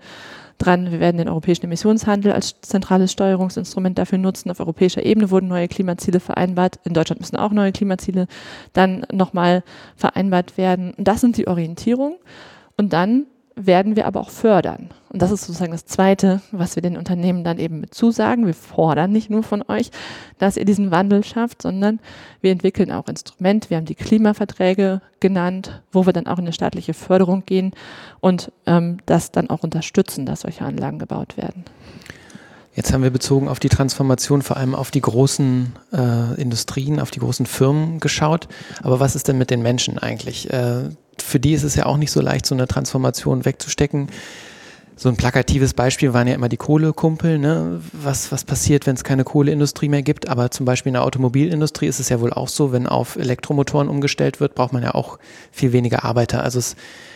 dran. 0.58 0.92
Wir 0.92 1.00
werden 1.00 1.18
den 1.18 1.28
europäischen 1.28 1.66
Emissionshandel 1.66 2.32
als 2.32 2.62
zentrales 2.62 3.12
Steuerungsinstrument 3.12 3.98
dafür 3.98 4.18
nutzen. 4.18 4.50
Auf 4.50 4.60
europäischer 4.60 5.06
Ebene 5.06 5.30
wurden 5.30 5.48
neue 5.48 5.68
Klimaziele 5.68 6.20
vereinbart. 6.22 6.80
In 6.86 6.94
Deutschland 6.94 7.20
müssen 7.20 7.36
auch 7.36 7.52
neue 7.52 7.72
Klimaziele 7.72 8.28
dann 8.72 9.06
nochmal 9.12 9.64
vereinbart 9.96 10.58
werden. 10.58 10.94
Und 10.94 11.08
das 11.08 11.20
sind 11.20 11.36
die 11.38 11.48
Orientierungen. 11.48 12.18
Und 12.78 12.94
dann 12.94 13.26
werden 13.66 13.96
wir 13.96 14.06
aber 14.08 14.20
auch 14.20 14.30
fördern. 14.30 14.90
Und 15.10 15.22
das 15.22 15.32
ist 15.32 15.46
sozusagen 15.46 15.72
das 15.72 15.86
Zweite, 15.86 16.42
was 16.52 16.76
wir 16.76 16.82
den 16.82 16.98
Unternehmen 16.98 17.44
dann 17.44 17.60
eben 17.60 17.82
mit 17.82 17.94
zusagen. 17.94 18.46
Wir 18.46 18.54
fordern 18.54 19.12
nicht 19.12 19.30
nur 19.30 19.44
von 19.44 19.64
euch, 19.68 19.92
dass 20.38 20.58
ihr 20.58 20.66
diesen 20.66 20.92
Wandel 20.92 21.24
schafft, 21.24 21.62
sondern 21.62 22.00
wir 22.40 22.52
entwickeln 22.52 22.92
auch 22.92 23.08
Instrumente. 23.08 23.70
Wir 23.70 23.78
haben 23.78 23.86
die 23.86 23.96
Klimaverträge 23.96 25.02
genannt, 25.20 25.82
wo 25.92 26.06
wir 26.06 26.14
dann 26.14 26.28
auch 26.28 26.38
in 26.38 26.46
eine 26.46 26.54
staatliche 26.54 26.94
Förderung 26.94 27.44
gehen 27.46 27.72
und 28.20 28.52
ähm, 28.66 28.98
das 29.06 29.32
dann 29.32 29.50
auch 29.50 29.64
unterstützen, 29.64 30.26
dass 30.26 30.42
solche 30.42 30.64
Anlagen 30.64 31.00
gebaut 31.00 31.38
werden. 31.38 31.66
Jetzt 32.74 32.94
haben 32.94 33.04
wir 33.04 33.10
bezogen 33.10 33.50
auf 33.50 33.60
die 33.60 33.70
Transformation 33.70 34.42
vor 34.42 34.56
allem 34.58 34.76
auf 34.76 34.92
die 34.92 35.02
großen 35.02 35.74
äh, 35.92 36.42
Industrien, 36.42 37.02
auf 37.02 37.12
die 37.12 37.20
großen 37.20 37.46
Firmen 37.46 38.00
geschaut. 38.00 38.48
Aber 38.82 39.00
was 39.00 39.16
ist 39.16 39.28
denn 39.28 39.38
mit 39.38 39.50
den 39.50 39.62
Menschen 39.62 40.00
eigentlich? 40.00 40.50
Äh, 40.52 40.90
für 41.20 41.40
die 41.40 41.54
ist 41.54 41.64
es 41.64 41.76
ja 41.76 41.86
auch 41.86 41.98
nicht 41.98 42.12
so 42.12 42.22
leicht, 42.22 42.46
so 42.46 42.56
eine 42.56 42.68
Transformation 42.68 43.44
wegzustecken. 43.44 44.08
So 44.96 45.10
ein 45.10 45.18
plakatives 45.18 45.74
Beispiel 45.74 46.14
waren 46.14 46.28
ja 46.28 46.36
immer 46.36 46.48
die 46.48 46.58
Kohlekumpel. 46.58 47.40
Ne? 47.40 47.82
Was, 47.92 48.32
was 48.32 48.46
passiert, 48.46 48.86
wenn 48.86 48.96
es 48.96 49.04
keine 49.04 49.24
Kohleindustrie 49.24 49.90
mehr 49.90 50.04
gibt? 50.04 50.30
Aber 50.30 50.52
zum 50.52 50.66
Beispiel 50.66 50.92
in 50.92 50.94
der 50.94 51.04
Automobilindustrie 51.04 51.88
ist 51.88 52.00
es 52.00 52.08
ja 52.10 52.22
wohl 52.22 52.32
auch 52.32 52.48
so, 52.48 52.72
wenn 52.72 52.88
auf 52.88 53.16
Elektromotoren 53.18 53.90
umgestellt 53.90 54.40
wird, 54.40 54.56
braucht 54.56 54.74
man 54.74 54.84
ja 54.84 54.94
auch 54.94 55.18
viel 55.52 55.74
weniger 55.74 56.06
Arbeiter. 56.06 56.44
Also 56.44 56.60
es, 56.60 56.76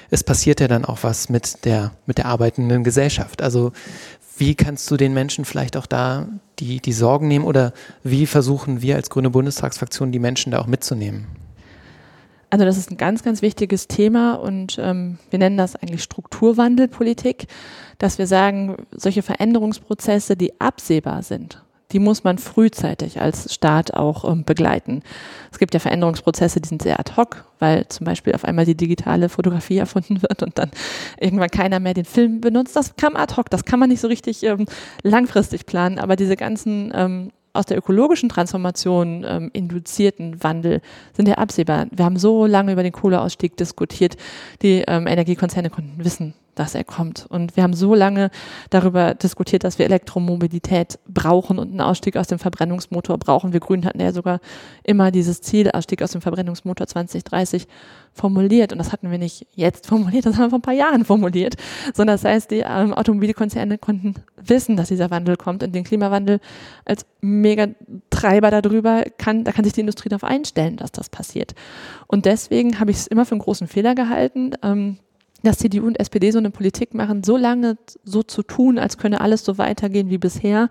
es 0.10 0.24
passiert 0.24 0.60
ja 0.60 0.68
dann 0.68 0.84
auch 0.84 0.99
was 1.03 1.30
mit 1.30 1.64
der, 1.64 1.91
mit 2.08 2.18
der 2.18 2.26
arbeitenden 2.26 2.84
Gesellschaft. 2.84 3.41
Also 3.41 3.72
wie 4.38 4.55
kannst 4.55 4.89
du 4.91 4.97
den 4.97 5.13
Menschen 5.13 5.45
vielleicht 5.45 5.77
auch 5.77 5.86
da 5.86 6.27
die, 6.59 6.79
die 6.79 6.93
Sorgen 6.93 7.27
nehmen 7.27 7.45
oder 7.45 7.73
wie 8.03 8.25
versuchen 8.25 8.81
wir 8.81 8.95
als 8.95 9.09
Grüne 9.09 9.29
Bundestagsfraktion 9.29 10.11
die 10.11 10.19
Menschen 10.19 10.51
da 10.51 10.59
auch 10.59 10.67
mitzunehmen? 10.67 11.27
Also 12.49 12.63
das 12.63 12.77
ist 12.77 12.91
ein 12.91 12.97
ganz, 12.97 13.23
ganz 13.23 13.41
wichtiges 13.41 13.88
Thema 13.88 14.36
und 14.36 14.77
ähm, 14.79 15.17
wir 15.29 15.39
nennen 15.39 15.57
das 15.57 15.75
eigentlich 15.75 16.03
Strukturwandelpolitik, 16.03 17.47
dass 17.97 18.17
wir 18.17 18.27
sagen, 18.27 18.77
solche 18.91 19.23
Veränderungsprozesse, 19.23 20.38
die 20.38 20.59
absehbar 20.61 21.23
sind, 21.23 21.64
die 21.91 21.99
muss 21.99 22.23
man 22.23 22.38
frühzeitig 22.38 23.21
als 23.21 23.53
Staat 23.53 23.93
auch 23.93 24.29
ähm, 24.29 24.43
begleiten. 24.43 25.03
Es 25.51 25.59
gibt 25.59 25.73
ja 25.73 25.79
Veränderungsprozesse, 25.79 26.59
die 26.59 26.67
sind 26.67 26.81
sehr 26.81 26.99
ad 26.99 27.13
hoc, 27.15 27.45
weil 27.59 27.88
zum 27.88 28.05
Beispiel 28.05 28.33
auf 28.33 28.45
einmal 28.45 28.65
die 28.65 28.75
digitale 28.75 29.29
Fotografie 29.29 29.77
erfunden 29.86 30.21
wird 30.21 30.43
und 30.43 30.57
dann 30.57 30.71
irgendwann 31.19 31.49
keiner 31.49 31.79
mehr 31.79 31.93
den 31.93 32.05
Film 32.05 32.41
benutzt. 32.41 32.75
Das 32.75 32.95
kam 32.95 33.15
ad 33.15 33.36
hoc, 33.36 33.49
das 33.49 33.65
kann 33.65 33.79
man 33.79 33.89
nicht 33.89 34.01
so 34.01 34.07
richtig 34.07 34.43
ähm, 34.43 34.65
langfristig 35.03 35.65
planen, 35.65 35.99
aber 35.99 36.15
diese 36.15 36.36
ganzen 36.36 36.91
ähm, 36.95 37.31
aus 37.55 37.65
der 37.65 37.77
ökologischen 37.77 38.29
Transformation 38.29 39.25
ähm, 39.27 39.49
induzierten 39.53 40.43
Wandel 40.43 40.81
sind 41.13 41.27
ja 41.27 41.36
absehbar. 41.36 41.88
Wir 41.91 42.05
haben 42.05 42.17
so 42.17 42.45
lange 42.45 42.73
über 42.73 42.83
den 42.83 42.91
Kohleausstieg 42.91 43.55
diskutiert. 43.57 44.17
Die 44.61 44.83
ähm, 44.88 45.07
Energiekonzerne 45.07 45.69
konnten 45.69 46.03
wissen, 46.03 46.33
dass 46.56 46.76
er 46.76 46.84
kommt. 46.84 47.26
Und 47.30 47.56
wir 47.56 47.64
haben 47.64 47.74
so 47.74 47.93
lange 47.93 48.32
darüber 48.70 49.14
diskutiert, 49.14 49.64
dass 49.64 49.78
wir 49.78 49.86
Elektromobilität 49.86 50.99
brauchen 51.08 51.60
und 51.60 51.70
einen 51.70 51.82
Ausstieg 51.82 52.18
aus 52.18 52.28
dem 52.28 52.39
Verbrennungsmotor 52.39 53.18
brauchen. 53.18 53.53
Wir 53.53 53.60
Grünen 53.60 53.86
hatten 53.86 53.99
ja 53.99 54.12
sogar 54.12 54.39
immer 54.84 55.12
dieses 55.12 55.41
Ziel, 55.41 55.70
Ausstieg 55.72 56.01
aus 56.01 56.12
dem 56.12 56.22
Verbrennungsmotor 56.22 56.88
2030 56.88 57.68
formuliert. 58.14 58.72
Und 58.72 58.80
das 58.80 58.91
hatten 58.91 59.12
wir 59.12 59.18
nicht 59.18 59.45
jetzt 59.53 59.88
formuliert, 59.88 60.26
das 60.26 60.36
haben 60.36 60.45
wir 60.45 60.49
vor 60.51 60.60
ein 60.60 60.64
paar 60.64 60.74
Jahren 60.74 61.06
formuliert. 61.06 61.56
Sondern 61.93 62.16
das 62.16 62.24
heißt, 62.24 62.51
die 62.51 62.64
ähm, 62.66 62.93
Automobilkonzerne 62.93 63.78
konnten 63.78 64.16
wissen, 64.38 64.78
dass 64.78 64.88
dieser 64.88 65.12
Wandel 65.12 65.36
kommt 65.36 65.64
und 65.64 65.76
den 65.76 65.84
Klimawandel 65.84 66.39
als 66.86 67.06
Megatreiber 67.22 68.49
darüber 68.51 69.03
kann, 69.18 69.43
da 69.43 69.51
kann 69.51 69.64
sich 69.64 69.74
die 69.74 69.82
Industrie 69.82 70.10
darauf 70.10 70.24
einstellen, 70.24 70.78
dass 70.78 70.91
das 70.91 71.10
passiert. 71.10 71.56
Und 72.08 72.26
deswegen 72.26 72.80
habe 72.80 72.91
ich 72.91 72.97
es 72.97 73.08
immer 73.08 73.26
für 73.26 73.32
einen 73.32 73.41
großen 73.41 73.68
Fehler 73.68 73.95
gehalten, 73.95 74.51
ähm, 74.64 74.97
dass 75.45 75.59
CDU 75.59 75.85
und 75.85 75.99
SPD 75.99 76.31
so 76.31 76.39
eine 76.39 76.51
Politik 76.51 76.93
machen, 76.93 77.23
so 77.23 77.37
lange 77.37 77.77
so 78.03 78.23
zu 78.23 78.43
tun, 78.43 78.77
als 78.77 78.97
könne 78.97 79.21
alles 79.21 79.45
so 79.45 79.57
weitergehen 79.57 80.09
wie 80.09 80.17
bisher, 80.17 80.69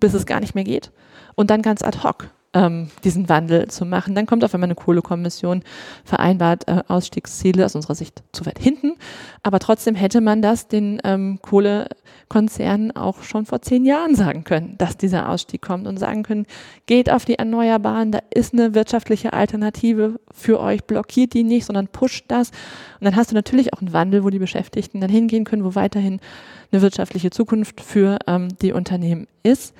bis 0.00 0.14
es 0.14 0.26
gar 0.26 0.40
nicht 0.40 0.54
mehr 0.54 0.64
geht. 0.64 0.90
Und 1.34 1.50
dann 1.50 1.62
ganz 1.62 1.82
ad 1.82 1.98
hoc 2.02 2.30
ähm, 2.54 2.88
diesen 3.04 3.28
Wandel 3.28 3.68
zu 3.68 3.84
machen. 3.84 4.14
Dann 4.14 4.26
kommt 4.26 4.44
auf 4.44 4.54
einmal 4.54 4.66
eine 4.66 4.74
Kohlekommission, 4.74 5.62
vereinbart 6.04 6.68
äh, 6.68 6.82
Ausstiegsziele 6.88 7.64
aus 7.64 7.74
unserer 7.74 7.94
Sicht 7.94 8.22
zu 8.32 8.44
weit 8.46 8.58
hinten. 8.58 8.94
Aber 9.42 9.58
trotzdem 9.58 9.94
hätte 9.94 10.20
man 10.20 10.42
das 10.42 10.68
den 10.68 11.00
ähm, 11.04 11.38
Kohlekonzernen 11.40 12.94
auch 12.94 13.22
schon 13.22 13.46
vor 13.46 13.62
zehn 13.62 13.84
Jahren 13.84 14.14
sagen 14.14 14.44
können, 14.44 14.76
dass 14.78 14.96
dieser 14.96 15.28
Ausstieg 15.28 15.62
kommt 15.62 15.86
und 15.86 15.98
sagen 15.98 16.22
können, 16.22 16.46
geht 16.86 17.10
auf 17.10 17.24
die 17.24 17.38
Erneuerbaren, 17.38 18.12
da 18.12 18.20
ist 18.30 18.52
eine 18.52 18.74
wirtschaftliche 18.74 19.32
Alternative 19.32 20.20
für 20.30 20.60
euch, 20.60 20.84
blockiert 20.84 21.32
die 21.32 21.44
nicht, 21.44 21.66
sondern 21.66 21.88
pusht 21.88 22.26
das. 22.28 22.50
Und 23.00 23.04
dann 23.06 23.16
hast 23.16 23.30
du 23.30 23.34
natürlich 23.34 23.72
auch 23.72 23.80
einen 23.80 23.92
Wandel, 23.92 24.24
wo 24.24 24.30
die 24.30 24.38
Beschäftigten 24.38 25.00
dann 25.00 25.10
hingehen 25.10 25.44
können, 25.44 25.64
wo 25.64 25.74
weiterhin 25.74 26.20
eine 26.70 26.82
wirtschaftliche 26.82 27.30
Zukunft 27.30 27.80
für 27.80 28.18
ähm, 28.26 28.48
die 28.60 28.72
Unternehmen 28.72 29.26
ist. 29.42 29.74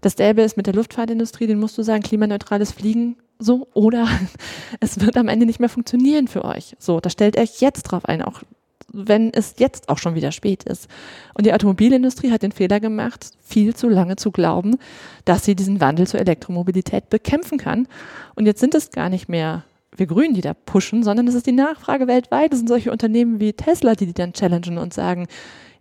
Dasselbe 0.00 0.42
ist 0.42 0.56
mit 0.56 0.66
der 0.66 0.74
Luftfahrtindustrie, 0.74 1.46
den 1.46 1.58
musst 1.58 1.78
du 1.78 1.82
sagen, 1.82 2.02
klimaneutrales 2.02 2.72
Fliegen 2.72 3.16
so 3.38 3.68
oder 3.74 4.08
es 4.80 5.00
wird 5.00 5.16
am 5.16 5.28
Ende 5.28 5.46
nicht 5.46 5.60
mehr 5.60 5.68
funktionieren 5.68 6.28
für 6.28 6.44
euch. 6.44 6.74
So, 6.78 7.00
da 7.00 7.10
stellt 7.10 7.38
euch 7.38 7.60
jetzt 7.60 7.84
drauf 7.84 8.04
ein, 8.04 8.22
auch 8.22 8.42
wenn 8.90 9.32
es 9.32 9.54
jetzt 9.58 9.88
auch 9.88 9.98
schon 9.98 10.14
wieder 10.14 10.32
spät 10.32 10.64
ist. 10.64 10.88
Und 11.34 11.44
die 11.44 11.52
Automobilindustrie 11.52 12.30
hat 12.30 12.42
den 12.42 12.52
Fehler 12.52 12.80
gemacht, 12.80 13.32
viel 13.40 13.76
zu 13.76 13.88
lange 13.88 14.16
zu 14.16 14.30
glauben, 14.30 14.78
dass 15.26 15.44
sie 15.44 15.54
diesen 15.54 15.80
Wandel 15.80 16.06
zur 16.06 16.20
Elektromobilität 16.20 17.10
bekämpfen 17.10 17.58
kann. 17.58 17.86
Und 18.34 18.46
jetzt 18.46 18.60
sind 18.60 18.74
es 18.74 18.90
gar 18.90 19.10
nicht 19.10 19.28
mehr 19.28 19.64
wir 19.98 20.06
Grünen, 20.06 20.34
die 20.34 20.40
da 20.40 20.54
pushen, 20.54 21.02
sondern 21.02 21.26
es 21.28 21.34
ist 21.34 21.46
die 21.46 21.52
Nachfrage 21.52 22.06
weltweit. 22.06 22.52
Es 22.52 22.58
sind 22.58 22.68
solche 22.68 22.92
Unternehmen 22.92 23.40
wie 23.40 23.52
Tesla, 23.52 23.94
die 23.94 24.06
die 24.06 24.14
dann 24.14 24.32
challengen 24.32 24.78
und 24.78 24.94
sagen, 24.94 25.26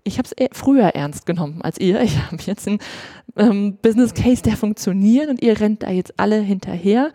ich 0.03 0.17
habe 0.17 0.27
es 0.27 0.47
früher 0.57 0.87
ernst 0.95 1.25
genommen 1.25 1.61
als 1.61 1.77
ihr. 1.79 2.01
Ich 2.01 2.17
habe 2.17 2.37
jetzt 2.45 2.67
einen 2.67 2.79
ähm, 3.37 3.77
Business 3.81 4.13
Case, 4.13 4.41
der 4.41 4.57
funktioniert 4.57 5.29
und 5.29 5.41
ihr 5.41 5.59
rennt 5.59 5.83
da 5.83 5.89
jetzt 5.89 6.13
alle 6.17 6.39
hinterher. 6.39 7.11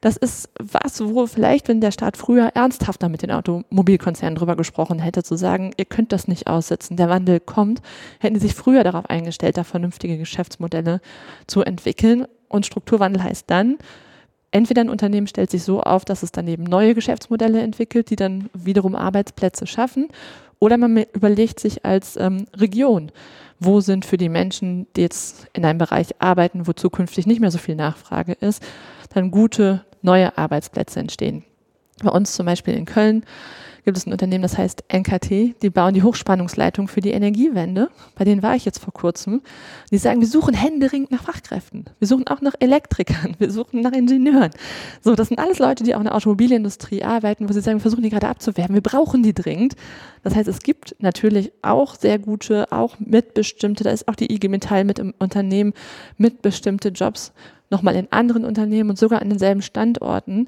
Das 0.00 0.16
ist 0.16 0.48
was, 0.60 1.00
wo 1.02 1.26
vielleicht, 1.26 1.68
wenn 1.68 1.80
der 1.80 1.90
Staat 1.90 2.16
früher 2.16 2.50
ernsthafter 2.54 3.08
mit 3.08 3.22
den 3.22 3.32
Automobilkonzernen 3.32 4.36
drüber 4.36 4.54
gesprochen 4.54 5.00
hätte, 5.00 5.22
zu 5.22 5.36
sagen, 5.36 5.72
ihr 5.76 5.86
könnt 5.86 6.12
das 6.12 6.28
nicht 6.28 6.46
aussitzen, 6.46 6.96
der 6.96 7.08
Wandel 7.08 7.40
kommt, 7.40 7.82
hätten 8.20 8.36
sie 8.36 8.46
sich 8.46 8.54
früher 8.54 8.84
darauf 8.84 9.10
eingestellt, 9.10 9.56
da 9.56 9.64
vernünftige 9.64 10.16
Geschäftsmodelle 10.18 11.00
zu 11.46 11.62
entwickeln. 11.62 12.26
Und 12.48 12.64
Strukturwandel 12.64 13.22
heißt 13.24 13.44
dann, 13.48 13.76
entweder 14.52 14.82
ein 14.82 14.90
Unternehmen 14.90 15.26
stellt 15.26 15.50
sich 15.50 15.64
so 15.64 15.80
auf, 15.80 16.04
dass 16.04 16.22
es 16.22 16.32
daneben 16.32 16.62
neue 16.62 16.94
Geschäftsmodelle 16.94 17.60
entwickelt, 17.60 18.10
die 18.10 18.16
dann 18.16 18.48
wiederum 18.54 18.94
Arbeitsplätze 18.94 19.66
schaffen, 19.66 20.08
oder 20.58 20.76
man 20.76 21.04
überlegt 21.12 21.60
sich 21.60 21.84
als 21.84 22.16
ähm, 22.16 22.46
Region, 22.56 23.12
wo 23.60 23.80
sind 23.80 24.04
für 24.04 24.16
die 24.16 24.28
Menschen, 24.28 24.86
die 24.96 25.02
jetzt 25.02 25.48
in 25.52 25.64
einem 25.64 25.78
Bereich 25.78 26.20
arbeiten, 26.20 26.66
wo 26.66 26.72
zukünftig 26.72 27.26
nicht 27.26 27.40
mehr 27.40 27.50
so 27.50 27.58
viel 27.58 27.74
Nachfrage 27.74 28.32
ist, 28.32 28.62
dann 29.12 29.30
gute 29.30 29.84
neue 30.02 30.36
Arbeitsplätze 30.36 31.00
entstehen. 31.00 31.44
Bei 32.02 32.10
uns 32.10 32.34
zum 32.34 32.46
Beispiel 32.46 32.74
in 32.74 32.84
Köln 32.84 33.24
gibt 33.88 33.96
es 33.96 34.06
ein 34.06 34.12
Unternehmen, 34.12 34.42
das 34.42 34.58
heißt 34.58 34.84
NKT, 34.92 35.62
die 35.62 35.70
bauen 35.70 35.94
die 35.94 36.02
Hochspannungsleitung 36.02 36.88
für 36.88 37.00
die 37.00 37.12
Energiewende. 37.12 37.88
Bei 38.16 38.24
denen 38.26 38.42
war 38.42 38.54
ich 38.54 38.66
jetzt 38.66 38.80
vor 38.80 38.92
kurzem. 38.92 39.40
Die 39.90 39.96
sagen, 39.96 40.20
wir 40.20 40.28
suchen 40.28 40.52
händeringend 40.52 41.10
nach 41.10 41.22
Fachkräften. 41.22 41.86
Wir 41.98 42.06
suchen 42.06 42.26
auch 42.26 42.42
nach 42.42 42.52
Elektrikern. 42.60 43.34
Wir 43.38 43.50
suchen 43.50 43.80
nach 43.80 43.92
Ingenieuren. 43.92 44.50
So, 45.00 45.14
das 45.14 45.28
sind 45.28 45.38
alles 45.38 45.58
Leute, 45.58 45.84
die 45.84 45.94
auch 45.94 46.00
in 46.00 46.04
der 46.04 46.14
Automobilindustrie 46.14 47.02
arbeiten, 47.02 47.48
wo 47.48 47.52
sie 47.54 47.62
sagen, 47.62 47.78
wir 47.78 47.80
versuchen 47.80 48.02
die 48.02 48.10
gerade 48.10 48.28
abzuwerben. 48.28 48.74
Wir 48.74 48.82
brauchen 48.82 49.22
die 49.22 49.32
dringend. 49.32 49.74
Das 50.22 50.34
heißt, 50.34 50.48
es 50.48 50.58
gibt 50.58 50.94
natürlich 50.98 51.50
auch 51.62 51.94
sehr 51.94 52.18
gute, 52.18 52.70
auch 52.70 53.00
mitbestimmte, 53.00 53.84
da 53.84 53.90
ist 53.90 54.06
auch 54.06 54.16
die 54.16 54.30
IG 54.30 54.48
Metall 54.48 54.84
mit 54.84 54.98
im 54.98 55.14
Unternehmen, 55.18 55.72
mitbestimmte 56.18 56.90
Jobs 56.90 57.32
nochmal 57.70 57.96
in 57.96 58.08
anderen 58.10 58.44
Unternehmen 58.44 58.90
und 58.90 58.98
sogar 58.98 59.22
an 59.22 59.30
denselben 59.30 59.62
Standorten 59.62 60.46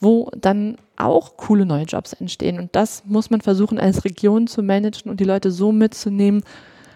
wo 0.00 0.30
dann 0.34 0.76
auch 1.04 1.36
coole 1.36 1.66
neue 1.66 1.84
Jobs 1.84 2.12
entstehen. 2.12 2.58
Und 2.58 2.74
das 2.76 3.02
muss 3.06 3.30
man 3.30 3.40
versuchen, 3.40 3.78
als 3.78 4.04
Region 4.04 4.46
zu 4.46 4.62
managen 4.62 5.10
und 5.10 5.20
die 5.20 5.24
Leute 5.24 5.50
so 5.50 5.72
mitzunehmen, 5.72 6.42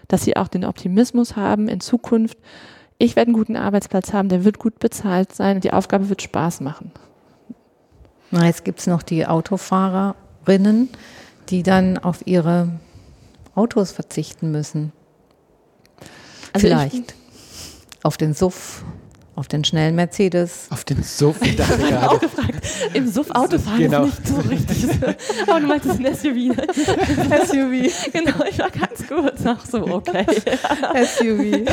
dass 0.07 0.23
sie 0.23 0.37
auch 0.37 0.47
den 0.47 0.65
Optimismus 0.65 1.35
haben 1.35 1.67
in 1.67 1.79
Zukunft. 1.79 2.37
Ich 2.97 3.15
werde 3.15 3.29
einen 3.29 3.37
guten 3.37 3.55
Arbeitsplatz 3.55 4.13
haben, 4.13 4.29
der 4.29 4.45
wird 4.45 4.59
gut 4.59 4.79
bezahlt 4.79 5.33
sein 5.33 5.57
und 5.57 5.63
die 5.63 5.73
Aufgabe 5.73 6.09
wird 6.09 6.21
Spaß 6.21 6.61
machen. 6.61 6.91
Na, 8.31 8.45
jetzt 8.45 8.65
gibt 8.65 8.79
es 8.79 8.87
noch 8.87 9.03
die 9.03 9.25
Autofahrerinnen, 9.25 10.89
die 11.49 11.63
dann 11.63 11.97
auf 11.97 12.25
ihre 12.25 12.79
Autos 13.53 13.91
verzichten 13.91 14.51
müssen. 14.51 14.91
Also 16.53 16.67
Vielleicht. 16.67 17.15
auf 18.03 18.17
den 18.17 18.33
Suff 18.33 18.83
auf 19.35 19.47
den 19.47 19.63
schnellen 19.63 19.95
Mercedes. 19.95 20.67
Auf 20.69 20.85
den 20.85 21.03
Suff, 21.03 21.37
ich 21.41 21.57
gerade. 21.57 22.09
Auch 22.09 22.19
gefragt. 22.19 22.65
Im 22.93 23.07
Suff 23.07 23.29
Autofahren 23.31 23.79
genau. 23.79 24.05
ist 24.05 24.19
nicht 24.19 24.27
so 24.27 24.49
richtig. 24.49 24.89
Aber 25.47 25.59
du 25.59 25.67
meintest 25.67 25.99
ein 25.99 26.15
SUV. 26.15 26.55
SUV. 27.47 28.11
Genau, 28.13 28.45
ich 28.49 28.59
war 28.59 28.69
ganz 28.69 29.07
kurz 29.07 29.45
auch 29.45 29.65
so, 29.65 29.85
okay. 29.87 30.25
SUV. 31.05 31.67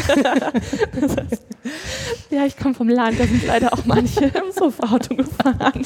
ja, 2.31 2.45
ich 2.47 2.57
komme 2.57 2.75
vom 2.75 2.89
Land, 2.89 3.21
da 3.21 3.25
sind 3.25 3.47
leider 3.47 3.73
auch 3.73 3.85
manche 3.85 4.25
im 4.25 4.53
Suff 4.53 4.81
Auto 4.81 5.15
gefahren. 5.15 5.85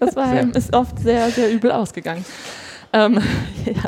Das 0.00 0.16
war, 0.16 0.54
ist 0.56 0.74
oft 0.74 0.98
sehr, 1.00 1.30
sehr 1.30 1.52
übel 1.52 1.70
ausgegangen. 1.72 2.24
Ähm, 2.92 3.20
ja. 3.66 3.82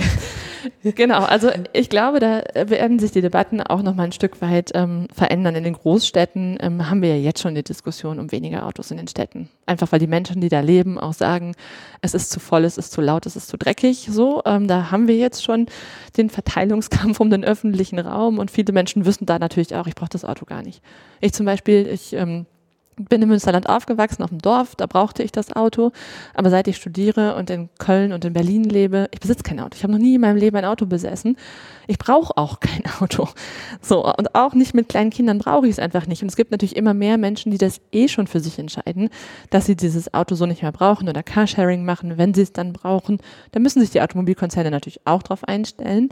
Genau, 0.83 1.23
also 1.23 1.51
ich 1.73 1.89
glaube, 1.89 2.21
da 2.21 2.43
werden 2.55 2.99
sich 2.99 3.13
die 3.13 3.21
Debatten 3.21 3.61
auch 3.61 3.83
noch 3.83 3.95
mal 3.95 4.05
ein 4.05 4.13
Stück 4.13 4.41
weit 4.41 4.71
ähm, 4.75 5.09
verändern. 5.13 5.55
In 5.55 5.65
den 5.65 5.75
Großstädten 5.75 6.59
ähm, 6.61 6.89
haben 6.89 7.03
wir 7.03 7.17
ja 7.17 7.23
jetzt 7.23 7.41
schon 7.41 7.55
die 7.55 7.63
Diskussion 7.63 8.19
um 8.19 8.33
weniger 8.33 8.67
Autos 8.67 8.91
in 8.91 8.97
den 8.97 9.09
Städten. 9.09 9.49
Einfach 9.67 9.93
weil 9.93 9.99
die 9.99 10.07
Menschen, 10.07 10.41
die 10.41 10.49
da 10.49 10.61
leben, 10.61 10.99
auch 10.99 11.13
sagen, 11.13 11.55
es 12.03 12.15
ist 12.15 12.31
zu 12.31 12.41
voll, 12.41 12.65
es 12.65 12.79
ist 12.79 12.93
zu 12.93 13.01
laut, 13.01 13.27
es 13.27 13.37
ist 13.37 13.49
zu 13.49 13.57
dreckig. 13.57 14.09
So, 14.11 14.43
ähm, 14.45 14.69
da 14.69 14.91
haben 14.91 15.09
wir 15.09 15.17
jetzt 15.17 15.45
schon 15.45 15.67
den 16.17 16.31
Verteilungskampf 16.31 17.21
um 17.21 17.31
den 17.31 17.45
öffentlichen 17.45 17.99
Raum 17.99 18.39
und 18.39 18.51
viele 18.51 18.73
Menschen 18.73 19.05
wissen 19.05 19.27
da 19.27 19.39
natürlich 19.39 19.75
auch, 19.75 19.87
ich 19.87 19.95
brauche 19.95 20.11
das 20.11 20.25
Auto 20.25 20.45
gar 20.45 20.63
nicht. 20.63 20.83
Ich 21.21 21.33
zum 21.33 21.47
Beispiel, 21.47 21.87
ich 21.87 22.13
ähm, 22.13 22.47
bin 23.09 23.23
im 23.23 23.29
Münsterland 23.29 23.69
aufgewachsen, 23.69 24.23
auf 24.23 24.31
dem 24.31 24.41
Dorf, 24.41 24.75
da 24.77 24.87
brauchte 24.87 25.23
ich 25.23 25.33
das 25.33 25.53
Auto. 25.55 25.93
Aber 26.35 26.51
seit 26.51 26.69
ich 26.69 26.77
studiere 26.77 27.35
und 27.37 27.51
in 27.51 27.69
Köln 27.79 28.13
und 28.13 28.25
in 28.25 28.33
Berlin 28.33 28.65
lebe, 28.65 29.09
ich 29.13 29.21
besitze 29.21 29.43
kein 29.43 29.61
Auto. 29.61 29.77
Ich 29.77 29.83
habe 29.83 29.93
noch 29.93 29.99
nie 29.99 30.15
in 30.15 30.21
meinem 30.21 30.37
Leben 30.37 30.57
ein 30.57 30.65
Auto 30.65 30.87
besessen. 30.87 31.37
Ich 31.87 31.99
brauche 31.99 32.37
auch 32.37 32.61
kein 32.61 32.83
Auto. 33.01 33.29
So, 33.81 34.05
und 34.05 34.35
auch 34.35 34.55
nicht 34.55 34.75
mit 34.75 34.89
kleinen 34.89 35.11
Kindern 35.11 35.39
brauche 35.39 35.67
ich 35.67 35.73
es 35.73 35.79
einfach 35.79 36.07
nicht. 36.07 36.23
Und 36.23 36.29
es 36.29 36.37
gibt 36.37 36.51
natürlich 36.51 36.77
immer 36.77 36.95
mehr 36.95 37.19
Menschen, 37.19 37.51
die 37.51 37.59
das 37.59 37.81
eh 37.93 38.09
schon 38.09 38.27
für 38.27 38.41
sich 38.41 38.59
entscheiden, 38.59 39.09
dass 39.51 39.67
sie 39.67 39.77
dieses 39.77 40.13
Auto 40.15 40.35
so 40.35 40.47
nicht 40.47 40.63
mehr 40.63 40.73
brauchen 40.73 41.09
oder 41.09 41.23
Carsharing 41.23 41.85
machen, 41.85 42.19
wenn 42.19 42.35
sie 42.35 42.43
es 42.43 42.53
dann 42.53 42.73
brauchen. 42.73 43.19
Da 43.53 43.61
müssen 43.61 43.81
sich 43.81 43.91
die 43.91 44.03
Automobilkonzerne 44.03 44.71
natürlich 44.71 45.01
auch 45.05 45.23
drauf 45.23 45.45
einstellen. 45.45 46.11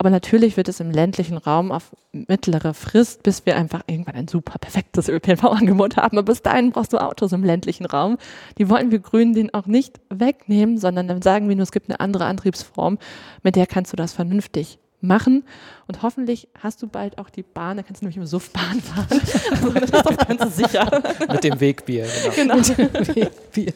Aber 0.00 0.08
natürlich 0.08 0.56
wird 0.56 0.66
es 0.66 0.80
im 0.80 0.90
ländlichen 0.90 1.36
Raum 1.36 1.70
auf 1.70 1.94
mittlere 2.12 2.72
Frist, 2.72 3.22
bis 3.22 3.44
wir 3.44 3.54
einfach 3.54 3.82
irgendwann 3.86 4.14
ein 4.14 4.28
super 4.28 4.58
perfektes 4.58 5.10
ÖPNV-Angebot 5.10 5.98
haben. 5.98 6.16
Aber 6.16 6.24
bis 6.24 6.40
dahin 6.40 6.72
brauchst 6.72 6.94
du 6.94 6.96
Autos 6.96 7.32
im 7.32 7.44
ländlichen 7.44 7.84
Raum. 7.84 8.16
Die 8.56 8.70
wollen 8.70 8.90
wir 8.92 9.00
Grünen 9.00 9.34
den 9.34 9.52
auch 9.52 9.66
nicht 9.66 10.00
wegnehmen, 10.08 10.78
sondern 10.78 11.06
dann 11.06 11.20
sagen 11.20 11.50
wir 11.50 11.56
nur, 11.56 11.64
es 11.64 11.70
gibt 11.70 11.90
eine 11.90 12.00
andere 12.00 12.24
Antriebsform, 12.24 12.96
mit 13.42 13.56
der 13.56 13.66
kannst 13.66 13.92
du 13.92 13.96
das 13.98 14.14
vernünftig 14.14 14.78
machen. 15.02 15.44
Und 15.86 16.00
hoffentlich 16.00 16.48
hast 16.58 16.80
du 16.80 16.86
bald 16.86 17.18
auch 17.18 17.28
die 17.28 17.42
Bahn, 17.42 17.76
da 17.76 17.82
kannst 17.82 18.00
du 18.00 18.06
nämlich 18.06 18.16
im 18.16 18.24
Suff 18.24 18.50
Bahn 18.54 18.80
fahren. 18.80 19.06
Also 19.50 19.70
das 19.70 19.82
ist 19.82 19.92
das 19.92 20.16
Ganze 20.16 20.48
sicher. 20.48 21.02
Mit 21.30 21.44
dem 21.44 21.60
Wegbier, 21.60 22.06
genau. 22.34 22.54
genau. 22.54 22.56
Mit 22.56 22.78
dem 22.78 23.16
Wegbier. 23.16 23.74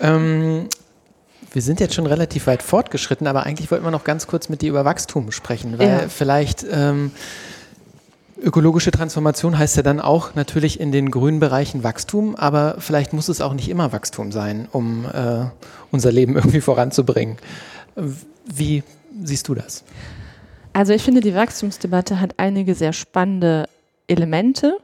Ähm, 0.00 0.68
wir 1.52 1.62
sind 1.62 1.80
jetzt 1.80 1.94
schon 1.94 2.06
relativ 2.06 2.46
weit 2.46 2.62
fortgeschritten, 2.62 3.26
aber 3.26 3.44
eigentlich 3.44 3.70
wollten 3.70 3.84
wir 3.84 3.90
noch 3.90 4.04
ganz 4.04 4.26
kurz 4.26 4.48
mit 4.48 4.62
dir 4.62 4.70
über 4.70 4.84
Wachstum 4.84 5.32
sprechen, 5.32 5.78
weil 5.78 5.88
ja. 5.88 6.08
vielleicht 6.08 6.64
ähm, 6.70 7.10
ökologische 8.40 8.90
Transformation 8.90 9.58
heißt 9.58 9.76
ja 9.76 9.82
dann 9.82 10.00
auch 10.00 10.34
natürlich 10.34 10.80
in 10.80 10.92
den 10.92 11.10
grünen 11.10 11.40
Bereichen 11.40 11.82
Wachstum, 11.82 12.36
aber 12.36 12.76
vielleicht 12.78 13.12
muss 13.12 13.28
es 13.28 13.40
auch 13.40 13.52
nicht 13.52 13.68
immer 13.68 13.92
Wachstum 13.92 14.32
sein, 14.32 14.68
um 14.70 15.04
äh, 15.06 15.44
unser 15.90 16.12
Leben 16.12 16.36
irgendwie 16.36 16.60
voranzubringen. 16.60 17.36
Wie 18.46 18.82
siehst 19.22 19.48
du 19.48 19.54
das? 19.54 19.84
Also 20.72 20.92
ich 20.92 21.02
finde, 21.02 21.20
die 21.20 21.34
Wachstumsdebatte 21.34 22.20
hat 22.20 22.34
einige 22.36 22.74
sehr 22.74 22.92
spannende 22.92 23.68
Elemente, 24.06 24.78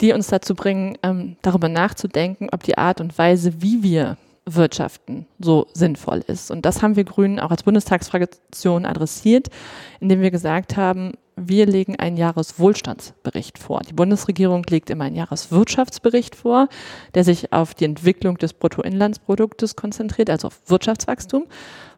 die 0.00 0.12
uns 0.12 0.26
dazu 0.28 0.54
bringen, 0.54 0.98
ähm, 1.02 1.36
darüber 1.42 1.68
nachzudenken, 1.68 2.48
ob 2.50 2.64
die 2.64 2.78
Art 2.78 3.00
und 3.00 3.16
Weise, 3.16 3.62
wie 3.62 3.82
wir 3.82 4.16
wirtschaften 4.54 5.26
so 5.38 5.66
sinnvoll 5.72 6.22
ist. 6.26 6.50
Und 6.50 6.64
das 6.66 6.82
haben 6.82 6.96
wir 6.96 7.04
Grünen 7.04 7.40
auch 7.40 7.50
als 7.50 7.62
Bundestagsfraktion 7.62 8.84
adressiert, 8.86 9.48
indem 10.00 10.20
wir 10.20 10.30
gesagt 10.30 10.76
haben, 10.76 11.12
wir 11.36 11.66
legen 11.66 11.96
einen 11.96 12.16
Jahreswohlstandsbericht 12.16 13.58
vor. 13.58 13.80
Die 13.80 13.94
Bundesregierung 13.94 14.62
legt 14.68 14.90
immer 14.90 15.04
einen 15.04 15.16
Jahreswirtschaftsbericht 15.16 16.36
vor, 16.36 16.68
der 17.14 17.24
sich 17.24 17.52
auf 17.52 17.74
die 17.74 17.86
Entwicklung 17.86 18.36
des 18.36 18.52
Bruttoinlandsproduktes 18.52 19.74
konzentriert, 19.74 20.28
also 20.28 20.48
auf 20.48 20.60
Wirtschaftswachstum. 20.66 21.46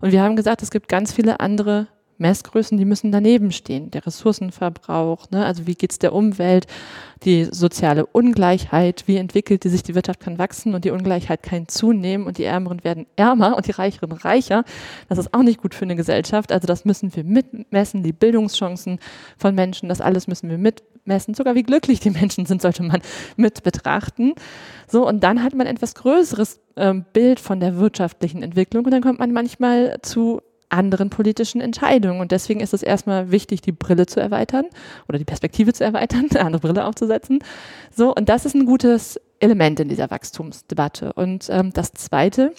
Und 0.00 0.12
wir 0.12 0.22
haben 0.22 0.36
gesagt, 0.36 0.62
es 0.62 0.70
gibt 0.70 0.88
ganz 0.88 1.12
viele 1.12 1.40
andere 1.40 1.88
Messgrößen, 2.22 2.78
die 2.78 2.86
müssen 2.86 3.12
daneben 3.12 3.52
stehen. 3.52 3.90
Der 3.90 4.06
Ressourcenverbrauch, 4.06 5.30
ne? 5.30 5.44
also 5.44 5.66
wie 5.66 5.74
geht's 5.74 5.98
der 5.98 6.14
Umwelt, 6.14 6.66
die 7.24 7.44
soziale 7.44 8.06
Ungleichheit, 8.06 9.04
wie 9.06 9.16
entwickelt 9.16 9.64
die 9.64 9.68
sich, 9.68 9.82
die 9.82 9.94
Wirtschaft 9.94 10.20
kann 10.20 10.38
wachsen 10.38 10.74
und 10.74 10.84
die 10.84 10.90
Ungleichheit 10.90 11.42
kann 11.42 11.68
zunehmen 11.68 12.26
und 12.26 12.38
die 12.38 12.44
Ärmeren 12.44 12.82
werden 12.84 13.06
ärmer 13.16 13.56
und 13.56 13.66
die 13.66 13.72
Reicheren 13.72 14.12
reicher. 14.12 14.64
Das 15.08 15.18
ist 15.18 15.34
auch 15.34 15.42
nicht 15.42 15.60
gut 15.60 15.74
für 15.74 15.84
eine 15.84 15.96
Gesellschaft. 15.96 16.50
Also 16.50 16.66
das 16.66 16.84
müssen 16.84 17.14
wir 17.14 17.24
mitmessen, 17.24 18.02
die 18.02 18.12
Bildungschancen 18.12 18.98
von 19.36 19.54
Menschen, 19.54 19.88
das 19.88 20.00
alles 20.00 20.26
müssen 20.26 20.48
wir 20.48 20.58
mitmessen. 20.58 21.34
Sogar 21.34 21.54
wie 21.54 21.62
glücklich 21.62 22.00
die 22.00 22.10
Menschen 22.10 22.46
sind, 22.46 22.62
sollte 22.62 22.82
man 22.82 23.02
mit 23.36 23.62
betrachten. 23.62 24.32
So, 24.88 25.06
und 25.06 25.22
dann 25.22 25.42
hat 25.42 25.54
man 25.54 25.66
etwas 25.66 25.94
größeres 25.94 26.60
ähm, 26.76 27.04
Bild 27.12 27.40
von 27.40 27.60
der 27.60 27.76
wirtschaftlichen 27.78 28.42
Entwicklung 28.42 28.84
und 28.84 28.90
dann 28.90 29.02
kommt 29.02 29.18
man 29.18 29.32
manchmal 29.32 29.98
zu 30.02 30.40
anderen 30.72 31.10
politischen 31.10 31.60
Entscheidungen. 31.60 32.20
Und 32.20 32.32
deswegen 32.32 32.60
ist 32.60 32.74
es 32.74 32.82
erstmal 32.82 33.30
wichtig, 33.30 33.60
die 33.60 33.72
Brille 33.72 34.06
zu 34.06 34.20
erweitern 34.20 34.66
oder 35.08 35.18
die 35.18 35.24
Perspektive 35.24 35.72
zu 35.72 35.84
erweitern, 35.84 36.26
eine 36.30 36.40
andere 36.46 36.60
Brille 36.60 36.84
aufzusetzen. 36.84 37.40
So, 37.94 38.14
und 38.14 38.28
das 38.28 38.44
ist 38.44 38.54
ein 38.54 38.66
gutes 38.66 39.20
Element 39.40 39.80
in 39.80 39.88
dieser 39.88 40.10
Wachstumsdebatte. 40.10 41.12
Und 41.12 41.48
ähm, 41.50 41.72
das 41.72 41.92
zweite 41.92 42.52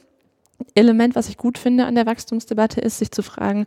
Element, 0.76 1.16
was 1.16 1.30
ich 1.30 1.38
gut 1.38 1.58
finde 1.58 1.86
an 1.86 1.96
der 1.96 2.06
Wachstumsdebatte, 2.06 2.82
ist, 2.82 3.00
sich 3.00 3.12
zu 3.12 3.24
fragen, 3.24 3.66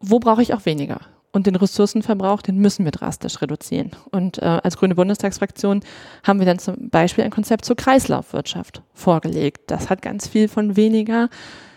wo 0.00 0.18
brauche 0.18 0.42
ich 0.42 0.54
auch 0.54 0.66
weniger? 0.66 1.00
Und 1.32 1.48
den 1.48 1.56
Ressourcenverbrauch, 1.56 2.42
den 2.42 2.58
müssen 2.58 2.84
wir 2.84 2.92
drastisch 2.92 3.42
reduzieren. 3.42 3.90
Und 4.12 4.38
äh, 4.38 4.44
als 4.44 4.76
Grüne 4.76 4.94
Bundestagsfraktion 4.94 5.80
haben 6.22 6.38
wir 6.38 6.46
dann 6.46 6.60
zum 6.60 6.90
Beispiel 6.90 7.24
ein 7.24 7.32
Konzept 7.32 7.64
zur 7.64 7.74
Kreislaufwirtschaft 7.74 8.82
vorgelegt. 8.92 9.62
Das 9.66 9.90
hat 9.90 10.00
ganz 10.00 10.28
viel 10.28 10.46
von 10.46 10.76
weniger 10.76 11.28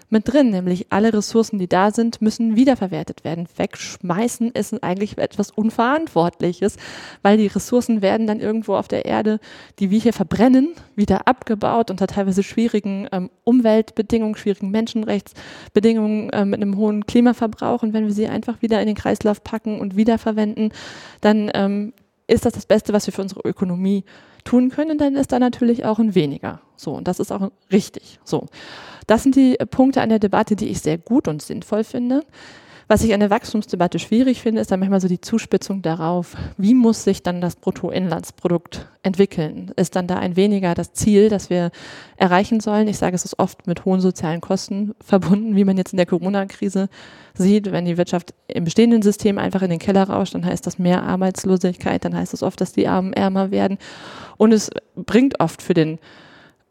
mit 0.09 0.31
drin, 0.31 0.51
nämlich 0.51 0.87
alle 0.89 1.13
Ressourcen, 1.13 1.59
die 1.59 1.67
da 1.67 1.91
sind, 1.91 2.21
müssen 2.21 2.55
wiederverwertet 2.55 3.23
werden. 3.23 3.47
Wegschmeißen 3.57 4.51
ist 4.51 4.81
eigentlich 4.83 5.17
etwas 5.17 5.51
Unverantwortliches, 5.51 6.77
weil 7.23 7.37
die 7.37 7.47
Ressourcen 7.47 8.01
werden 8.01 8.25
dann 8.25 8.39
irgendwo 8.39 8.75
auf 8.75 8.87
der 8.87 9.05
Erde, 9.05 9.39
die 9.79 9.91
wir 9.91 9.99
hier 9.99 10.13
verbrennen, 10.13 10.75
wieder 10.95 11.27
abgebaut 11.27 11.91
unter 11.91 12.07
teilweise 12.07 12.43
schwierigen 12.43 13.07
ähm, 13.11 13.29
Umweltbedingungen, 13.43 14.35
schwierigen 14.35 14.71
Menschenrechtsbedingungen 14.71 16.29
äh, 16.29 16.45
mit 16.45 16.61
einem 16.61 16.77
hohen 16.77 17.05
Klimaverbrauch. 17.05 17.83
Und 17.83 17.93
wenn 17.93 18.05
wir 18.05 18.13
sie 18.13 18.27
einfach 18.27 18.61
wieder 18.61 18.79
in 18.79 18.87
den 18.87 18.95
Kreislauf 18.95 19.43
packen 19.43 19.79
und 19.79 19.97
wiederverwenden, 19.97 20.71
dann 21.19 21.51
ähm, 21.53 21.93
ist 22.27 22.45
das 22.45 22.53
das 22.53 22.65
Beste, 22.65 22.93
was 22.93 23.07
wir 23.07 23.13
für 23.13 23.21
unsere 23.21 23.41
Ökonomie 23.41 24.03
tun 24.43 24.69
können, 24.69 24.97
dann 24.97 25.15
ist 25.15 25.31
da 25.31 25.39
natürlich 25.39 25.85
auch 25.85 25.99
ein 25.99 26.15
weniger. 26.15 26.61
So, 26.75 26.93
und 26.93 27.07
das 27.07 27.19
ist 27.19 27.31
auch 27.31 27.51
richtig. 27.71 28.19
So. 28.23 28.47
Das 29.07 29.23
sind 29.23 29.35
die 29.35 29.57
Punkte 29.71 30.01
an 30.01 30.09
der 30.09 30.19
Debatte, 30.19 30.55
die 30.55 30.67
ich 30.67 30.81
sehr 30.81 30.97
gut 30.97 31.27
und 31.27 31.41
sinnvoll 31.41 31.83
finde. 31.83 32.23
Was 32.89 33.03
ich 33.03 33.13
an 33.13 33.19
der 33.19 33.29
Wachstumsdebatte 33.29 33.99
schwierig 33.99 34.41
finde, 34.41 34.61
ist 34.61 34.71
dann 34.71 34.79
manchmal 34.79 35.01
so 35.01 35.09
die 35.09 35.19
Zuspitzung 35.19 35.81
darauf, 35.81 36.37
wie 36.57 36.73
muss 36.73 37.03
sich 37.03 37.21
dann 37.21 37.41
das 37.41 37.57
Bruttoinlandsprodukt 37.57 38.87
entwickeln? 39.03 39.73
Ist 39.75 39.97
dann 39.97 40.07
da 40.07 40.19
ein 40.19 40.37
weniger 40.37 40.73
das 40.73 40.93
Ziel, 40.93 41.27
das 41.27 41.49
wir 41.49 41.71
erreichen 42.15 42.61
sollen? 42.61 42.87
Ich 42.87 42.97
sage, 42.97 43.13
es 43.13 43.25
ist 43.25 43.39
oft 43.39 43.67
mit 43.67 43.83
hohen 43.83 43.99
sozialen 43.99 44.39
Kosten 44.39 44.95
verbunden, 45.01 45.57
wie 45.57 45.65
man 45.65 45.75
jetzt 45.75 45.91
in 45.91 45.97
der 45.97 46.05
Corona-Krise 46.05 46.87
sieht. 47.33 47.73
Wenn 47.73 47.83
die 47.83 47.97
Wirtschaft 47.97 48.33
im 48.47 48.63
bestehenden 48.63 49.01
System 49.01 49.37
einfach 49.37 49.63
in 49.63 49.69
den 49.69 49.79
Keller 49.79 50.03
rauscht, 50.03 50.33
dann 50.33 50.45
heißt 50.45 50.65
das 50.65 50.79
mehr 50.79 51.03
Arbeitslosigkeit, 51.03 52.05
dann 52.05 52.15
heißt 52.15 52.31
das 52.31 52.41
oft, 52.41 52.61
dass 52.61 52.71
die 52.71 52.87
Armen 52.87 53.11
ärmer 53.11 53.51
werden. 53.51 53.79
Und 54.37 54.53
es 54.53 54.71
bringt 54.95 55.41
oft 55.41 55.61
für 55.61 55.73
den 55.73 55.99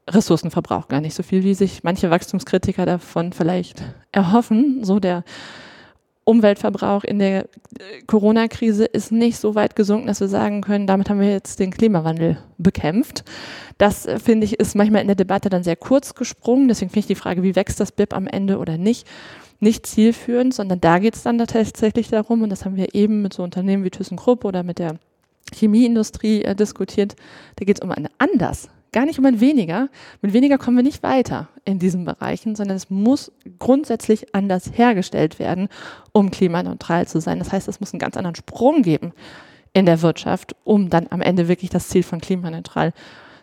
Ressourcenverbrauch 0.08 0.88
gar 0.88 1.00
nicht 1.00 1.14
so 1.14 1.22
viel, 1.22 1.42
wie 1.42 1.54
sich 1.54 1.82
manche 1.82 2.10
Wachstumskritiker 2.10 2.86
davon 2.86 3.32
vielleicht 3.32 3.82
erhoffen. 4.12 4.84
So 4.84 5.00
der 5.00 5.24
Umweltverbrauch 6.24 7.04
in 7.04 7.20
der 7.20 7.44
äh, 7.44 7.46
Corona-Krise 8.06 8.84
ist 8.84 9.12
nicht 9.12 9.38
so 9.38 9.54
weit 9.54 9.76
gesunken, 9.76 10.08
dass 10.08 10.20
wir 10.20 10.28
sagen 10.28 10.60
können, 10.60 10.88
damit 10.88 11.08
haben 11.08 11.20
wir 11.20 11.30
jetzt 11.30 11.60
den 11.60 11.70
Klimawandel 11.70 12.38
bekämpft. 12.58 13.24
Das, 13.78 14.06
äh, 14.06 14.18
finde 14.18 14.44
ich, 14.44 14.58
ist 14.58 14.74
manchmal 14.74 15.02
in 15.02 15.06
der 15.06 15.16
Debatte 15.16 15.50
dann 15.50 15.62
sehr 15.62 15.76
kurz 15.76 16.14
gesprungen. 16.14 16.66
Deswegen 16.66 16.90
finde 16.90 17.00
ich 17.00 17.06
die 17.06 17.14
Frage, 17.14 17.44
wie 17.44 17.54
wächst 17.54 17.78
das 17.78 17.92
BIP 17.92 18.12
am 18.12 18.26
Ende 18.26 18.58
oder 18.58 18.76
nicht, 18.76 19.06
nicht 19.60 19.86
zielführend, 19.86 20.52
sondern 20.52 20.80
da 20.80 20.98
geht 20.98 21.14
es 21.14 21.22
dann 21.22 21.38
tatsächlich 21.38 22.08
darum, 22.08 22.42
und 22.42 22.50
das 22.50 22.64
haben 22.64 22.76
wir 22.76 22.94
eben 22.94 23.22
mit 23.22 23.32
so 23.32 23.44
Unternehmen 23.44 23.84
wie 23.84 23.90
ThyssenKrupp 23.90 24.44
oder 24.44 24.64
mit 24.64 24.80
der 24.80 24.98
Chemieindustrie 25.54 26.42
äh, 26.42 26.56
diskutiert, 26.56 27.14
da 27.54 27.64
geht 27.64 27.78
es 27.78 27.84
um 27.84 27.92
ein 27.92 28.08
anders 28.18 28.68
gar 28.92 29.06
nicht 29.06 29.18
um 29.18 29.26
ein 29.26 29.40
weniger. 29.40 29.88
Mit 30.22 30.32
weniger 30.32 30.58
kommen 30.58 30.76
wir 30.76 30.84
nicht 30.84 31.02
weiter 31.02 31.48
in 31.64 31.78
diesen 31.78 32.04
Bereichen, 32.04 32.54
sondern 32.54 32.76
es 32.76 32.90
muss 32.90 33.32
grundsätzlich 33.58 34.34
anders 34.34 34.70
hergestellt 34.74 35.38
werden, 35.38 35.68
um 36.12 36.30
klimaneutral 36.30 37.06
zu 37.06 37.20
sein. 37.20 37.38
Das 37.38 37.52
heißt, 37.52 37.68
es 37.68 37.80
muss 37.80 37.92
einen 37.92 38.00
ganz 38.00 38.16
anderen 38.16 38.36
Sprung 38.36 38.82
geben 38.82 39.12
in 39.72 39.86
der 39.86 40.02
Wirtschaft, 40.02 40.56
um 40.64 40.88
dann 40.88 41.06
am 41.10 41.20
Ende 41.20 41.48
wirklich 41.48 41.70
das 41.70 41.88
Ziel 41.88 42.02
von 42.02 42.20
klimaneutral 42.20 42.92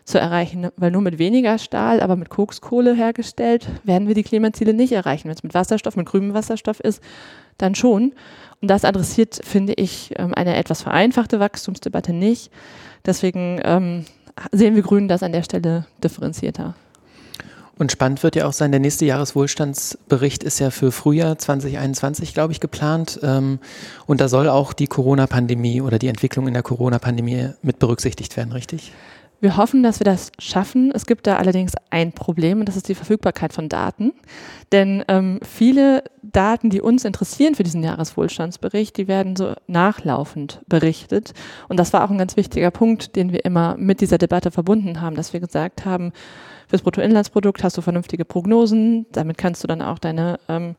zu 0.03 0.19
erreichen. 0.19 0.69
Weil 0.75 0.91
nur 0.91 1.01
mit 1.01 1.19
weniger 1.19 1.57
Stahl, 1.57 2.01
aber 2.01 2.15
mit 2.15 2.29
Kokskohle 2.29 2.93
hergestellt, 2.93 3.67
werden 3.83 4.07
wir 4.07 4.15
die 4.15 4.23
Klimaziele 4.23 4.73
nicht 4.73 4.91
erreichen. 4.91 5.25
Wenn 5.25 5.35
es 5.35 5.43
mit 5.43 5.53
Wasserstoff, 5.53 5.95
mit 5.95 6.07
grünem 6.07 6.33
Wasserstoff 6.33 6.79
ist, 6.79 7.01
dann 7.57 7.75
schon. 7.75 8.13
Und 8.61 8.67
das 8.69 8.85
adressiert, 8.85 9.39
finde 9.43 9.73
ich, 9.73 10.11
ähm, 10.17 10.33
eine 10.33 10.55
etwas 10.55 10.81
vereinfachte 10.81 11.39
Wachstumsdebatte 11.39 12.13
nicht. 12.13 12.51
Deswegen 13.05 13.59
ähm, 13.63 14.05
sehen 14.51 14.75
wir 14.75 14.83
Grünen 14.83 15.07
das 15.07 15.23
an 15.23 15.31
der 15.31 15.43
Stelle 15.43 15.85
differenzierter. 16.03 16.75
Und 17.77 17.91
spannend 17.91 18.21
wird 18.21 18.35
ja 18.35 18.47
auch 18.47 18.53
sein, 18.53 18.71
der 18.71 18.79
nächste 18.79 19.05
Jahreswohlstandsbericht 19.05 20.43
ist 20.43 20.59
ja 20.59 20.69
für 20.69 20.91
Frühjahr 20.91 21.39
2021, 21.39 22.33
glaube 22.33 22.53
ich, 22.53 22.59
geplant. 22.59 23.19
Ähm, 23.23 23.59
und 24.05 24.21
da 24.21 24.27
soll 24.27 24.47
auch 24.47 24.73
die 24.73 24.85
Corona-Pandemie 24.85 25.81
oder 25.81 25.97
die 25.97 26.07
Entwicklung 26.07 26.47
in 26.47 26.53
der 26.53 26.61
Corona-Pandemie 26.61 27.49
mit 27.63 27.79
berücksichtigt 27.79 28.37
werden, 28.37 28.51
richtig? 28.51 28.93
Wir 29.43 29.57
hoffen, 29.57 29.83
dass 29.83 29.99
wir 29.99 30.05
das 30.05 30.31
schaffen. 30.39 30.93
Es 30.95 31.05
gibt 31.05 31.27
da 31.27 31.35
allerdings 31.35 31.73
ein 31.89 32.13
Problem 32.13 32.61
und 32.61 32.69
das 32.69 32.77
ist 32.77 32.87
die 32.87 32.95
Verfügbarkeit 32.95 33.51
von 33.51 33.67
Daten. 33.67 34.13
Denn 34.71 35.03
ähm, 35.09 35.41
viele 35.43 36.05
Daten, 36.21 36.69
die 36.69 36.79
uns 36.79 37.03
interessieren 37.03 37.53
für 37.53 37.63
diesen 37.63 37.83
Jahreswohlstandsbericht, 37.83 38.95
die 38.95 39.09
werden 39.09 39.35
so 39.35 39.53
nachlaufend 39.67 40.61
berichtet. 40.67 41.33
Und 41.67 41.77
das 41.77 41.91
war 41.91 42.05
auch 42.05 42.09
ein 42.09 42.17
ganz 42.17 42.37
wichtiger 42.37 42.71
Punkt, 42.71 43.17
den 43.17 43.33
wir 43.33 43.43
immer 43.43 43.75
mit 43.77 43.99
dieser 43.99 44.17
Debatte 44.17 44.49
verbunden 44.49 45.01
haben, 45.01 45.17
dass 45.17 45.33
wir 45.33 45.41
gesagt 45.41 45.83
haben, 45.83 46.13
fürs 46.69 46.81
Bruttoinlandsprodukt 46.81 47.65
hast 47.65 47.75
du 47.75 47.81
vernünftige 47.81 48.23
Prognosen, 48.23 49.07
damit 49.11 49.37
kannst 49.37 49.61
du 49.61 49.67
dann 49.67 49.81
auch 49.81 49.99
deine 49.99 50.39
ähm, 50.47 50.75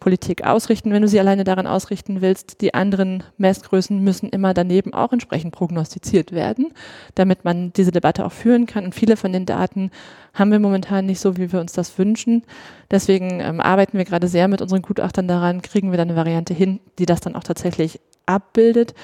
Politik 0.00 0.44
ausrichten, 0.44 0.92
wenn 0.92 1.02
du 1.02 1.08
sie 1.08 1.20
alleine 1.20 1.44
daran 1.44 1.66
ausrichten 1.66 2.20
willst. 2.20 2.60
Die 2.60 2.74
anderen 2.74 3.22
Messgrößen 3.38 3.98
müssen 3.98 4.28
immer 4.30 4.54
daneben 4.54 4.94
auch 4.94 5.12
entsprechend 5.12 5.52
prognostiziert 5.52 6.32
werden, 6.32 6.72
damit 7.14 7.44
man 7.44 7.72
diese 7.72 7.92
Debatte 7.92 8.24
auch 8.24 8.32
führen 8.32 8.66
kann. 8.66 8.84
Und 8.84 8.94
viele 8.94 9.16
von 9.16 9.32
den 9.32 9.46
Daten 9.46 9.90
haben 10.34 10.52
wir 10.52 10.58
momentan 10.58 11.06
nicht 11.06 11.20
so, 11.20 11.36
wie 11.36 11.52
wir 11.52 11.60
uns 11.60 11.72
das 11.72 11.98
wünschen. 11.98 12.42
Deswegen 12.90 13.40
ähm, 13.40 13.60
arbeiten 13.60 13.98
wir 13.98 14.04
gerade 14.04 14.28
sehr 14.28 14.48
mit 14.48 14.62
unseren 14.62 14.82
Gutachtern 14.82 15.28
daran, 15.28 15.62
kriegen 15.62 15.90
wir 15.90 15.98
dann 15.98 16.08
eine 16.08 16.16
Variante 16.16 16.54
hin, 16.54 16.80
die 16.98 17.06
das 17.06 17.20
dann 17.20 17.34
auch 17.34 17.44
tatsächlich 17.44 18.00
abbildet. 18.26 18.94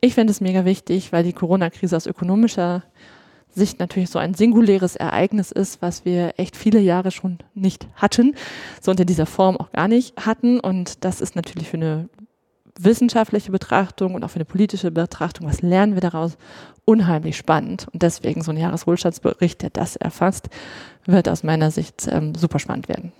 Ich 0.00 0.14
finde 0.14 0.32
es 0.32 0.40
mega 0.40 0.64
wichtig, 0.64 1.12
weil 1.12 1.24
die 1.24 1.32
Corona-Krise 1.32 1.96
aus 1.96 2.06
ökonomischer 2.06 2.82
Sicht 3.54 3.78
natürlich 3.78 4.10
so 4.10 4.18
ein 4.18 4.34
singuläres 4.34 4.96
Ereignis 4.96 5.52
ist, 5.52 5.82
was 5.82 6.04
wir 6.04 6.34
echt 6.38 6.56
viele 6.56 6.80
Jahre 6.80 7.10
schon 7.10 7.38
nicht 7.54 7.86
hatten, 7.96 8.34
so 8.80 8.90
unter 8.90 9.04
dieser 9.04 9.26
Form 9.26 9.56
auch 9.56 9.72
gar 9.72 9.88
nicht 9.88 10.24
hatten. 10.24 10.60
Und 10.60 11.04
das 11.04 11.20
ist 11.20 11.36
natürlich 11.36 11.68
für 11.68 11.76
eine 11.76 12.08
wissenschaftliche 12.78 13.52
Betrachtung 13.52 14.14
und 14.14 14.24
auch 14.24 14.30
für 14.30 14.36
eine 14.36 14.44
politische 14.44 14.90
Betrachtung, 14.90 15.46
was 15.46 15.62
lernen 15.62 15.94
wir 15.94 16.00
daraus, 16.00 16.36
unheimlich 16.84 17.36
spannend. 17.36 17.86
Und 17.92 18.02
deswegen 18.02 18.42
so 18.42 18.50
ein 18.50 18.56
Jahreswohlstandsbericht, 18.56 19.62
der 19.62 19.70
das 19.70 19.96
erfasst, 19.96 20.48
wird 21.04 21.28
aus 21.28 21.42
meiner 21.42 21.70
Sicht 21.70 22.08
ähm, 22.08 22.34
super 22.34 22.58
spannend 22.58 22.88
werden. 22.88 23.12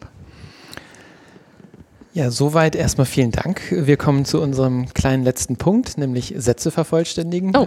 Ja, 2.15 2.31
soweit 2.31 2.77
erstmal 2.77 3.07
vielen 3.07 3.31
Dank. 3.31 3.63
Wir 3.71 3.97
kommen 3.97 4.25
zu 4.25 4.43
unserem 4.43 4.93
kleinen 4.93 5.25
letzten 5.25 5.57
Punkt, 5.57 5.97
nämlich 5.97 6.35
Sätze 6.37 6.71
vervollständigen. 6.71 7.57
Oh, 7.57 7.67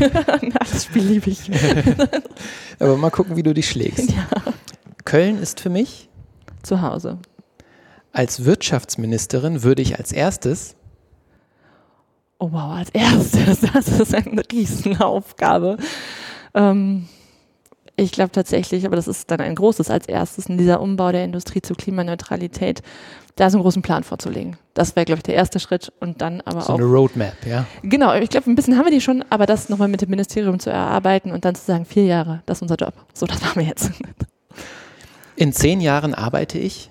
das 0.58 0.84
Spiel 0.84 1.04
liebe 1.04 1.30
ich. 1.30 1.50
Aber 2.78 2.96
mal 2.98 3.10
gucken, 3.10 3.36
wie 3.36 3.42
du 3.42 3.54
dich 3.54 3.68
schlägst. 3.68 4.10
Ja. 4.10 4.28
Köln 5.04 5.40
ist 5.40 5.60
für 5.60 5.70
mich 5.70 6.10
zu 6.62 6.82
Hause. 6.82 7.18
Als 8.12 8.44
Wirtschaftsministerin 8.44 9.62
würde 9.62 9.80
ich 9.80 9.98
als 9.98 10.12
erstes 10.12 10.76
Oh 12.40 12.52
wow, 12.52 12.76
als 12.76 12.90
erstes, 12.90 13.60
das 13.72 13.88
ist 13.88 14.14
eine 14.14 14.42
Riesenaufgabe. 14.50 15.76
Ähm, 16.54 17.08
ich 17.98 18.12
glaube 18.12 18.30
tatsächlich, 18.30 18.86
aber 18.86 18.96
das 18.96 19.08
ist 19.08 19.30
dann 19.30 19.40
ein 19.40 19.56
großes 19.56 19.90
als 19.90 20.06
erstes 20.06 20.46
in 20.46 20.56
dieser 20.56 20.80
Umbau 20.80 21.10
der 21.10 21.24
Industrie 21.24 21.60
zur 21.60 21.76
Klimaneutralität, 21.76 22.82
da 23.34 23.50
so 23.50 23.58
einen 23.58 23.62
großen 23.62 23.82
Plan 23.82 24.04
vorzulegen. 24.04 24.56
Das 24.74 24.94
wäre, 24.94 25.04
glaube 25.04 25.18
ich, 25.18 25.24
der 25.24 25.34
erste 25.34 25.58
Schritt 25.58 25.92
und 25.98 26.22
dann 26.22 26.40
aber 26.42 26.60
so 26.60 26.74
auch. 26.74 26.78
So 26.78 26.84
eine 26.84 26.92
Roadmap, 26.92 27.34
ja. 27.44 27.66
Genau, 27.82 28.14
ich 28.14 28.30
glaube, 28.30 28.50
ein 28.50 28.54
bisschen 28.54 28.76
haben 28.78 28.84
wir 28.84 28.92
die 28.92 29.00
schon, 29.00 29.24
aber 29.30 29.46
das 29.46 29.68
nochmal 29.68 29.88
mit 29.88 30.00
dem 30.00 30.10
Ministerium 30.10 30.60
zu 30.60 30.70
erarbeiten 30.70 31.32
und 31.32 31.44
dann 31.44 31.56
zu 31.56 31.64
sagen, 31.64 31.84
vier 31.84 32.04
Jahre, 32.04 32.42
das 32.46 32.58
ist 32.58 32.62
unser 32.62 32.76
Job. 32.76 32.94
So, 33.12 33.26
das 33.26 33.40
machen 33.40 33.60
wir 33.60 33.66
jetzt. 33.66 33.90
In 35.34 35.52
zehn 35.52 35.80
Jahren 35.80 36.14
arbeite 36.14 36.58
ich? 36.58 36.90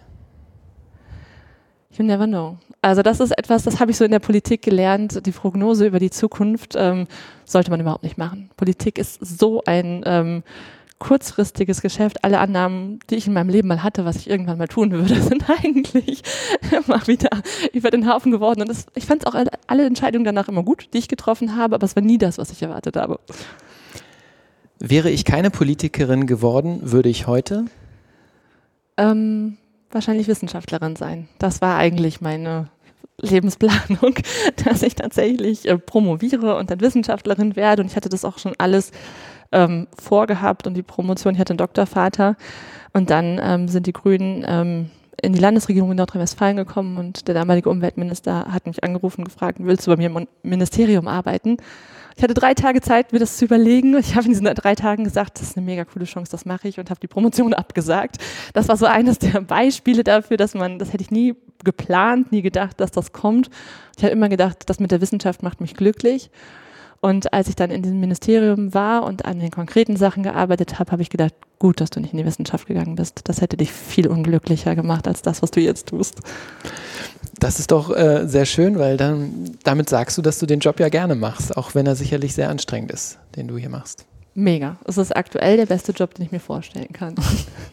You 1.98 2.04
never 2.04 2.28
know. 2.28 2.58
Also 2.82 3.02
das 3.02 3.20
ist 3.20 3.38
etwas, 3.38 3.64
das 3.64 3.80
habe 3.80 3.92
ich 3.92 3.98
so 3.98 4.06
in 4.06 4.12
der 4.12 4.20
Politik 4.20 4.62
gelernt. 4.62 5.26
Die 5.26 5.32
Prognose 5.32 5.88
über 5.88 6.00
die 6.00 6.12
Zukunft 6.12 6.76
ähm, 6.78 7.08
sollte 7.46 7.72
man 7.72 7.80
überhaupt 7.80 8.04
nicht 8.04 8.18
machen. 8.18 8.50
Politik 8.56 9.00
ist 9.00 9.20
so 9.26 9.64
ein 9.66 10.04
ähm, 10.06 10.44
kurzfristiges 11.00 11.82
Geschäft. 11.82 12.24
Alle 12.24 12.40
Annahmen, 12.40 13.00
die 13.10 13.16
ich 13.16 13.28
in 13.28 13.34
meinem 13.34 13.50
Leben 13.50 13.68
mal 13.68 13.84
hatte, 13.84 14.06
was 14.06 14.18
ich 14.18 14.30
irgendwann 14.30 14.58
mal 14.58 14.68
tun 14.68 14.92
würde, 14.92 15.16
sind 15.22 15.50
eigentlich 15.50 16.24
immer 16.72 17.06
wieder 17.08 17.30
über 17.74 17.92
den 17.92 18.12
Haufen 18.12 18.32
geworden. 18.32 18.62
Und 18.62 18.70
das, 18.70 18.86
ich 18.96 19.06
fand 19.06 19.28
auch 19.28 19.36
alle, 19.36 19.52
alle 19.68 19.86
Entscheidungen 19.86 20.26
danach 20.26 20.48
immer 20.48 20.64
gut, 20.64 20.90
die 20.94 20.98
ich 20.98 21.08
getroffen 21.08 21.56
habe, 21.56 21.76
aber 21.76 21.86
es 21.86 21.96
war 21.96 22.04
nie 22.04 22.18
das, 22.18 22.38
was 22.38 22.52
ich 22.52 22.62
erwartet 22.62 22.96
habe. 22.96 23.20
Wäre 24.80 25.10
ich 25.10 25.26
keine 25.26 25.50
Politikerin 25.50 26.28
geworden, 26.28 26.80
würde 26.84 27.10
ich 27.10 27.28
heute? 27.28 27.66
Ähm, 28.98 29.58
wahrscheinlich 29.92 30.28
Wissenschaftlerin 30.28 30.96
sein. 30.96 31.28
Das 31.40 31.62
war 31.62 31.78
eigentlich 31.78 32.22
meine 32.22 32.70
Lebensplanung, 33.20 34.16
dass 34.66 34.84
ich 34.84 34.96
tatsächlich 34.96 35.68
äh, 35.68 35.78
promoviere 35.78 36.56
und 36.58 36.70
dann 36.70 36.82
Wissenschaftlerin 36.82 37.56
werde. 37.56 37.82
Und 37.82 37.90
ich 37.90 37.96
hatte 37.96 38.10
das 38.10 38.26
auch 38.26 38.38
schon 38.38 38.54
alles 38.58 38.92
ähm, 39.52 39.88
vorgehabt 39.98 40.68
und 40.68 40.74
die 40.74 40.84
Promotion, 40.84 41.34
ich 41.34 41.40
hatte 41.40 41.52
einen 41.52 41.58
Doktorvater 41.58 42.36
und 42.94 43.10
dann 43.10 43.40
ähm, 43.42 43.68
sind 43.68 43.88
die 43.88 43.94
Grünen 43.94 44.46
ähm, 44.48 44.90
in 45.22 45.34
die 45.34 45.40
Landesregierung 45.40 45.92
in 45.92 45.98
Nordrhein-Westfalen 45.98 46.58
gekommen 46.58 46.98
und 46.98 47.28
der 47.28 47.36
damalige 47.36 47.70
Umweltminister 47.70 48.52
hat 48.52 48.68
mich 48.68 48.84
angerufen 48.84 49.22
und 49.22 49.26
gefragt, 49.26 49.58
willst 49.62 49.88
du 49.88 49.92
bei 49.92 49.98
mir 49.98 50.08
im 50.08 50.28
Ministerium 50.44 51.08
arbeiten? 51.08 51.58
Ich 52.16 52.24
hatte 52.24 52.34
drei 52.34 52.56
Tage 52.56 52.82
Zeit, 52.82 53.14
mir 53.14 53.20
das 53.20 53.38
zu 53.38 53.46
überlegen. 53.46 53.96
Ich 53.98 54.16
habe 54.16 54.26
in 54.26 54.32
diesen 54.32 54.46
drei 54.46 54.74
Tagen 54.74 55.04
gesagt, 55.04 55.40
das 55.40 55.50
ist 55.50 55.58
eine 55.58 55.66
mega 55.66 55.86
coole 55.86 56.06
Chance, 56.06 56.32
das 56.32 56.46
mache 56.46 56.68
ich 56.68 56.80
und 56.80 56.90
habe 56.90 57.00
die 57.00 57.08
Promotion 57.08 57.54
abgesagt. 57.54 58.18
Das 58.54 58.68
war 58.68 58.78
so 58.78 58.88
eines 58.88 59.20
der 59.20 59.42
Beispiele 59.42 60.04
dafür, 60.04 60.38
dass 60.38 60.56
man, 60.56 60.80
das 60.80 60.94
hätte 60.94 61.04
ich 61.04 61.12
nie 61.12 61.36
geplant, 61.64 62.32
nie 62.32 62.42
gedacht, 62.42 62.80
dass 62.80 62.92
das 62.92 63.14
kommt. 63.14 63.50
Ich 63.98 64.04
habe 64.04 64.14
immer 64.14 64.30
gedacht, 64.30 64.68
das 64.68 64.80
mit 64.80 64.92
der 64.92 65.02
Wissenschaft 65.02 65.44
macht 65.44 65.62
mich 65.62 65.76
glücklich. 65.76 66.32
Und 67.00 67.32
als 67.34 67.48
ich 67.48 67.56
dann 67.56 67.70
in 67.70 67.82
diesem 67.82 68.00
Ministerium 68.00 68.74
war 68.74 69.04
und 69.04 69.26
an 69.26 69.40
den 69.40 69.52
konkreten 69.52 69.98
Sachen 69.98 70.24
gearbeitet 70.24 70.80
habe, 70.80 70.92
habe 70.92 71.02
ich 71.02 71.10
gedacht, 71.10 71.34
gut, 71.60 71.80
dass 71.80 71.90
du 71.90 72.00
nicht 72.00 72.14
in 72.14 72.18
die 72.18 72.26
Wissenschaft 72.26 72.68
gegangen 72.68 72.96
bist. 72.96 73.22
Das 73.26 73.42
hätte 73.42 73.58
dich 73.58 73.72
viel 73.72 74.08
unglücklicher 74.08 74.76
gemacht 74.76 75.08
als 75.08 75.22
das, 75.22 75.42
was 75.42 75.52
du 75.52 75.60
jetzt 75.60 75.88
tust. 75.88 76.20
Das 77.40 77.60
ist 77.60 77.72
doch 77.72 77.96
äh, 77.96 78.28
sehr 78.28 78.46
schön, 78.46 78.80
weil 78.80 78.98
dann 78.98 79.52
damit 79.64 79.90
sagst 79.90 80.18
du, 80.18 80.22
dass 80.22 80.40
du 80.40 80.48
den 80.48 80.60
Job 80.60 80.80
ja 80.80 80.90
gerne 80.90 81.16
machst, 81.16 81.56
auch 81.56 81.76
wenn 81.76 81.86
er 81.86 81.96
sicherlich 81.96 82.34
sehr 82.34 82.50
anstrengend 82.50 82.92
ist, 82.92 83.20
den 83.36 83.48
du 83.48 83.58
hier 83.58 83.70
machst. 83.70 84.06
Mega. 84.34 84.78
Es 84.86 84.98
ist 84.98 85.16
aktuell 85.16 85.58
der 85.58 85.66
beste 85.66 85.92
Job, 85.92 86.16
den 86.16 86.26
ich 86.26 86.32
mir 86.32 86.40
vorstellen 86.40 86.94
kann. 86.94 87.16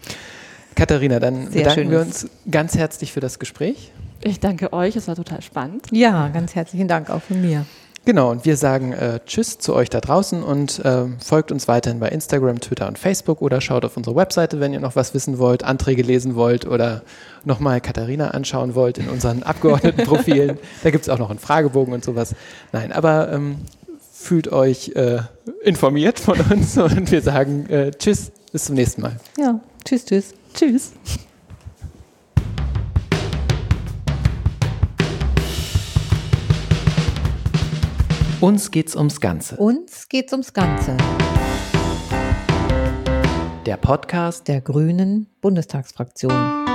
Katharina, 0.75 1.21
dann 1.21 1.51
sehr 1.51 1.65
bedanken 1.65 1.91
wir 1.91 2.01
uns 2.01 2.29
ganz 2.51 2.77
herzlich 2.77 3.13
für 3.13 3.21
das 3.21 3.39
Gespräch. 3.39 3.93
Ich 4.23 4.41
danke 4.41 4.73
euch, 4.73 4.97
es 4.97 5.07
war 5.07 5.15
total 5.15 5.43
spannend. 5.43 5.87
Ja, 5.93 6.29
ganz 6.29 6.55
herzlichen 6.55 6.89
Dank 6.89 7.11
auch 7.11 7.23
von 7.23 7.41
mir. 7.41 7.67
Genau, 8.05 8.31
und 8.31 8.45
wir 8.45 8.59
sagen 8.59 8.93
äh, 8.93 9.21
Tschüss 9.25 9.59
zu 9.59 9.75
euch 9.75 9.89
da 9.89 10.01
draußen 10.01 10.43
und 10.43 10.79
äh, 10.85 11.07
folgt 11.25 11.51
uns 11.51 11.69
weiterhin 11.69 12.01
bei 12.01 12.11
Instagram, 12.11 12.61
Twitter 12.61 12.87
und 12.87 12.99
Facebook 12.99 13.41
oder 13.41 13.63
schaut 13.63 13.85
auf 13.85 13.97
unsere 13.97 14.15
Webseite, 14.15 14.61
wenn 14.61 14.75
ihr 14.75 14.81
noch 14.81 14.95
was 14.95 15.15
wissen 15.15 15.39
wollt, 15.39 15.65
Anträge 15.65 16.03
lesen 16.03 16.35
wollt 16.35 16.67
oder 16.67 17.03
nochmal 17.45 17.81
Katharina 17.81 18.29
anschauen 18.33 18.75
wollt 18.75 18.99
in 18.99 19.09
unseren 19.09 19.43
Abgeordnetenprofilen. 19.45 20.59
da 20.83 20.91
gibt 20.91 21.05
es 21.05 21.09
auch 21.09 21.19
noch 21.19 21.31
einen 21.31 21.39
Fragebogen 21.39 21.95
und 21.95 22.05
sowas. 22.05 22.35
Nein, 22.73 22.93
aber 22.93 23.33
ähm, 23.33 23.57
fühlt 24.13 24.53
euch 24.53 24.93
äh, 24.95 25.21
informiert 25.63 26.21
von 26.21 26.39
uns 26.41 26.77
und 26.79 27.11
wir 27.11 27.23
sagen 27.23 27.67
äh, 27.71 27.91
Tschüss, 27.91 28.33
bis 28.53 28.67
zum 28.67 28.75
nächsten 28.75 29.01
Mal. 29.01 29.17
Ja, 29.39 29.61
tschüss, 29.83 30.05
tschüss. 30.05 30.35
Tschüss. 30.53 30.93
Uns 38.41 38.71
geht's 38.71 38.97
ums 38.97 39.21
Ganze. 39.21 39.57
Uns 39.57 40.09
geht's 40.09 40.33
ums 40.33 40.53
Ganze. 40.53 40.97
Der 43.65 43.77
Podcast 43.77 44.49
der 44.49 44.61
Grünen 44.61 45.29
Bundestagsfraktion. 45.41 46.74